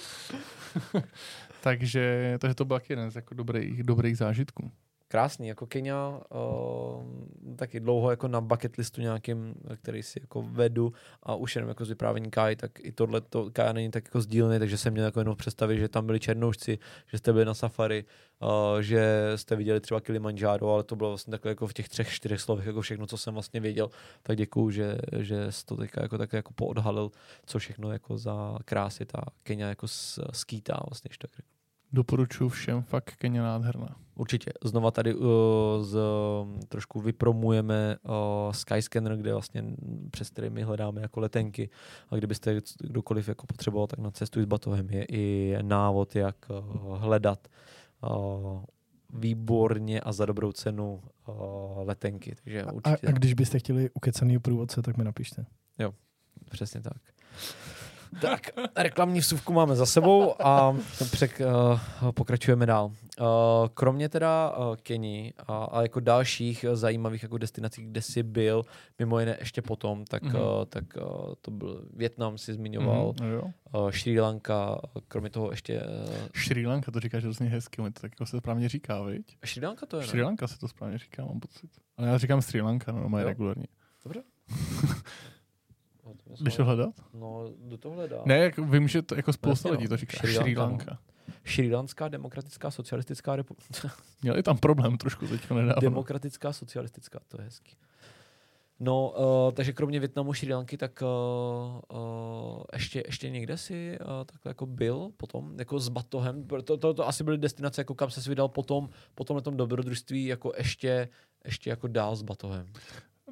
[1.60, 4.70] takže, takže to byl taky jeden z jako dobrých, dobrých zážitků.
[5.12, 10.92] Krásný, jako Kenia, uh, taky dlouho jako na bucket listu nějakým, který si jako vedu
[11.22, 14.20] a už jenom jako z vyprávění Kai, tak i tohle to Kai není tak jako
[14.20, 17.54] sdílný, takže jsem měl jako jenom představit, že tam byli černoušci, že jste byli na
[17.54, 18.04] safari,
[18.42, 22.10] uh, že jste viděli třeba Kilimanjaro, ale to bylo vlastně takhle jako v těch třech,
[22.10, 23.90] čtyřech slovech jako všechno, co jsem vlastně věděl,
[24.22, 27.10] tak děkuju, že, že jsi to teďka jako tak jako poodhalil,
[27.46, 29.86] co všechno jako za krásy ta Kenia jako
[30.32, 31.52] skýtá vlastně, když tak řeknu.
[31.92, 34.01] Doporučuji všem, fakt Kenya nádherná.
[34.22, 34.52] Určitě.
[34.64, 35.26] Znova tady uh,
[35.80, 35.98] z,
[36.68, 39.64] trošku vypromujeme uh, Skyscanner, kde vlastně
[40.10, 41.70] přes který my hledáme jako letenky.
[42.10, 46.98] A kdybyste kdokoliv jako potřeboval, tak na cestu s batohem je i návod, jak uh,
[46.98, 47.48] hledat
[48.02, 48.62] uh,
[49.14, 51.34] výborně a za dobrou cenu uh,
[51.86, 52.34] letenky.
[52.44, 55.46] Takže A, určitě a když byste chtěli ukecaný průvodce, tak mi napište.
[56.50, 57.02] přesně tak.
[58.20, 60.76] Tak, reklamní vsuvku máme za sebou a
[61.10, 61.40] přek,
[62.02, 62.86] uh, pokračujeme dál.
[63.20, 63.26] Uh,
[63.74, 68.62] kromě teda uh, Keni a, a jako dalších zajímavých jako destinací, kde jsi byl,
[68.98, 70.58] mimo jiné ještě potom, tak, mm-hmm.
[70.58, 75.80] uh, tak uh, to byl Větnam, si zmiňoval, Mm-hmm, uh, Sri Lanka, kromě toho ještě...
[75.80, 79.36] Uh, Sri Lanka, to říkáš hrozně hezky, to tak jako se správně říká, viď?
[79.44, 81.70] Sri Lanka to je, Sri Lanka se to správně říká, mám pocit.
[81.96, 83.66] Ale já říkám Sri Lanka, no, má regulárně.
[84.04, 84.22] Dobře.
[86.40, 86.94] Jdeš to hledat?
[87.14, 88.22] No, do toho hledá.
[88.24, 89.88] Ne, jak vím, že to jako spousta lidí no.
[89.88, 90.18] to říká.
[90.18, 90.98] Sri Sri Lanka, Lanka.
[91.44, 93.88] Šrilanská demokratická socialistická republika.
[94.22, 95.80] Měli tam problém trošku teďka nedávno.
[95.80, 97.76] Demokratická socialistická, to je hezký.
[98.80, 104.06] No, uh, takže kromě Větnamu, Sri Lanky, tak uh, uh, ještě, ještě někde si uh,
[104.24, 108.10] takhle jako byl potom, jako s batohem, to, to, to asi byly destinace, jako kam
[108.10, 111.08] se vydal potom, potom na tom dobrodružství, jako ještě,
[111.44, 112.66] ještě jako dál s batohem.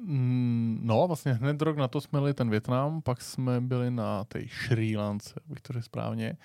[0.05, 4.23] Mm, No, vlastně hned rok na to jsme byli ten Větnam, pak jsme byli na
[4.23, 6.37] té Sri Lance, bych to řekl správně.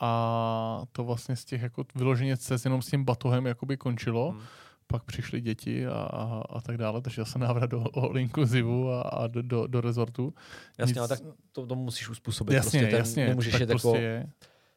[0.00, 4.30] A to vlastně z těch jako vyloženě cest jenom s tím batohem jakoby končilo.
[4.30, 4.40] Hmm.
[4.86, 9.00] Pak přišly děti a, a, a tak dále, takže zase návrat do all inclusive a,
[9.00, 10.34] a do, do, do rezortu.
[10.78, 11.18] Jasně, Nic- ale tak
[11.52, 12.54] to, to musíš uspůsobit.
[12.54, 14.26] Jasně, prostě ten, jasně, Nemůžeš tak jít prostě jako, je.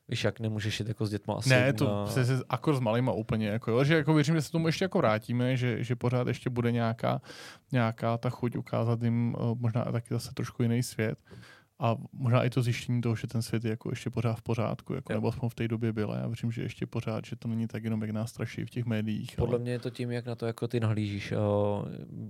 [0.10, 1.50] Víš jak, nemůžeš jít jako s dětma asi.
[1.50, 4.42] Ne, to na, se, se akor s malýma úplně, jako, jo, že jako věřím, že
[4.42, 7.22] se tomu ještě jako vrátíme, že, že pořád ještě bude nějaká,
[7.72, 11.20] nějaká ta chuť ukázat jim uh, možná taky zase trošku jiný svět.
[11.80, 14.94] A možná i to zjištění toho, že ten svět je jako ještě pořád v pořádku,
[14.94, 16.18] jako, nebo aspoň v té době byla.
[16.18, 18.86] Já věřím, že ještě pořád, že to není tak jenom, jak nás straší v těch
[18.86, 19.36] médiích.
[19.36, 19.62] Podle ale...
[19.62, 21.32] mě je to tím, jak na to jako ty nahlížíš.
[21.32, 21.38] Uh,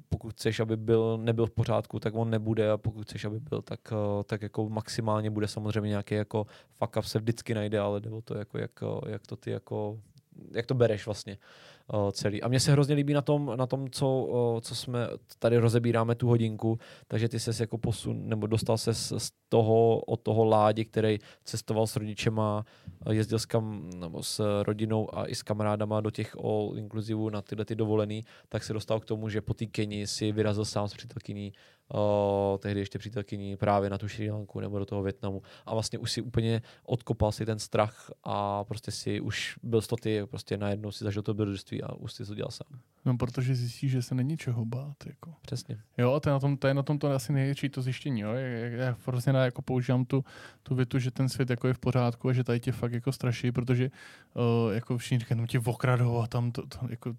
[0.10, 3.62] pokud chceš, aby byl, nebyl v pořádku, tak on nebude a pokud chceš, aby byl,
[3.62, 8.00] tak, uh, tak jako maximálně bude samozřejmě nějaký jako fuck up se vždycky najde, ale
[8.00, 10.00] jde o to, jako, jak, uh, jak to ty jako
[10.52, 11.38] jak to bereš vlastně
[12.12, 12.42] celý.
[12.42, 15.08] A mně se hrozně líbí na tom, na tom co, uh, co jsme
[15.40, 20.22] tady rozebíráme tu hodinku, takže ty ses jako posun, nebo dostal se z, toho, od
[20.22, 22.66] toho ládi, který cestoval s rodičema,
[23.06, 27.32] uh, jezdil s, kam, nebo s rodinou a i s kamarádama do těch all inclusive
[27.32, 30.66] na tyhle ty dovolený, tak se dostal k tomu, že po té Keni si vyrazil
[30.66, 31.54] sám s přítelkyní,
[31.94, 36.00] uh, tehdy ještě přítelkyní právě na tu Sri Lanku nebo do toho Větnamu a vlastně
[36.00, 40.58] už si úplně odkopal si ten strach a prostě si už byl to ty, prostě
[40.58, 42.80] najednou si zažil to dobrodružství a už si to dělal sám.
[43.06, 44.96] No, protože zjistíš, že se není čeho bát.
[45.06, 45.34] Jako.
[45.42, 45.78] Přesně.
[45.98, 48.22] Jo, a to je na tom, to je na tom to asi největší to zjištění.
[48.22, 48.34] Jo.
[48.34, 50.24] Já, já hrozně rád jako používám tu,
[50.64, 53.12] tu větu, že ten svět jako je v pořádku a že tady tě fakt jako
[53.12, 53.92] straší, protože
[54.34, 57.16] uh, jako všichni říkají, no tě okradou a tam to, to jako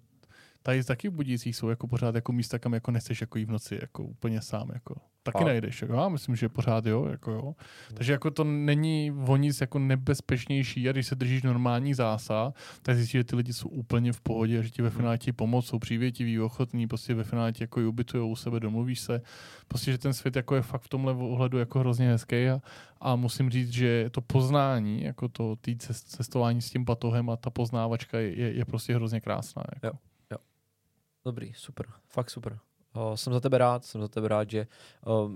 [0.63, 3.51] tady taky v Budících jsou jako pořád jako místa, kam jako nechceš jako jít v
[3.51, 4.69] noci jako úplně sám.
[4.73, 4.95] Jako.
[5.23, 5.81] Taky A- najdeš.
[5.81, 5.93] Jako.
[5.93, 7.05] Já myslím, že pořád jo.
[7.05, 7.55] Jako jo.
[7.93, 12.95] Takže jako to není o nic jako nebezpečnější a když se držíš normální zásah, tak
[12.95, 15.65] zjistíš, že ty lidi jsou úplně v pohodě a že ti ve finále ti pomoc,
[15.65, 19.21] jsou přívětiví, ochotní, prostě ve finále ti jako ubytujou u sebe, domluvíš se.
[19.67, 22.61] Prostě, že ten svět jako je fakt v tomhle ohledu jako hrozně hezký a,
[23.01, 27.35] a musím říct, že to poznání, jako to tý cest, cestování s tím batohem a
[27.35, 29.63] ta poznávačka je, je, je prostě hrozně krásná.
[29.83, 29.97] Jako.
[31.25, 32.59] Dobrý, super, fakt super.
[32.95, 34.67] Uh, jsem za tebe rád, jsem za tebe rád, že
[35.05, 35.31] uh,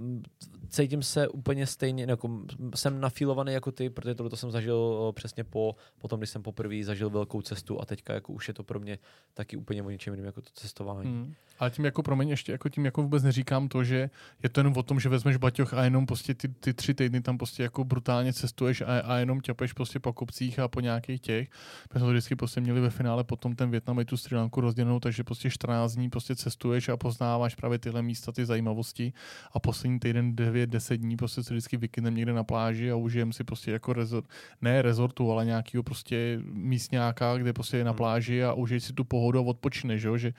[0.69, 2.39] cítím se úplně stejně, jako
[2.75, 6.83] jsem nafilovaný jako ty, protože tohle jsem zažil uh, přesně po, potom, když jsem poprvé
[6.83, 8.99] zažil velkou cestu a teďka jako už je to pro mě
[9.33, 11.09] taky úplně o něčem jiném jako to cestování.
[11.09, 11.33] Hmm.
[11.59, 14.09] Ale tím jako promiň, ještě jako tím jako vůbec neříkám to, že
[14.43, 17.21] je to jenom o tom, že vezmeš baťoch a jenom prostě ty, ty tři týdny
[17.21, 21.21] tam prostě jako brutálně cestuješ a, a jenom ťapeš prostě po kopcích a po nějakých
[21.21, 21.49] těch.
[21.93, 24.61] My jsme to vždycky prostě měli ve finále potom ten Větnam i tu Sri Lanku
[24.61, 29.13] rozdělenou, takže prostě 14 dní prostě cestuješ a poznáváš právě tyhle místa, ty zajímavosti
[29.53, 33.43] a poslední týden 9-10 dní prostě se vždycky vykyneme někde na pláži a užijem si
[33.43, 34.29] prostě jako rezort,
[34.61, 37.97] ne rezortu, ale nějakého prostě místňáka, kde prostě je na Hmm.
[37.97, 40.17] pláži a užij si tu pohodu a odpočineš, jo?
[40.17, 40.33] že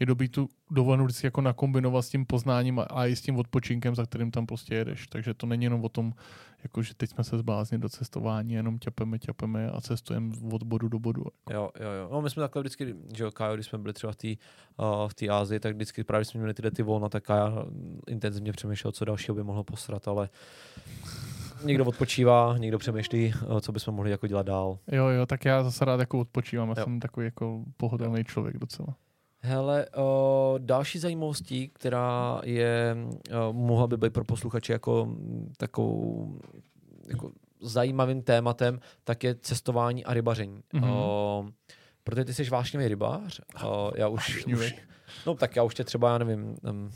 [0.00, 3.36] je dobrý tu dovolenou vždycky jako nakombinovat s tím poznáním a, a i s tím
[3.36, 5.06] odpočinkem, za kterým tam prostě jedeš.
[5.06, 6.12] Takže to není jenom o tom,
[6.62, 10.88] jako že teď jsme se zbláznili do cestování, jenom ťapeme, ťapeme a cestujeme od bodu
[10.88, 11.24] do bodu.
[11.50, 12.08] Jo, jo, jo.
[12.12, 15.08] No, my jsme takhle vždycky, že jo, Kájo, když jsme byli třeba v té uh,
[15.08, 17.64] v Ázii, tak vždycky právě jsme měli tyhle ty volna, tak já
[18.08, 20.28] intenzivně přemýšlel, co dalšího by mohlo posrat, ale
[21.64, 24.78] někdo odpočívá, někdo přemýšlí, uh, co bychom mohli jako dělat dál.
[24.92, 26.84] Jo, jo, tak já zase rád jako odpočívám, já Jo.
[26.84, 28.96] jsem takový jako pohodlný člověk docela.
[29.44, 36.38] Hele, uh, další zajímavostí, která je, uh, mohla by být pro posluchače jako mm, takovou
[37.08, 37.30] jako
[37.60, 40.62] zajímavým tématem, tak je cestování a rybaření.
[40.72, 40.90] Mhm.
[40.90, 41.48] Uh,
[42.04, 43.40] protože ty jsi vášnivý rybář.
[43.64, 44.74] Uh, já už, už,
[45.26, 46.90] no tak já už tě třeba, já nevím, um,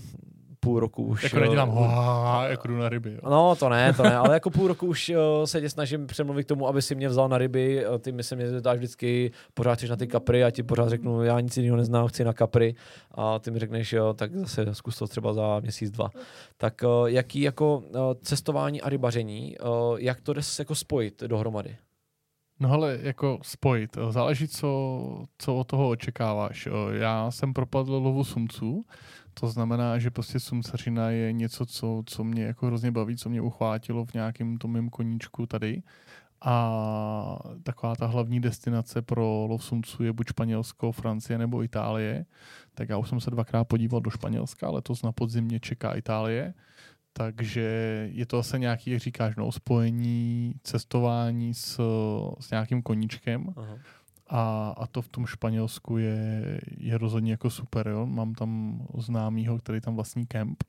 [0.66, 1.22] půl roku už...
[1.22, 3.12] Jako nedělám hoa, jako jdu na ryby.
[3.12, 3.30] Jo.
[3.30, 5.12] No, to ne, to ne, ale jako půl roku už
[5.44, 7.84] se tě snažím přemluvit k tomu, aby si mě vzal na ryby.
[7.98, 11.22] Ty mi se mě zeptáš vždycky, pořád chceš na ty kapry, a ti pořád řeknu,
[11.22, 12.74] já nic jiného neznám, chci na kapry.
[13.14, 16.10] A ty mi řekneš, jo, tak zase zkus to třeba za měsíc, dva.
[16.56, 17.82] Tak jaký jako
[18.22, 19.56] cestování a rybaření,
[19.96, 21.76] jak to jde se jako spojit dohromady?
[22.60, 24.68] No ale jako spojit, záleží, co,
[25.38, 26.68] co od toho očekáváš.
[26.92, 28.84] Já jsem propadl lovu sumců,
[29.40, 33.40] to znamená, že prostě sumcařina je něco, co, co mě jako hrozně baví, co mě
[33.40, 35.82] uchvátilo v nějakém tom mém koníčku tady.
[36.40, 42.26] A taková ta hlavní destinace pro lov sumců je buď Španělsko, Francie nebo Itálie.
[42.74, 46.54] Tak já už jsem se dvakrát podíval do Španělska, letos na podzim mě čeká Itálie.
[47.12, 47.60] Takže
[48.12, 51.80] je to asi nějaký, jak říkáš, no, spojení cestování s,
[52.40, 53.46] s nějakým koníčkem.
[53.56, 53.78] Aha.
[54.26, 57.88] A, a to v tom Španělsku je, je rozhodně jako super.
[57.88, 58.06] Jo?
[58.06, 60.64] Mám tam známýho, který tam vlastní kemp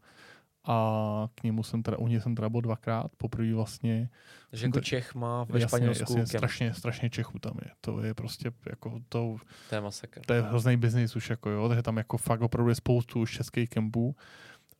[0.67, 4.09] a k němu jsem teda, u něj jsem teda byl dvakrát, poprvé vlastně.
[4.49, 7.71] Takže jako Čech má ve jasně, Španělsku jasně, strašně, strašně Čechů tam je.
[7.81, 9.35] To je prostě jako to...
[9.69, 10.21] To je masakr.
[10.25, 13.31] To je hrozný biznis už jako jo, takže tam jako fakt opravdu je spoustu už
[13.31, 14.15] českých kempů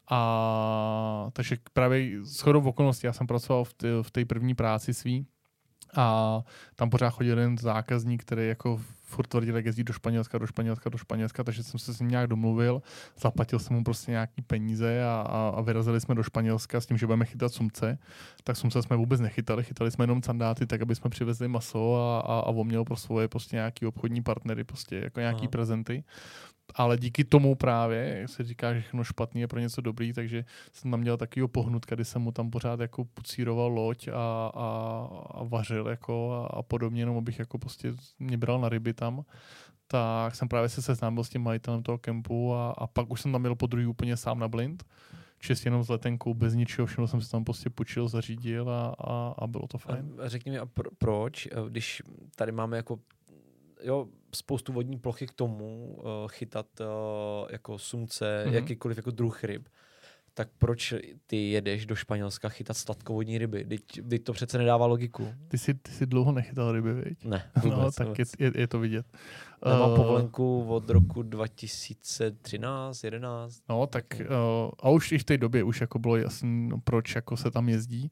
[0.10, 4.94] a takže právě s chodou okolností já jsem pracoval v, té, v té první práci
[4.94, 5.28] svý
[5.96, 6.42] a
[6.76, 10.90] tam pořád chodil jeden zákazník, který jako furt tvrdil, jak jezdí do Španělska, do Španělska,
[10.90, 12.82] do Španělska, takže jsem se s ním nějak domluvil,
[13.20, 16.98] zaplatil jsem mu prostě nějaký peníze a, a, a vyrazili jsme do Španělska s tím,
[16.98, 17.98] že budeme chytat sumce.
[18.44, 22.20] Tak sumce jsme vůbec nechytali, chytali jsme jenom sandáty, tak aby jsme přivezli maso a,
[22.20, 25.52] a, a on měl pro svoje prostě nějaký obchodní partnery, prostě jako nějaký Aha.
[25.52, 26.04] prezenty
[26.76, 30.46] ale díky tomu právě, jak se říká, že všechno špatný je pro něco dobrý, takže
[30.74, 35.08] jsem tam měl takovýho pohnutka, kdy jsem mu tam pořád jako pucíroval loď a, a,
[35.32, 39.26] a vařil jako a, a podobně, jenom abych jako prostě mě bral na ryby tam
[39.88, 43.32] tak jsem právě se seznámil s tím majitelem toho kempu a, a pak už jsem
[43.32, 44.84] tam měl po druhý úplně sám na blind
[45.40, 49.36] čistě jenom s letenkou, bez ničeho, všechno jsem se tam prostě počil, zařídil a, a,
[49.38, 50.16] a bylo to fajn.
[50.24, 52.02] A řekni mi, a pro, proč, když
[52.36, 53.00] tady máme jako
[53.84, 56.86] jo, spoustu vodní plochy k tomu uh, chytat uh,
[57.50, 58.54] jako sumce, mm-hmm.
[58.54, 59.68] jakýkoliv jako druh ryb,
[60.38, 60.94] tak proč
[61.28, 63.66] ty jedeš do Španělska chytat sladkovodní ryby?
[63.66, 65.34] Teď, teď to přece nedává logiku.
[65.48, 67.26] Ty jsi, ty jsi dlouho nechytal ryby, viď?
[67.26, 68.32] Ne, no, vůbec, no, tak vůbec.
[68.40, 69.06] Je, je, je to vidět.
[69.66, 73.62] Nemám uh, povolenku od roku 2013, 11.
[73.70, 77.38] No, tak uh, a už i v té době už jako bylo jasné, proč jako
[77.38, 78.12] se tam jezdí.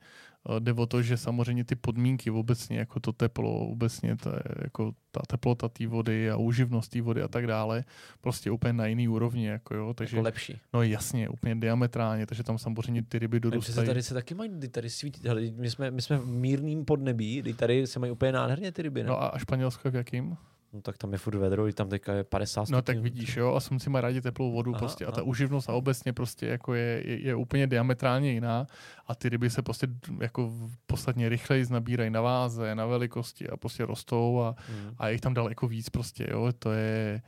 [0.50, 4.18] Uh, jde o to, že samozřejmě ty podmínky obecně, jako to teplo, obecně je
[4.64, 7.84] jako ta teplota té vody a uživnost té vody a tak dále,
[8.22, 9.46] prostě úplně na jiný úrovni.
[9.48, 10.60] Jako, jo, takže, jako lepší.
[10.74, 13.88] No jasně, úplně diametrálně, takže tam samozřejmě ty ryby dorůstají.
[13.88, 15.22] Tady se taky mají, tady svítí,
[15.58, 19.04] my jsme, my jsme v mírným podnebí, tady se mají úplně nádherně ty ryby.
[19.04, 19.10] Ne?
[19.10, 20.38] No a, a Španělsko v jakým?
[20.76, 22.77] No tak tam je furt vedro, tam teďka je 50 stupňů.
[22.77, 25.30] No tak vidíš, jo, a si má rádi teplou vodu aha, prostě a ta aha.
[25.30, 28.68] uživnost a obecně prostě jako je, je, je, úplně diametrálně jiná
[29.07, 29.88] a ty ryby se prostě
[30.22, 30.52] jako
[30.88, 34.95] posledně rychleji nabírají na váze, na velikosti a prostě rostou a, hmm.
[34.97, 37.22] a je jich tam daleko víc prostě, jo, to je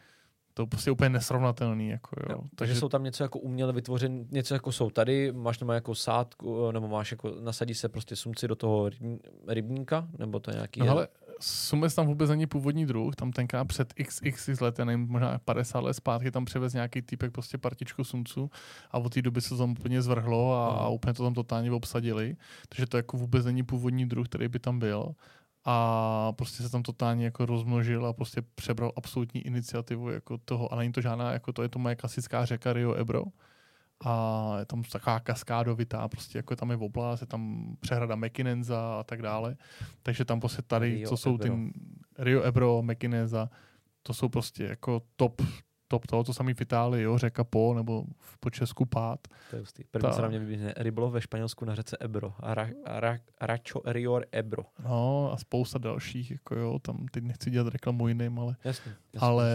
[0.54, 1.90] to prostě úplně nesrovnatelný.
[1.90, 2.26] Jako, jo.
[2.30, 5.70] Jo, takže, takže jsou tam něco jako uměle vytvořen, něco jako jsou tady, máš tam
[5.70, 8.90] jako sádku, nebo máš jako, nasadí se prostě sumci do toho
[9.48, 10.80] rybníka, nebo to je nějaký...
[10.80, 11.08] No, ale
[11.40, 15.80] Sumes tam vůbec není původní druh, tam tenkrát před XX let, já nevím, možná 50
[15.80, 18.52] let zpátky tam převez nějaký typek prostě partičku sumců
[18.92, 21.72] a od té doby se to tam úplně zvrhlo a, a úplně to tam totálně
[21.72, 22.38] obsadili,
[22.70, 25.16] takže to jako vůbec není původní druh, který by tam byl.
[25.66, 30.76] A prostě se tam totálně jako rozmnožil a prostě přebral absolutní iniciativu jako toho a
[30.76, 33.24] není to žádná, jako to je to moje klasická řeka Rio Ebro,
[34.06, 39.04] a je tam taková kaskádovitá, prostě jako tam je oblast, je tam přehrada Mekinenza a
[39.04, 39.58] tak dále.
[40.04, 41.56] Takže tam prostě tady, Rio co jsou Ebro.
[41.56, 41.74] ty
[42.18, 43.50] Rio Ebro, Mekinenza,
[44.04, 45.42] to jsou prostě jako top,
[45.88, 49.20] top toho, to samý v Itálii, jo, řeka Po, nebo v po Česku Pát.
[49.50, 49.84] To je hustý.
[49.92, 50.16] První Ta...
[50.16, 52.34] se na mě vybíhne rybolov ve Španělsku na řece Ebro.
[52.40, 54.64] A ra, ra, Racho Rior Ebro.
[54.84, 59.28] No a spousta dalších, jako jo, tam teď nechci dělat reklamu jiným, ale, jasně, jasně,
[59.28, 59.50] ale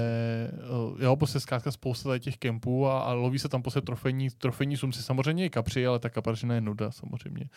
[0.53, 1.05] jasně.
[1.05, 4.77] jo, prostě zkrátka spousta tady těch kempů a, a loví se tam prostě trofejní, trofejní
[4.77, 5.03] sumci.
[5.03, 7.49] Samozřejmě i kapři, ale ta kapařina je nuda samozřejmě.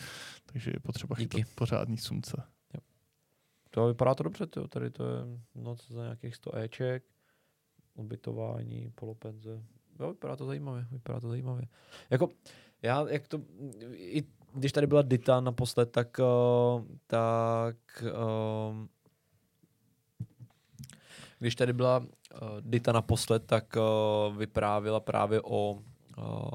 [0.46, 1.38] Takže je potřeba Díky.
[1.38, 2.44] chytat pořádný sumce.
[2.74, 2.80] Jo.
[3.70, 5.22] To vypadá to dobře, to, tady to je
[5.56, 7.04] noc za nějakých 100 Eček
[7.96, 9.64] ubytování, polopenze.
[10.00, 11.68] Jo, vypadá to zajímavě, vypadá to zajímavě.
[12.10, 12.30] Jako,
[12.82, 13.42] já, jak to,
[13.92, 14.24] i
[14.54, 18.86] když tady byla Dita naposled, tak, uh, tak uh,
[21.40, 22.08] když tady byla uh,
[22.62, 26.50] Dita naposled, tak uh, vyprávěla právě o uh,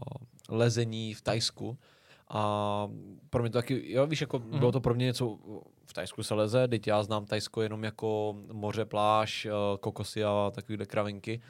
[0.49, 1.79] lezení v Tajsku.
[2.29, 2.89] A
[3.31, 4.59] pro mě to taky, jo, víš, jako mm.
[4.59, 5.39] bylo to pro mě něco,
[5.91, 9.47] v Tajsku se leze, teď já znám Tajsko jenom jako moře, pláž,
[9.81, 11.41] kokosy a takovýhle kravinky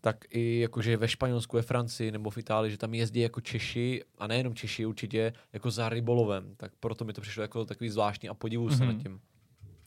[0.00, 4.02] tak i jakože ve Španělsku, ve Francii nebo v Itálii, že tam jezdí jako Češi
[4.18, 6.54] a nejenom Češi určitě, jako za rybolovem.
[6.56, 8.78] Tak proto mi to přišlo jako takový zvláštní a podivu mm-hmm.
[8.78, 9.20] se nad tím.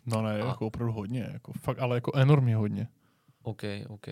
[0.05, 2.87] No ne, A- jako opravdu hodně, jako fakt, ale jako enormně hodně.
[3.43, 4.07] OK, OK.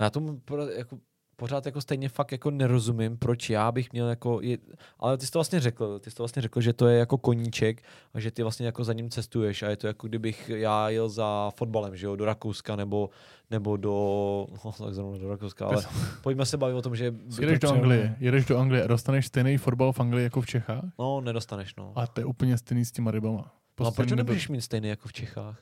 [0.00, 0.98] Já tomu pro- jako
[1.36, 4.58] pořád jako stejně fakt jako nerozumím, proč já bych měl jako, je,
[4.98, 7.18] ale ty jsi to vlastně řekl, ty jsi to vlastně řekl, že to je jako
[7.18, 7.82] koníček
[8.14, 11.08] a že ty vlastně jako za ním cestuješ a je to jako kdybych já jel
[11.08, 13.10] za fotbalem, že jo, do Rakouska nebo,
[13.50, 15.84] nebo do, no, tak zrovna do Rakouska, ale
[16.22, 19.56] pojďme se bavit o tom, že Jedeš do Anglie, jedeš do Anglie a dostaneš stejný
[19.58, 21.92] fotbal v Anglii jako v Čechách No, nedostaneš, no.
[21.96, 23.36] a to je úplně stejný s těma rybama.
[23.36, 25.58] No a Prostě proč nedo- nemůžeš mít stejný jako v Čechách?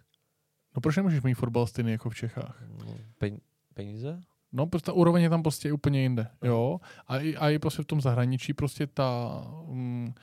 [0.76, 2.62] No proč nemůžeš mít fotbal stejný jako v Čechách?
[2.86, 3.38] No, Pen,
[3.74, 4.20] peníze?
[4.56, 6.80] No, prostě ta úroveň je tam prostě úplně jinde, jo.
[7.06, 10.14] A i, a i prostě v tom zahraničí prostě ta, mm,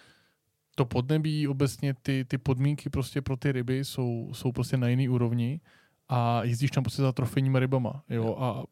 [0.76, 5.10] to podnebí, obecně ty, ty podmínky prostě pro ty ryby jsou, jsou prostě na jiný
[5.10, 5.62] úrovni
[6.10, 8.36] a jezdíš tam prostě za trofejníma rybama, jo.
[8.40, 8.64] A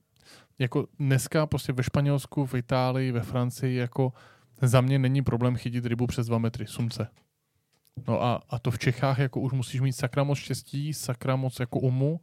[0.59, 4.13] jako dneska prostě ve Španělsku, v Itálii, ve Francii, jako
[4.61, 7.07] za mě není problém chytit rybu přes dva metry, sumce.
[8.07, 11.59] No a, a to v Čechách jako už musíš mít sakra moc štěstí, sakra moc
[11.59, 12.19] jako umu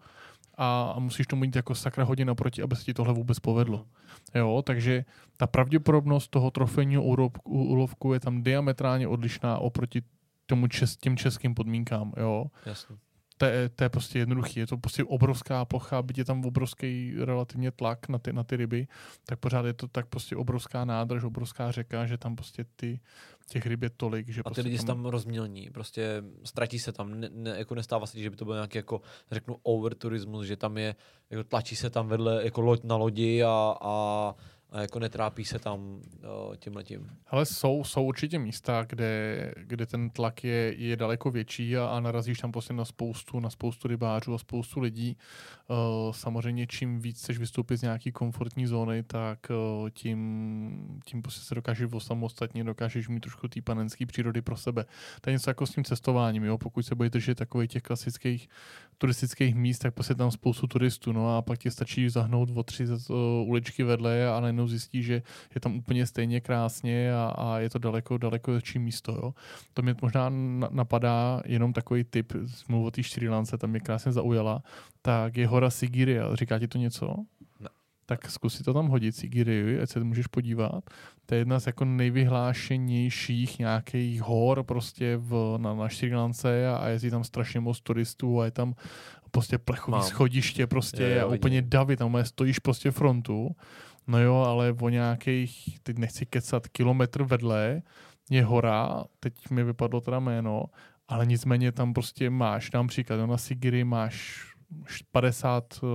[0.56, 3.86] a, a musíš tomu mít jako sakra hodně naproti, aby se ti tohle vůbec povedlo.
[4.34, 5.04] Jo, takže
[5.36, 7.02] ta pravděpodobnost toho trofejního
[7.44, 10.02] úlovku je tam diametrálně odlišná oproti
[10.46, 12.12] tomu čes, těm českým podmínkám.
[12.16, 12.46] Jo.
[12.66, 12.96] Jasně.
[13.38, 14.60] To, je, to je prostě jednoduchý.
[14.60, 18.56] Je to prostě obrovská plocha, byť je tam obrovský relativně tlak na ty, na ty
[18.56, 18.88] ryby,
[19.26, 23.00] tak pořád je to tak prostě obrovská nádrž, obrovská řeka, že tam prostě ty,
[23.48, 26.92] těch ryb je tolik, že A ty prostě lidi se tam rozmělní, prostě ztratí se
[26.92, 29.00] tam, ne, ne, jako nestává se, že by to byl nějaký jako,
[29.30, 30.94] řeknu, overturismus, že tam je,
[31.30, 34.34] jako tlačí se tam vedle jako loď na lodi a, a,
[34.70, 36.00] a jako netrápí se tam
[36.56, 37.10] tím letím.
[37.26, 42.00] Ale jsou, jsou určitě místa, kde, kde ten tlak je, je daleko větší a, a
[42.00, 45.16] narazíš tam prostě na spoustu, na spoustu rybářů a spoustu lidí.
[46.10, 49.38] Samozřejmě čím víc chceš vystoupit z nějaký komfortní zóny, tak
[49.90, 54.84] tím, tím prostě se dokážeš osamostatnit, dokážeš mít trošku té panenské přírody pro sebe.
[55.20, 56.58] To je něco jako s tím cestováním, jo?
[56.58, 58.48] pokud se budete držet takových těch klasických
[58.98, 62.84] turistických míst, tak prostě tam spoustu turistů, no a pak ti stačí zahnout o tři
[63.44, 65.22] uličky vedle a najednou zjistí, že
[65.54, 69.12] je tam úplně stejně krásně a, a je to daleko, daleko větší místo.
[69.12, 69.34] Jo.
[69.74, 72.32] To mě možná na- napadá jenom takový typ,
[72.68, 74.62] mluv o té Šri Lance, tam mě krásně zaujala,
[75.02, 76.36] tak je hora Sigiria.
[76.36, 77.14] Říká ti to něco?
[78.08, 80.84] Tak zkus si to tam hodit, Sigiriu, ať se můžeš podívat.
[81.26, 86.76] To je jedna z jako nejvyhlášenějších nějakých hor prostě v, na, na Šri Lance a,
[86.76, 88.74] a jezdí tam strašně moc turistů a je tam
[89.30, 90.02] prostě plechový Mám.
[90.02, 93.56] schodiště prostě Jo, jo, a úplně davy, tam stojíš prostě frontu.
[94.06, 97.82] No jo, ale o nějakých, teď nechci kecat, kilometr vedle
[98.30, 100.64] je hora, teď mi vypadlo teda jméno,
[101.08, 104.46] ale nicméně tam prostě máš, dám příklad, no na Sigiri máš
[105.12, 105.88] 50 uh,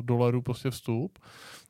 [0.00, 1.18] dolarů prostě vstup,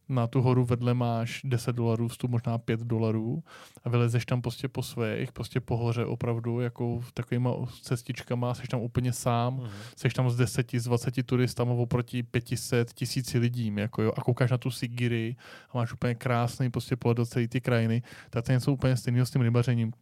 [0.09, 3.43] na tu horu vedle máš 10 dolarů vstup, možná 5 dolarů
[3.85, 7.51] a vylezeš tam prostě po svých, prostě po hoře opravdu, jako takovýma
[7.83, 9.71] cestičkama, jsi tam úplně sám, Mhm.
[9.97, 14.51] jsi tam z 10, z 20 turistama oproti 500 tisíci lidím, jako jo, a koukáš
[14.51, 15.37] na tu Sigiri
[15.71, 18.97] a máš úplně krásný prostě pohled do celé ty krajiny, tak to je něco úplně
[18.97, 19.93] stejného s tím rybařením.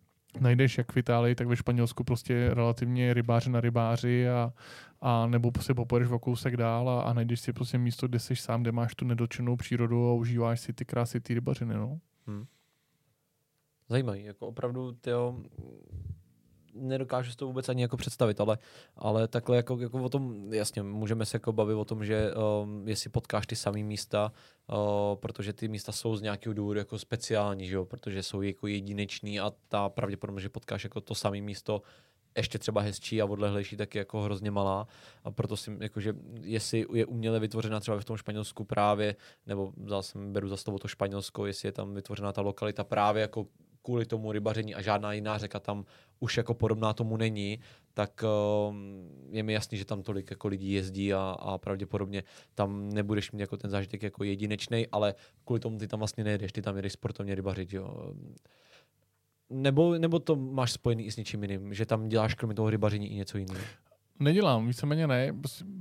[0.40, 4.52] Najdeš jak v Itálii, tak ve Španělsku prostě relativně rybáři na rybáři a,
[5.00, 8.36] a nebo prostě popojedeš o kousek dál a, a najdeš si prostě místo, kde jsi
[8.36, 12.00] sám, kde máš tu nedotčenou přírodu a užíváš si ty krásy ty rybařiny, no.
[13.88, 15.42] Zajímavý, jako opravdu, tyjo,
[16.78, 18.58] nedokážu si to vůbec ani jako představit, ale,
[18.96, 22.88] ale takhle jako, jako o tom, jasně, můžeme se jako bavit o tom, že um,
[22.88, 24.32] jestli potkáš ty samé místa,
[24.66, 24.76] uh,
[25.16, 29.40] protože ty místa jsou z nějakého důvodu jako speciální, že jo, protože jsou jako jedineční
[29.40, 31.82] a ta pravděpodobnost, že potkáš jako to samé místo
[32.36, 34.86] ještě třeba hezčí a odlehlejší, tak je jako hrozně malá.
[35.24, 39.16] A proto si, jakože, jestli je uměle vytvořena třeba v tom Španělsku právě,
[39.46, 43.20] nebo vzal jsem, beru za slovo to Španělsko, jestli je tam vytvořena ta lokalita právě
[43.20, 43.46] jako
[43.82, 45.84] kvůli tomu rybaření a žádná jiná řeka tam
[46.20, 47.58] už jako podobná tomu není,
[47.94, 48.24] tak
[48.68, 52.22] um, je mi jasný, že tam tolik jako lidí jezdí a, a pravděpodobně
[52.54, 55.14] tam nebudeš mít jako ten zážitek jako jedinečný, ale
[55.44, 58.14] kvůli tomu ty tam vlastně nejedeš, ty tam jedeš sportovně rybařit, jo.
[59.50, 63.12] Nebo, nebo to máš spojený i s něčím jiným, že tam děláš kromě toho rybaření
[63.12, 63.64] i něco jiného.
[64.20, 65.32] Nedělám, víceméně ne.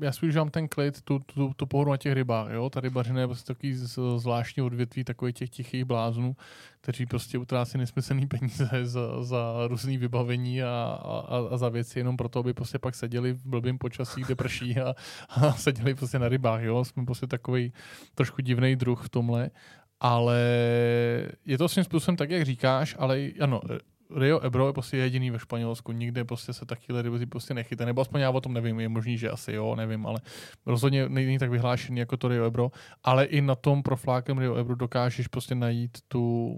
[0.02, 2.52] Já si užívám ten klid, tu, tu, tu pohodu na těch rybách.
[2.52, 2.70] Jo?
[2.70, 3.74] Ta rybařina je prostě takový
[4.18, 6.36] zvláštní odvětví takových těch tichých bláznů,
[6.82, 12.18] kteří prostě utrácí nesmyslný peníze za, za různý vybavení a, a, a, za věci jenom
[12.18, 14.95] proto, aby prostě pak seděli v blbým počasí, kde prší a,
[15.30, 16.62] a seděli prostě na rybách.
[16.62, 16.86] Jo?
[16.86, 17.74] Jsme prostě takový
[18.16, 19.49] trošku divný druh v tomhle.
[19.99, 20.40] Ale
[21.45, 23.62] je to svým způsobem tak, jak říkáš, ale ano,
[24.15, 28.02] Rio Ebro je prostě jediný ve Španělsku, nikde prostě se takové ryby prostě nechytá, nebo
[28.02, 30.19] aspoň já o tom nevím, je možný, že asi jo, nevím, ale
[30.65, 32.72] rozhodně není tak vyhlášený jako to Rio Ebro,
[33.03, 36.56] ale i na tom proflákem Rio Ebro dokážeš prostě najít tu,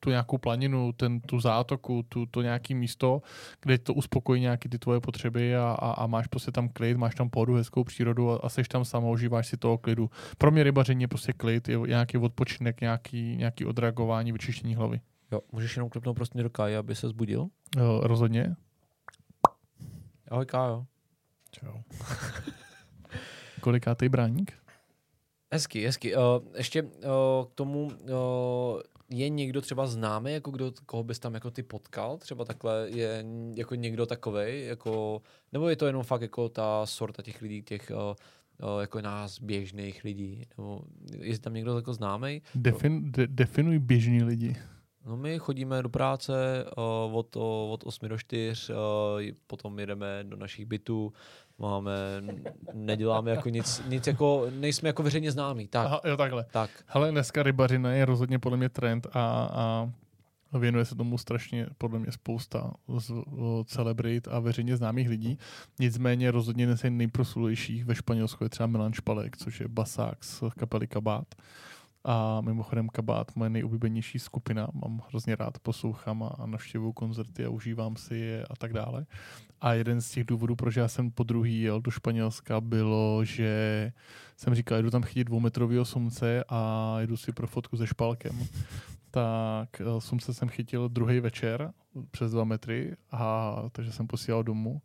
[0.00, 3.22] tu nějakou planinu, ten, tu zátoku, tu, to nějaké místo,
[3.60, 7.14] kde to uspokojí nějaké ty tvoje potřeby a, a, a, máš prostě tam klid, máš
[7.14, 10.10] tam pohodu, hezkou přírodu a, a seš tam samo, užíváš si toho klidu.
[10.38, 15.00] Pro mě rybaření je prostě klid, je nějaký odpočinek, nějaký, nějaký odreagování, vyčištění hlavy.
[15.32, 17.48] Jo, můžeš jenom klepnout prostě do Kája, aby se zbudil?
[17.78, 18.56] Jo, rozhodně.
[20.28, 20.86] Ahoj Kájo.
[21.50, 21.78] Čau.
[23.60, 24.52] Kolikátej bráník?
[25.52, 26.16] Hezky, hezky.
[26.16, 26.22] Uh,
[26.56, 26.90] ještě uh,
[27.50, 27.90] k tomu uh,
[29.10, 32.18] je někdo třeba známý, jako kdo, koho bys tam jako ty potkal?
[32.18, 33.24] Třeba takhle je
[33.54, 37.92] jako někdo takovej, jako, nebo je to jenom fakt jako ta sorta těch lidí, těch
[37.94, 37.96] uh,
[38.70, 40.46] uh, jako nás běžných lidí?
[40.56, 40.82] Nebo
[41.18, 42.42] je tam někdo jako známý?
[42.54, 44.56] Defin, de, definuj běžní lidi.
[45.06, 48.76] No my chodíme do práce uh, od, uh, od 8 do 4, uh,
[49.46, 51.12] potom jedeme do našich bytů,
[51.58, 51.92] máme,
[52.72, 55.68] neděláme jako nic, nic jako, nejsme jako veřejně známí.
[55.68, 55.86] Tak.
[55.86, 56.44] Aha, jo, takhle.
[56.50, 56.70] Tak.
[56.86, 59.90] Hele, dneska rybařina je rozhodně podle mě trend a, a
[60.58, 65.38] věnuje se tomu strašně podle mě spousta z, o, celebrit a veřejně známých lidí.
[65.78, 70.42] Nicméně rozhodně dnes je nejprosulejších ve Španělsku je třeba Milan Špalek, což je basák z
[70.58, 71.34] kapely Kabát.
[72.04, 77.96] A mimochodem Kabát, moje nejoblíbenější skupina, mám hrozně rád, poslouchám a navštěvuju koncerty a užívám
[77.96, 79.06] si je a tak dále.
[79.60, 83.92] A jeden z těch důvodů, proč já jsem po druhý jel do Španělska, bylo, že
[84.36, 88.46] jsem říkal, jdu tam chytit dvoumetrového sumce a jdu si pro fotku se špalkem.
[89.10, 91.72] Tak eh, sumce jsem chytil druhý večer
[92.10, 94.82] přes dva metry, a takže jsem posílal domů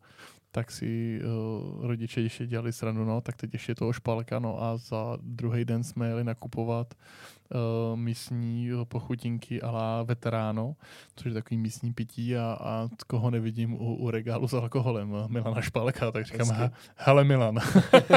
[0.56, 4.76] tak si uh, rodiče ještě dělali srandu, no, tak teď ještě toho špalka, no a
[4.76, 10.76] za druhý den jsme jeli nakupovat uh, místní pochutinky a la veteráno,
[11.16, 15.60] což je takový místní pití a, a koho nevidím u, u regálu s alkoholem, Milana
[15.60, 17.58] Špalka, tak říkám, he, hele Milan.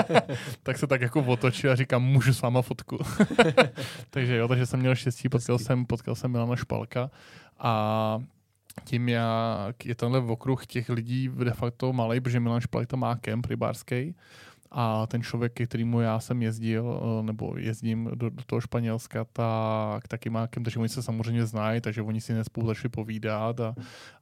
[0.63, 2.99] tak se tak jako otočil a říkám, můžu s váma fotku.
[4.09, 7.11] takže jo, takže jsem měl štěstí, potkal jsem, potkal jsem Milana Špalka
[7.59, 8.19] a
[8.83, 13.45] tím, jak je tenhle okruh těch lidí de facto malý, protože Milan to má kemp
[13.45, 14.15] rybářský,
[14.71, 19.25] a ten člověk, ke kterému já jsem jezdil, eh, nebo jezdím do, do toho Španělska,
[19.33, 23.59] tak taky má kem, takže oni se samozřejmě znají, takže oni si nespolu začali povídat
[23.59, 23.75] a,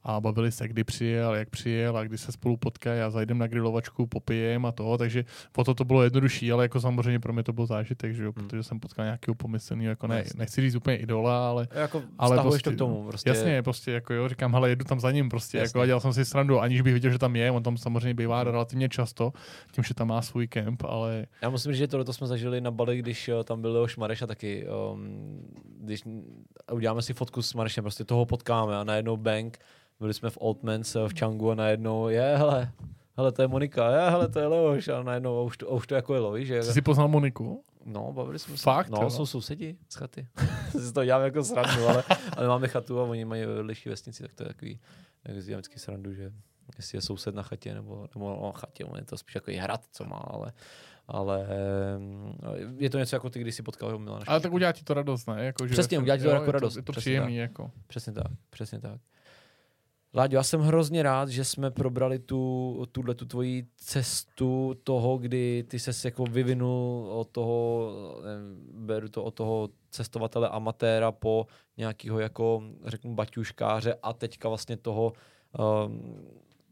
[0.04, 3.48] a bavili se, kdy přijel, jak přijel a kdy se spolu potkají a zajdem na
[3.48, 7.44] grilovačku, popijem a to, takže po to to bylo jednodušší, ale jako samozřejmě pro mě
[7.44, 8.48] to byl zážitek, že jo, hmm.
[8.48, 12.70] protože jsem potkal nějakého pomyslného, jako ne, nechci říct úplně idola, ale, jako ale prostě,
[12.70, 13.08] to k tomu.
[13.08, 13.30] Prostě.
[13.30, 15.70] Jasně, prostě jako jo, říkám, hele, jedu tam za ním prostě, jasně.
[15.70, 18.14] jako a dělal jsem si srandu, aniž bych viděl, že tam je, on tam samozřejmě
[18.14, 19.34] bývá relativně často,
[19.72, 21.26] tím, že tam má svůj svůj kemp, ale...
[21.42, 24.22] Já musím říct, že tohle jsme zažili na Bali, když uh, tam byl Leoš Mareš
[24.22, 25.42] a taky, um,
[25.80, 26.04] když
[26.72, 29.58] uděláme si fotku s Marešem, prostě toho potkáme a najednou bank,
[30.00, 32.72] byli jsme v Oldmans v Changu a najednou je, hele,
[33.18, 35.96] hele, to je Monika, je, hele, to je Leoš a najednou už to, už to
[35.96, 36.64] jako je Lovi, že?
[36.64, 37.64] Jsi si poznal Moniku?
[37.86, 38.64] No, bavili jsme se.
[38.64, 38.90] Fakt?
[38.90, 39.10] No, jo?
[39.10, 40.28] jsou sousedi z chaty.
[40.80, 42.04] si to děláme jako srandu, ale,
[42.38, 44.80] ale máme chatu a oni mají vedlejší vesnici, tak to je takový,
[45.24, 46.32] tak vždycky srandu, že
[46.78, 50.06] jestli je soused na chatě, nebo, nebo no, chatě, je to spíš jako hrad, co
[50.06, 50.54] má, ale,
[51.08, 51.48] ale
[51.98, 52.34] mm,
[52.78, 55.26] je to něco jako ty, když si potkal Milana Ale tak udělá ti to radost,
[55.26, 55.46] ne?
[55.46, 56.76] Jako, že přesně, udělá ti to jako radost.
[56.76, 57.42] Je to, je to příjemný, tak.
[57.42, 57.72] jako.
[57.88, 59.02] Přesně tak, přesně tak.
[60.14, 65.66] Láďo, já jsem hrozně rád, že jsme probrali tu, tuhle tu tvoji cestu toho, kdy
[65.68, 67.92] ty ses jako vyvinul od toho,
[68.74, 75.14] beru to od toho cestovatele amatéra po nějakého jako, řeknu, baťuškáře a teďka vlastně toho
[75.88, 76.18] um,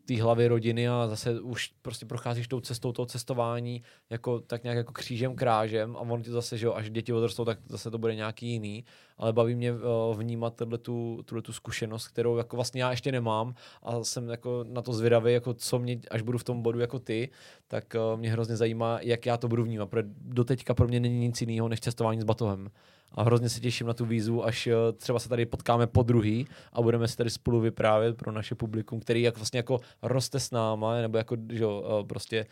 [0.06, 4.78] té hlavy rodiny a zase už prostě procházíš tou cestou toho cestování jako tak nějak
[4.78, 7.98] jako křížem krážem a on ti zase, že jo, až děti odrostou, tak zase to
[7.98, 8.86] bude nějaký jiný,
[9.18, 9.80] ale baví mě uh,
[10.18, 14.82] vnímat tuhle tu, tu zkušenost, kterou jako vlastně já ještě nemám a jsem jako na
[14.82, 17.30] to zvědavý, jako co mě, až budu v tom bodu jako ty,
[17.68, 21.20] tak uh, mě hrozně zajímá, jak já to budu vnímat, protože doteďka pro mě není
[21.20, 22.70] nic jiného než cestování s batohem
[23.12, 26.48] a hrozně se těším na tu výzvu, až eh, třeba se tady potkáme po druhý
[26.74, 30.52] a budeme si tady spolu vyprávět pro naše publikum, který jak vlastně jako roste s
[30.52, 32.46] náma, nebo jako, že eh, prostě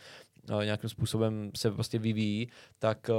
[0.62, 2.48] eh, nějakým způsobem se prostě vyvíjí,
[2.80, 3.10] tak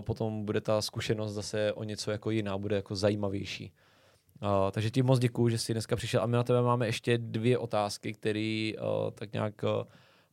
[0.00, 3.72] potom bude ta zkušenost zase o něco jako jiná, bude jako zajímavější.
[4.70, 7.58] Takže ti moc děkuju, že jsi dneska přišel a my na tebe máme ještě dvě
[7.58, 8.72] otázky, které
[9.14, 9.54] tak nějak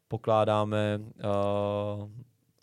[0.08, 1.00] pokládáme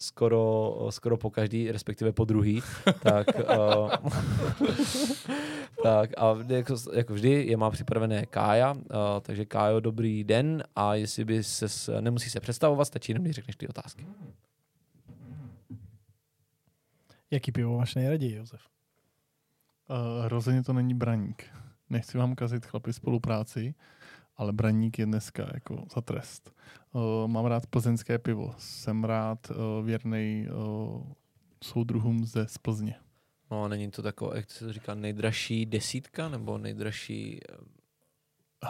[0.00, 2.62] skoro, skoro po každý, respektive po druhý.
[3.02, 3.90] tak, uh,
[5.82, 8.80] tak a jako, jako vždy je má připravené Kája, uh,
[9.22, 13.56] takže Kájo, dobrý den a jestli by se, nemusí se představovat, stačí jenom, když řekneš
[13.56, 14.06] ty otázky.
[17.30, 18.60] Jaký pivo máš nejraději, Josef?
[19.90, 21.44] Uh, rozhodně to není braník.
[21.90, 23.74] nechci vám kazit chlapi spolupráci,
[24.36, 26.52] ale braník je dneska jako za trest.
[26.92, 28.54] Uh, mám rád plzeňské pivo.
[28.58, 31.02] Jsem rád uh, věrný uh,
[31.64, 32.94] soudruhům ze z Plzně.
[33.50, 37.40] No a není to takové, jak se to říká, nejdražší desítka nebo nejdražší...
[37.50, 37.54] eh,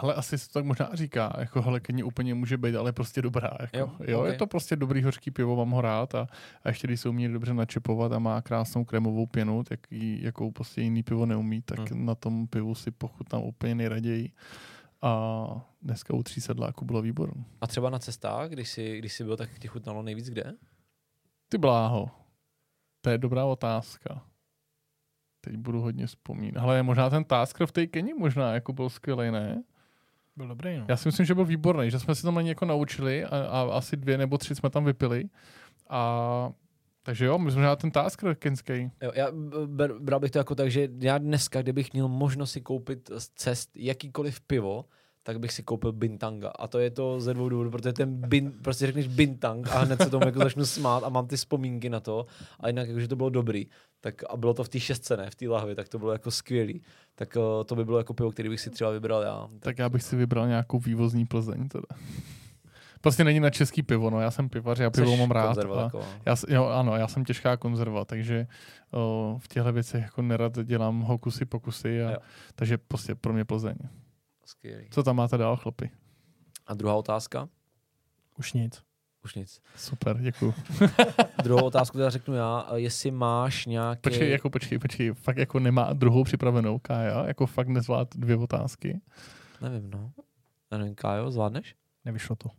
[0.01, 3.21] Hele, asi se to tak možná říká, jako hele, keně úplně může být, ale prostě
[3.21, 3.51] dobrá.
[3.61, 3.77] Jako.
[3.77, 4.27] Jo, Jo, jo ok.
[4.27, 6.27] je to prostě dobrý hořký pivo, mám ho rád a,
[6.63, 10.51] a ještě když se umí dobře načepovat a má krásnou krémovou pěnu, tak jí, jakou
[10.51, 12.05] prostě jiný pivo neumí, tak Hmm.
[12.05, 14.31] na tom pivu si pochutnám úplně nejraději.
[15.01, 17.45] A dneska u tří sedláků bylo výborný.
[17.61, 20.53] A třeba na cestách, když jsi, když jsi byl, tak ti chutnalo nejvíc kde?
[21.49, 22.11] Ty bláho,
[23.01, 24.25] to je dobrá otázka.
[25.41, 26.63] Teď budu hodně vzpomínat.
[26.63, 29.63] Ale možná ten Tasker v té Keni možná jako byl skvělý, ne?
[30.35, 30.85] Byl dobrý, no.
[30.89, 33.29] Já si myslím, že byl výborný, že jsme si tam na něj jako naučili a,
[33.29, 35.29] a asi dvě nebo tři jsme tam vypili.
[35.89, 36.51] A
[37.03, 38.91] takže jo, my jsme měli ten Tasker kenský.
[39.01, 39.27] Jo, já
[39.65, 43.29] ber, bral bych to jako tak, že já dneska, kdybych měl možnost si koupit z
[43.29, 44.85] cest jakýkoliv pivo,
[45.23, 46.49] tak bych si koupil Bintanga.
[46.49, 50.01] A to je to ze dvou důvodů, protože ten bin, prostě řekneš Bintang a hned
[50.01, 52.25] se tomu jako začnu smát a mám ty vzpomínky na to.
[52.59, 53.67] A jinak jakože to bylo dobrý.
[53.99, 56.31] Tak a bylo to v té šestce, ne, v té lahvi, tak to bylo jako
[56.31, 56.81] skvělý.
[57.15, 59.47] Tak uh, to by bylo jako pivo, který bych si třeba vybral já.
[59.59, 61.85] Tak já bych si vybral nějakou vývozní Plzeň teda.
[63.01, 65.57] Prostě není na český pivo, no já jsem pivař, já pivo mám rád.
[65.57, 65.91] A taková.
[66.25, 68.47] já, jo, ano, já jsem těžká konzerva, takže
[68.93, 72.17] o, v těchto věcech jako nerad dělám hokusy pokusy, a, Jo.
[72.55, 73.75] takže prostě pro mě Plzeň.
[74.45, 74.87] Skvělý.
[74.91, 75.89] Co tam máte dál, chlapi?
[76.67, 77.49] A druhá otázka?
[78.37, 78.81] Už nic.
[79.23, 79.61] Už nic.
[79.75, 80.53] Super, děkuji.
[81.43, 84.01] Druhou otázku teda řeknu já, jestli máš nějaký...
[84.01, 89.01] Počkej, jako počkej, počkej, fakt jako nemá druhou připravenou Kája, jako fakt nezvlád dvě otázky.
[89.61, 90.11] Nevím, no.
[90.71, 91.75] Nevím, Kájo, zvládneš?
[92.05, 92.49] Nevyšlo to.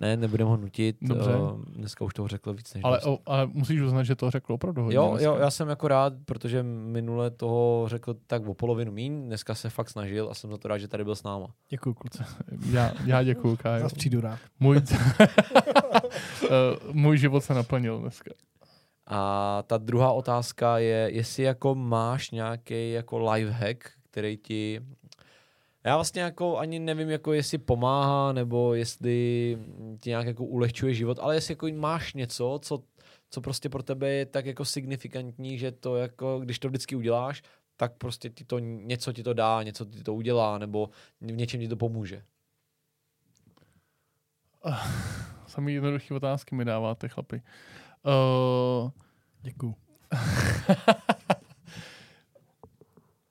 [0.00, 0.96] Ne, nebudeme ho nutit.
[1.00, 1.36] Dobře.
[1.36, 4.52] Uh, dneska už toho řekl víc než Ale, o, ale musíš uznat, že to řekl
[4.52, 4.96] opravdu hodně.
[4.96, 5.24] Jo, dneska.
[5.26, 9.70] jo, já jsem jako rád, protože minule toho řekl tak o polovinu míň, dneska se
[9.70, 11.46] fakt snažil a jsem za to rád, že tady byl s náma.
[11.68, 12.18] Děkuji, kluci.
[12.70, 13.82] já, já děkuju, Kájo.
[13.82, 14.38] Zas přijdu rád.
[14.60, 14.80] Můj,
[16.44, 16.48] Eh,
[16.92, 18.30] můj život se naplnil dneska.
[19.06, 24.80] A ta druhá otázka je, jestli jako máš nějaký jako lifehack, který ti
[25.86, 29.58] já vlastně jako ani nevím, jako jestli pomáhá, nebo jestli
[30.00, 32.82] ti nějak jako ulehčuje život, ale jestli jako máš něco, co,
[33.30, 37.42] co prostě pro tebe je tak jako signifikantní, že to jako, když to vždycky uděláš,
[37.76, 40.90] tak prostě ti to něco ti to dá, něco ti to udělá, nebo
[41.20, 42.22] v něčem ti to pomůže.
[45.46, 47.42] Samý jednoduché otázky mi dáváte, chlapi.
[48.02, 48.90] Uh,
[49.42, 49.74] Děkuji.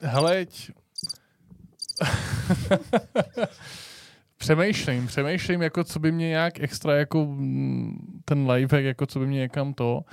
[0.00, 0.70] heleď.
[4.38, 9.26] přemýšlím, přemýšlím, jako co by mě nějak extra, jako mm, ten lifehack, jako co by
[9.26, 10.04] mě někam to.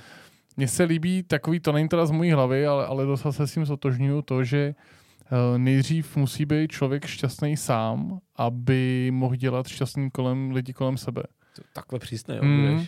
[0.56, 3.54] Mně se líbí takový, to není teda z mojí hlavy, ale, ale docela se s
[3.54, 10.10] tím zotožňuju, to, že eh, nejdřív musí být člověk šťastný sám, aby mohl dělat šťastný
[10.10, 11.22] kolem lidi kolem sebe.
[11.56, 12.86] To, takhle přísně, jo, Mm.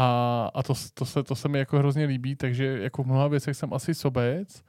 [0.00, 3.28] A, a to, to, se, to se mi jako hrozně líbí, takže jako v mnoha
[3.28, 4.62] věcech jsem asi sobec,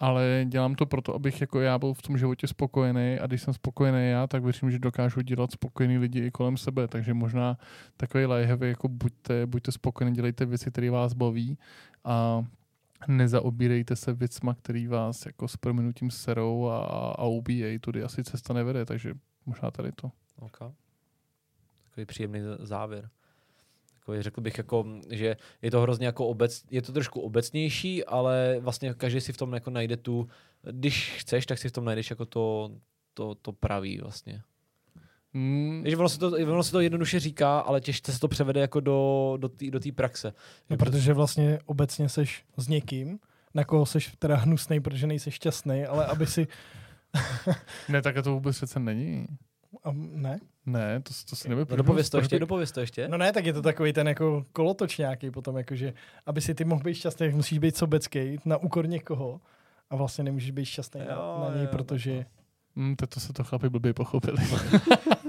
[0.00, 3.54] ale dělám to proto, abych jako já byl v tom životě spokojený a když jsem
[3.54, 7.58] spokojený já, tak věřím, že dokážu dělat spokojený lidi i kolem sebe, takže možná
[7.96, 11.58] takový lajhevy, jako buďte, buďte spokojení, dělejte věci, které vás baví
[12.04, 12.44] a
[13.08, 16.78] nezaobírejte se věcma, který vás jako s prominutím serou a,
[17.18, 19.14] a ubíjejí, tudy asi cesta nevede, takže
[19.46, 20.10] možná tady to.
[20.40, 20.68] Okay.
[21.88, 23.08] Takový příjemný závěr.
[24.10, 28.56] Takový, řekl bych, jako, že je to hrozně jako obec, je to trošku obecnější, ale
[28.60, 30.28] vlastně každý si v tom jako najde tu,
[30.62, 32.70] když chceš, tak si v tom najdeš jako to,
[33.14, 34.42] to, to pravý vlastně.
[35.32, 38.60] Mm, Víš, ono se, to, ono se to jednoduše říká, ale těžce se to převede
[38.60, 40.32] jako do, do té do té praxe.
[40.70, 43.18] No, protože vlastně obecně seš s někým,
[43.54, 46.46] na koho seš teda hnusnej, protože nejseš šťastný, ale aby si...
[47.88, 49.26] ne, tak to vůbec přece není.
[49.84, 50.40] A ne?
[50.66, 51.66] Ne, to, to si nevím.
[51.70, 53.08] No, dopověz to ještě, dopověz to ještě.
[53.08, 55.94] No ne, tak je to takový ten jako kolotoč nějaký potom, jakože,
[56.26, 59.40] aby si ty mohl být šťastný, tak musíš být sobecký na úkor někoho
[59.90, 62.26] a vlastně nemůžeš být šťastný na, Jo, na něj, jo, protože...
[62.76, 64.38] Mm, teď to se to chlapi blbě pochopili.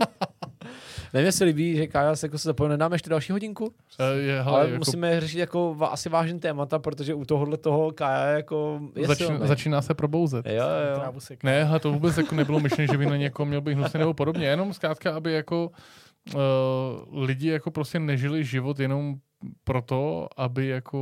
[1.14, 2.70] Nevím, jestli líbí, že Kája se jako se zapojil.
[2.70, 3.74] Nedáme ještě další hodinku?
[4.00, 7.92] Eh, je, hele, ale jako musíme řešit jako asi vážný témata, protože u tohohle toho
[7.92, 9.48] Kája jako je začíná, silný.
[9.48, 10.46] začíná se probouzet.
[10.46, 10.64] Jo,
[10.96, 11.14] jo.
[11.44, 14.14] Ne, hele, to vůbec jako nebylo myšlené, že by na někoho měl být hnusný nebo
[14.14, 14.48] podobně.
[14.48, 15.72] Jenom zkrátka, aby jako
[16.34, 19.16] uh, lidi jako prostě nežili život jenom
[19.64, 20.98] proto, aby jako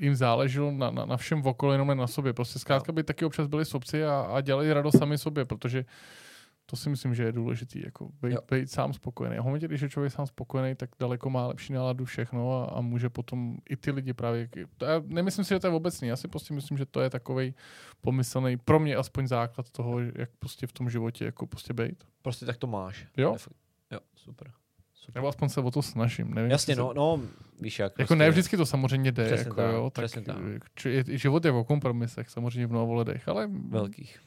[0.00, 2.32] jim záleželo na, na, na všem okolo, jenom na sobě.
[2.32, 5.84] Prostě zkrátka by taky občas byli sobci a, a dělali radost sami sobě, protože
[6.70, 9.36] To si myslím, že je důležitý, jako být, být sám spokojený.
[9.36, 12.64] A v momentě, když je člověk sám spokojený, tak daleko má lepší náladu všechno a,
[12.64, 14.48] a může potom i ty lidi právě...
[14.76, 17.10] To já nemyslím si, že to je obecný, já si prostě myslím, že to je
[17.10, 17.54] takový
[18.00, 22.04] pomyslný, pro mě aspoň základ toho, jak prostě v tom životě jako prostě být.
[22.22, 23.06] Prostě tak to máš.
[23.16, 23.36] Jo.
[23.90, 24.50] Jo, super.
[24.94, 25.14] super.
[25.14, 26.34] Nebo aspoň se o to snažím.
[26.34, 27.20] Nevím, Jasně, no, no,
[27.60, 27.92] víš jak.
[27.92, 30.36] Jako prostě, ne vždycky to samozřejmě jde, Přesně jako tak, jo, tak, tak.
[31.06, 34.20] život je o kompromisech samozřejmě v mnoha ohledech, ale Velkých.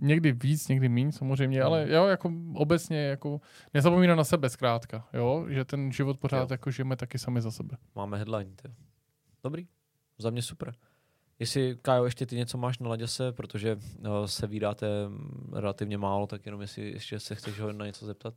[0.00, 1.92] Někdy víc, někdy méně samozřejmě, ale Hmm.
[1.92, 3.40] jo, jako obecně jako
[3.74, 6.46] nezapomínat na sebe zkrátka, jo, že ten život pořád Jo.
[6.50, 7.76] jako žijeme taky sami za sebe.
[7.94, 8.50] Máme headline.
[8.62, 8.68] Ty.
[9.44, 9.66] Dobrý.
[10.18, 10.74] Za mě super.
[11.38, 16.26] Jestli, Kájo, ještě ty něco máš na Laděse, protože uh, se vydáte mm, relativně málo,
[16.26, 18.34] tak jenom jestli ještě se chceš ho na něco zeptat.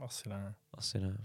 [0.00, 0.54] Asi ne.
[0.74, 1.16] Asi ne.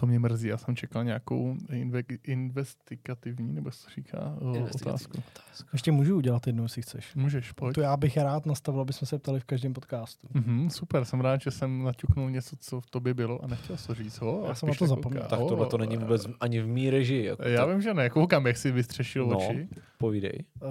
[0.00, 4.92] To mě mrzí, já jsem čekal nějakou inve- investigativní, nebo se to říká, o, Investigativní
[4.92, 5.18] otázku.
[5.42, 5.68] otázka.
[5.72, 7.14] Ještě můžu udělat jednu, jestli chceš.
[7.14, 7.74] Můžeš, pojď.
[7.74, 10.28] To já bych rád nastavil, aby jsme se ptali v každém podcastu.
[10.34, 13.94] Mhm, super, jsem rád, že jsem naťuknul něco, co v tobě bylo a nechtěl to
[13.94, 14.20] říct.
[14.20, 15.22] Ho, Já a jsem na to zapomněl.
[15.22, 17.24] Tak tohle to není vůbec ani v mý režii.
[17.24, 19.38] Jako Já tak vím, že ne, koukám, jak jsi vystřešil No.
[19.38, 19.68] oči.
[19.98, 20.44] Povídej.
[20.62, 20.68] Uh,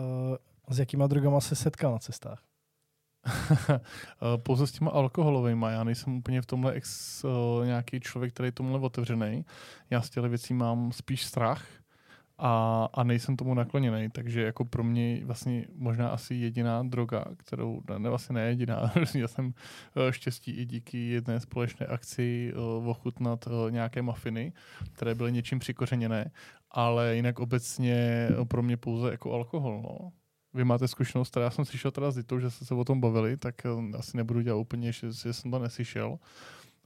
[0.69, 2.43] s jakýma drogama se setkal na cestách?
[3.27, 3.79] Eh,
[4.37, 5.65] pouze s těma alkoholovými.
[5.69, 9.45] Já nejsem úplně v tomhle ex, uh, nějaký člověk, který je tomhle otevřený.
[9.89, 11.65] Já z těch věcí mám spíš strach
[12.37, 17.81] a, a nejsem tomu nakloněný, takže jako pro mě vlastně možná asi jediná droga, kterou,
[17.97, 19.53] ne vlastně ne jediná, já jsem
[19.95, 24.53] eh, štěstí i díky jedné společné akci uh, ochutnat nějaké mafiny,
[24.93, 26.31] které byly něčím přikořeněné,
[26.71, 30.11] ale jinak obecně eh, pro mě pouze jako alkohol, no
[30.57, 33.01] vy máte zkušenost, teda já jsem slyšel teda s Ditou, že jste se o tom
[33.01, 36.19] bavili, tak eh, asi nebudu dělat úplně, že, že jsem to neslyšel,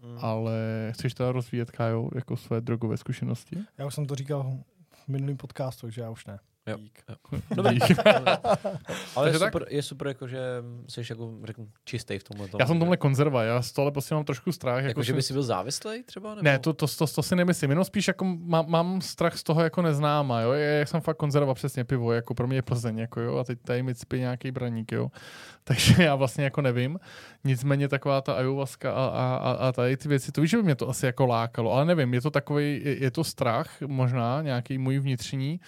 [0.03, 0.18] Mm.
[0.22, 0.53] ale
[0.91, 3.57] chceš teda rozvíjet, Kájo, jako své drogové zkušenosti?
[3.77, 4.57] Já už jsem to říkal
[4.93, 6.39] v minulém podcastu, takže já už ne.
[6.68, 6.78] Jo.
[6.78, 7.04] Dík.
[7.56, 7.80] Dobrý.
[7.80, 7.98] Dík.
[9.16, 9.54] Ale je tak?
[9.54, 10.40] super, je super, jako, že
[10.88, 12.48] jsi jako, řeknu, čistý v tomhle.
[12.60, 14.78] Já jsem tomhle konzerva, já z tohle prostě mám trošku strach.
[14.78, 16.30] Jako, Jako, že by si byl závislý třeba?
[16.30, 16.42] Nebo?
[16.42, 19.62] Ne, to, to, to, to, si nemyslím, jenom spíš jako mám, mám strach z toho
[19.62, 23.22] jako neznáma, jo, já jsem fakt konzerva přesně pivo, jako pro mě je Plzeň, jako
[23.22, 25.08] jo, a teď tady mi cpí nějaký braník, jo,
[25.64, 27.00] takže já vlastně jako nevím,
[27.44, 30.64] nicméně taková ta ayahuasca a, a, a, a tady ty věci, to víš, že by
[30.64, 34.42] mě to asi jako lákalo, ale nevím, je to takový, je, je to strach možná,
[34.42, 35.60] nějaký můj vnitřní,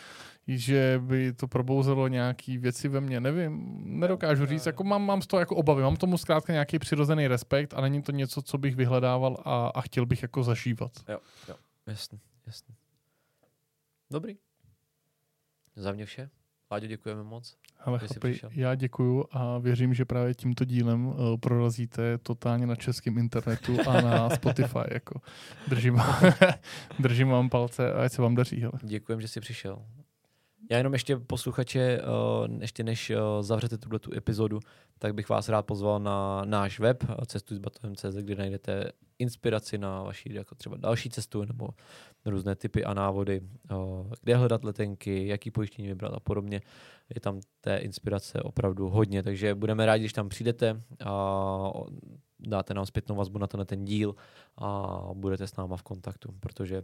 [0.48, 5.28] že by to probouzelo nějaký věci ve mně, nevím, nedokážu říct, jako mám, mám z
[5.28, 8.76] toho jako obavy, mám tomu zkrátka nějaký přirozený respekt a není to něco, co bych
[8.76, 10.92] vyhledával a, a chtěl bych jako zažívat.
[11.10, 11.56] Jo, jo,
[11.88, 12.76] jasný, jasný.
[14.12, 14.38] Dobrý.
[15.76, 16.30] Za mě vše.
[16.72, 17.58] Láďo, děkujeme moc.
[17.80, 23.18] Ale chlapi, já děkuju a věřím, že právě tímto dílem uh, prorazíte totálně na českém
[23.18, 24.80] internetu a na Spotify.
[24.92, 25.22] Jako.
[25.68, 26.02] Držím,
[27.00, 28.62] držím vám palce a ať se vám daří.
[28.62, 28.74] Hele.
[28.84, 29.86] Děkujem, že jsi přišel.
[30.72, 34.60] Já jenom ještě posluchače, uh, ještě než uh, zavřete tuhle tu epizodu,
[35.00, 40.34] tak bych vás rád pozval na náš web uh, cestujsbatohem.cz, kde najdete inspiraci na vaši
[40.34, 41.70] jako třeba další cestu nebo
[42.26, 43.42] různé typy a návody,
[44.22, 46.62] kde hledat letenky, jaký pojištění vybrat a podobně.
[47.16, 51.72] Je tam té inspirace opravdu hodně, takže budeme rádi, když tam přijdete a
[52.40, 54.16] dáte nám zpětnou vazbu na ten díl
[54.58, 56.82] a budete s náma v kontaktu, protože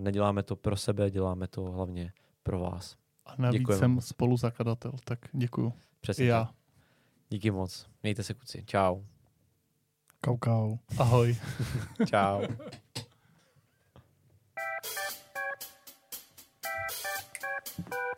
[0.00, 2.12] neděláme to pro sebe, děláme to hlavně
[2.42, 2.96] pro vás.
[3.26, 4.06] A navíc Děkujeme jsem moc.
[4.06, 5.72] spoluzakladatel, tak děkuju.
[6.00, 6.44] Přesně I já.
[6.44, 6.54] tak.
[7.28, 7.86] Díky moc.
[8.02, 8.64] Mějte se kuci.
[8.66, 9.00] Čau.
[10.20, 10.76] Kau, kau.
[10.98, 11.36] Ahoj.
[12.06, 12.42] Čau.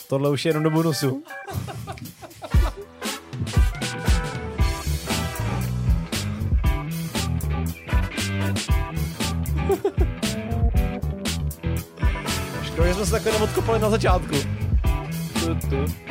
[0.09, 1.23] Tohle už je jenom do bonusu.
[12.65, 14.35] Škoda, že jsme se takhle neodkopali na začátku.
[15.49, 16.08] Tu, tu.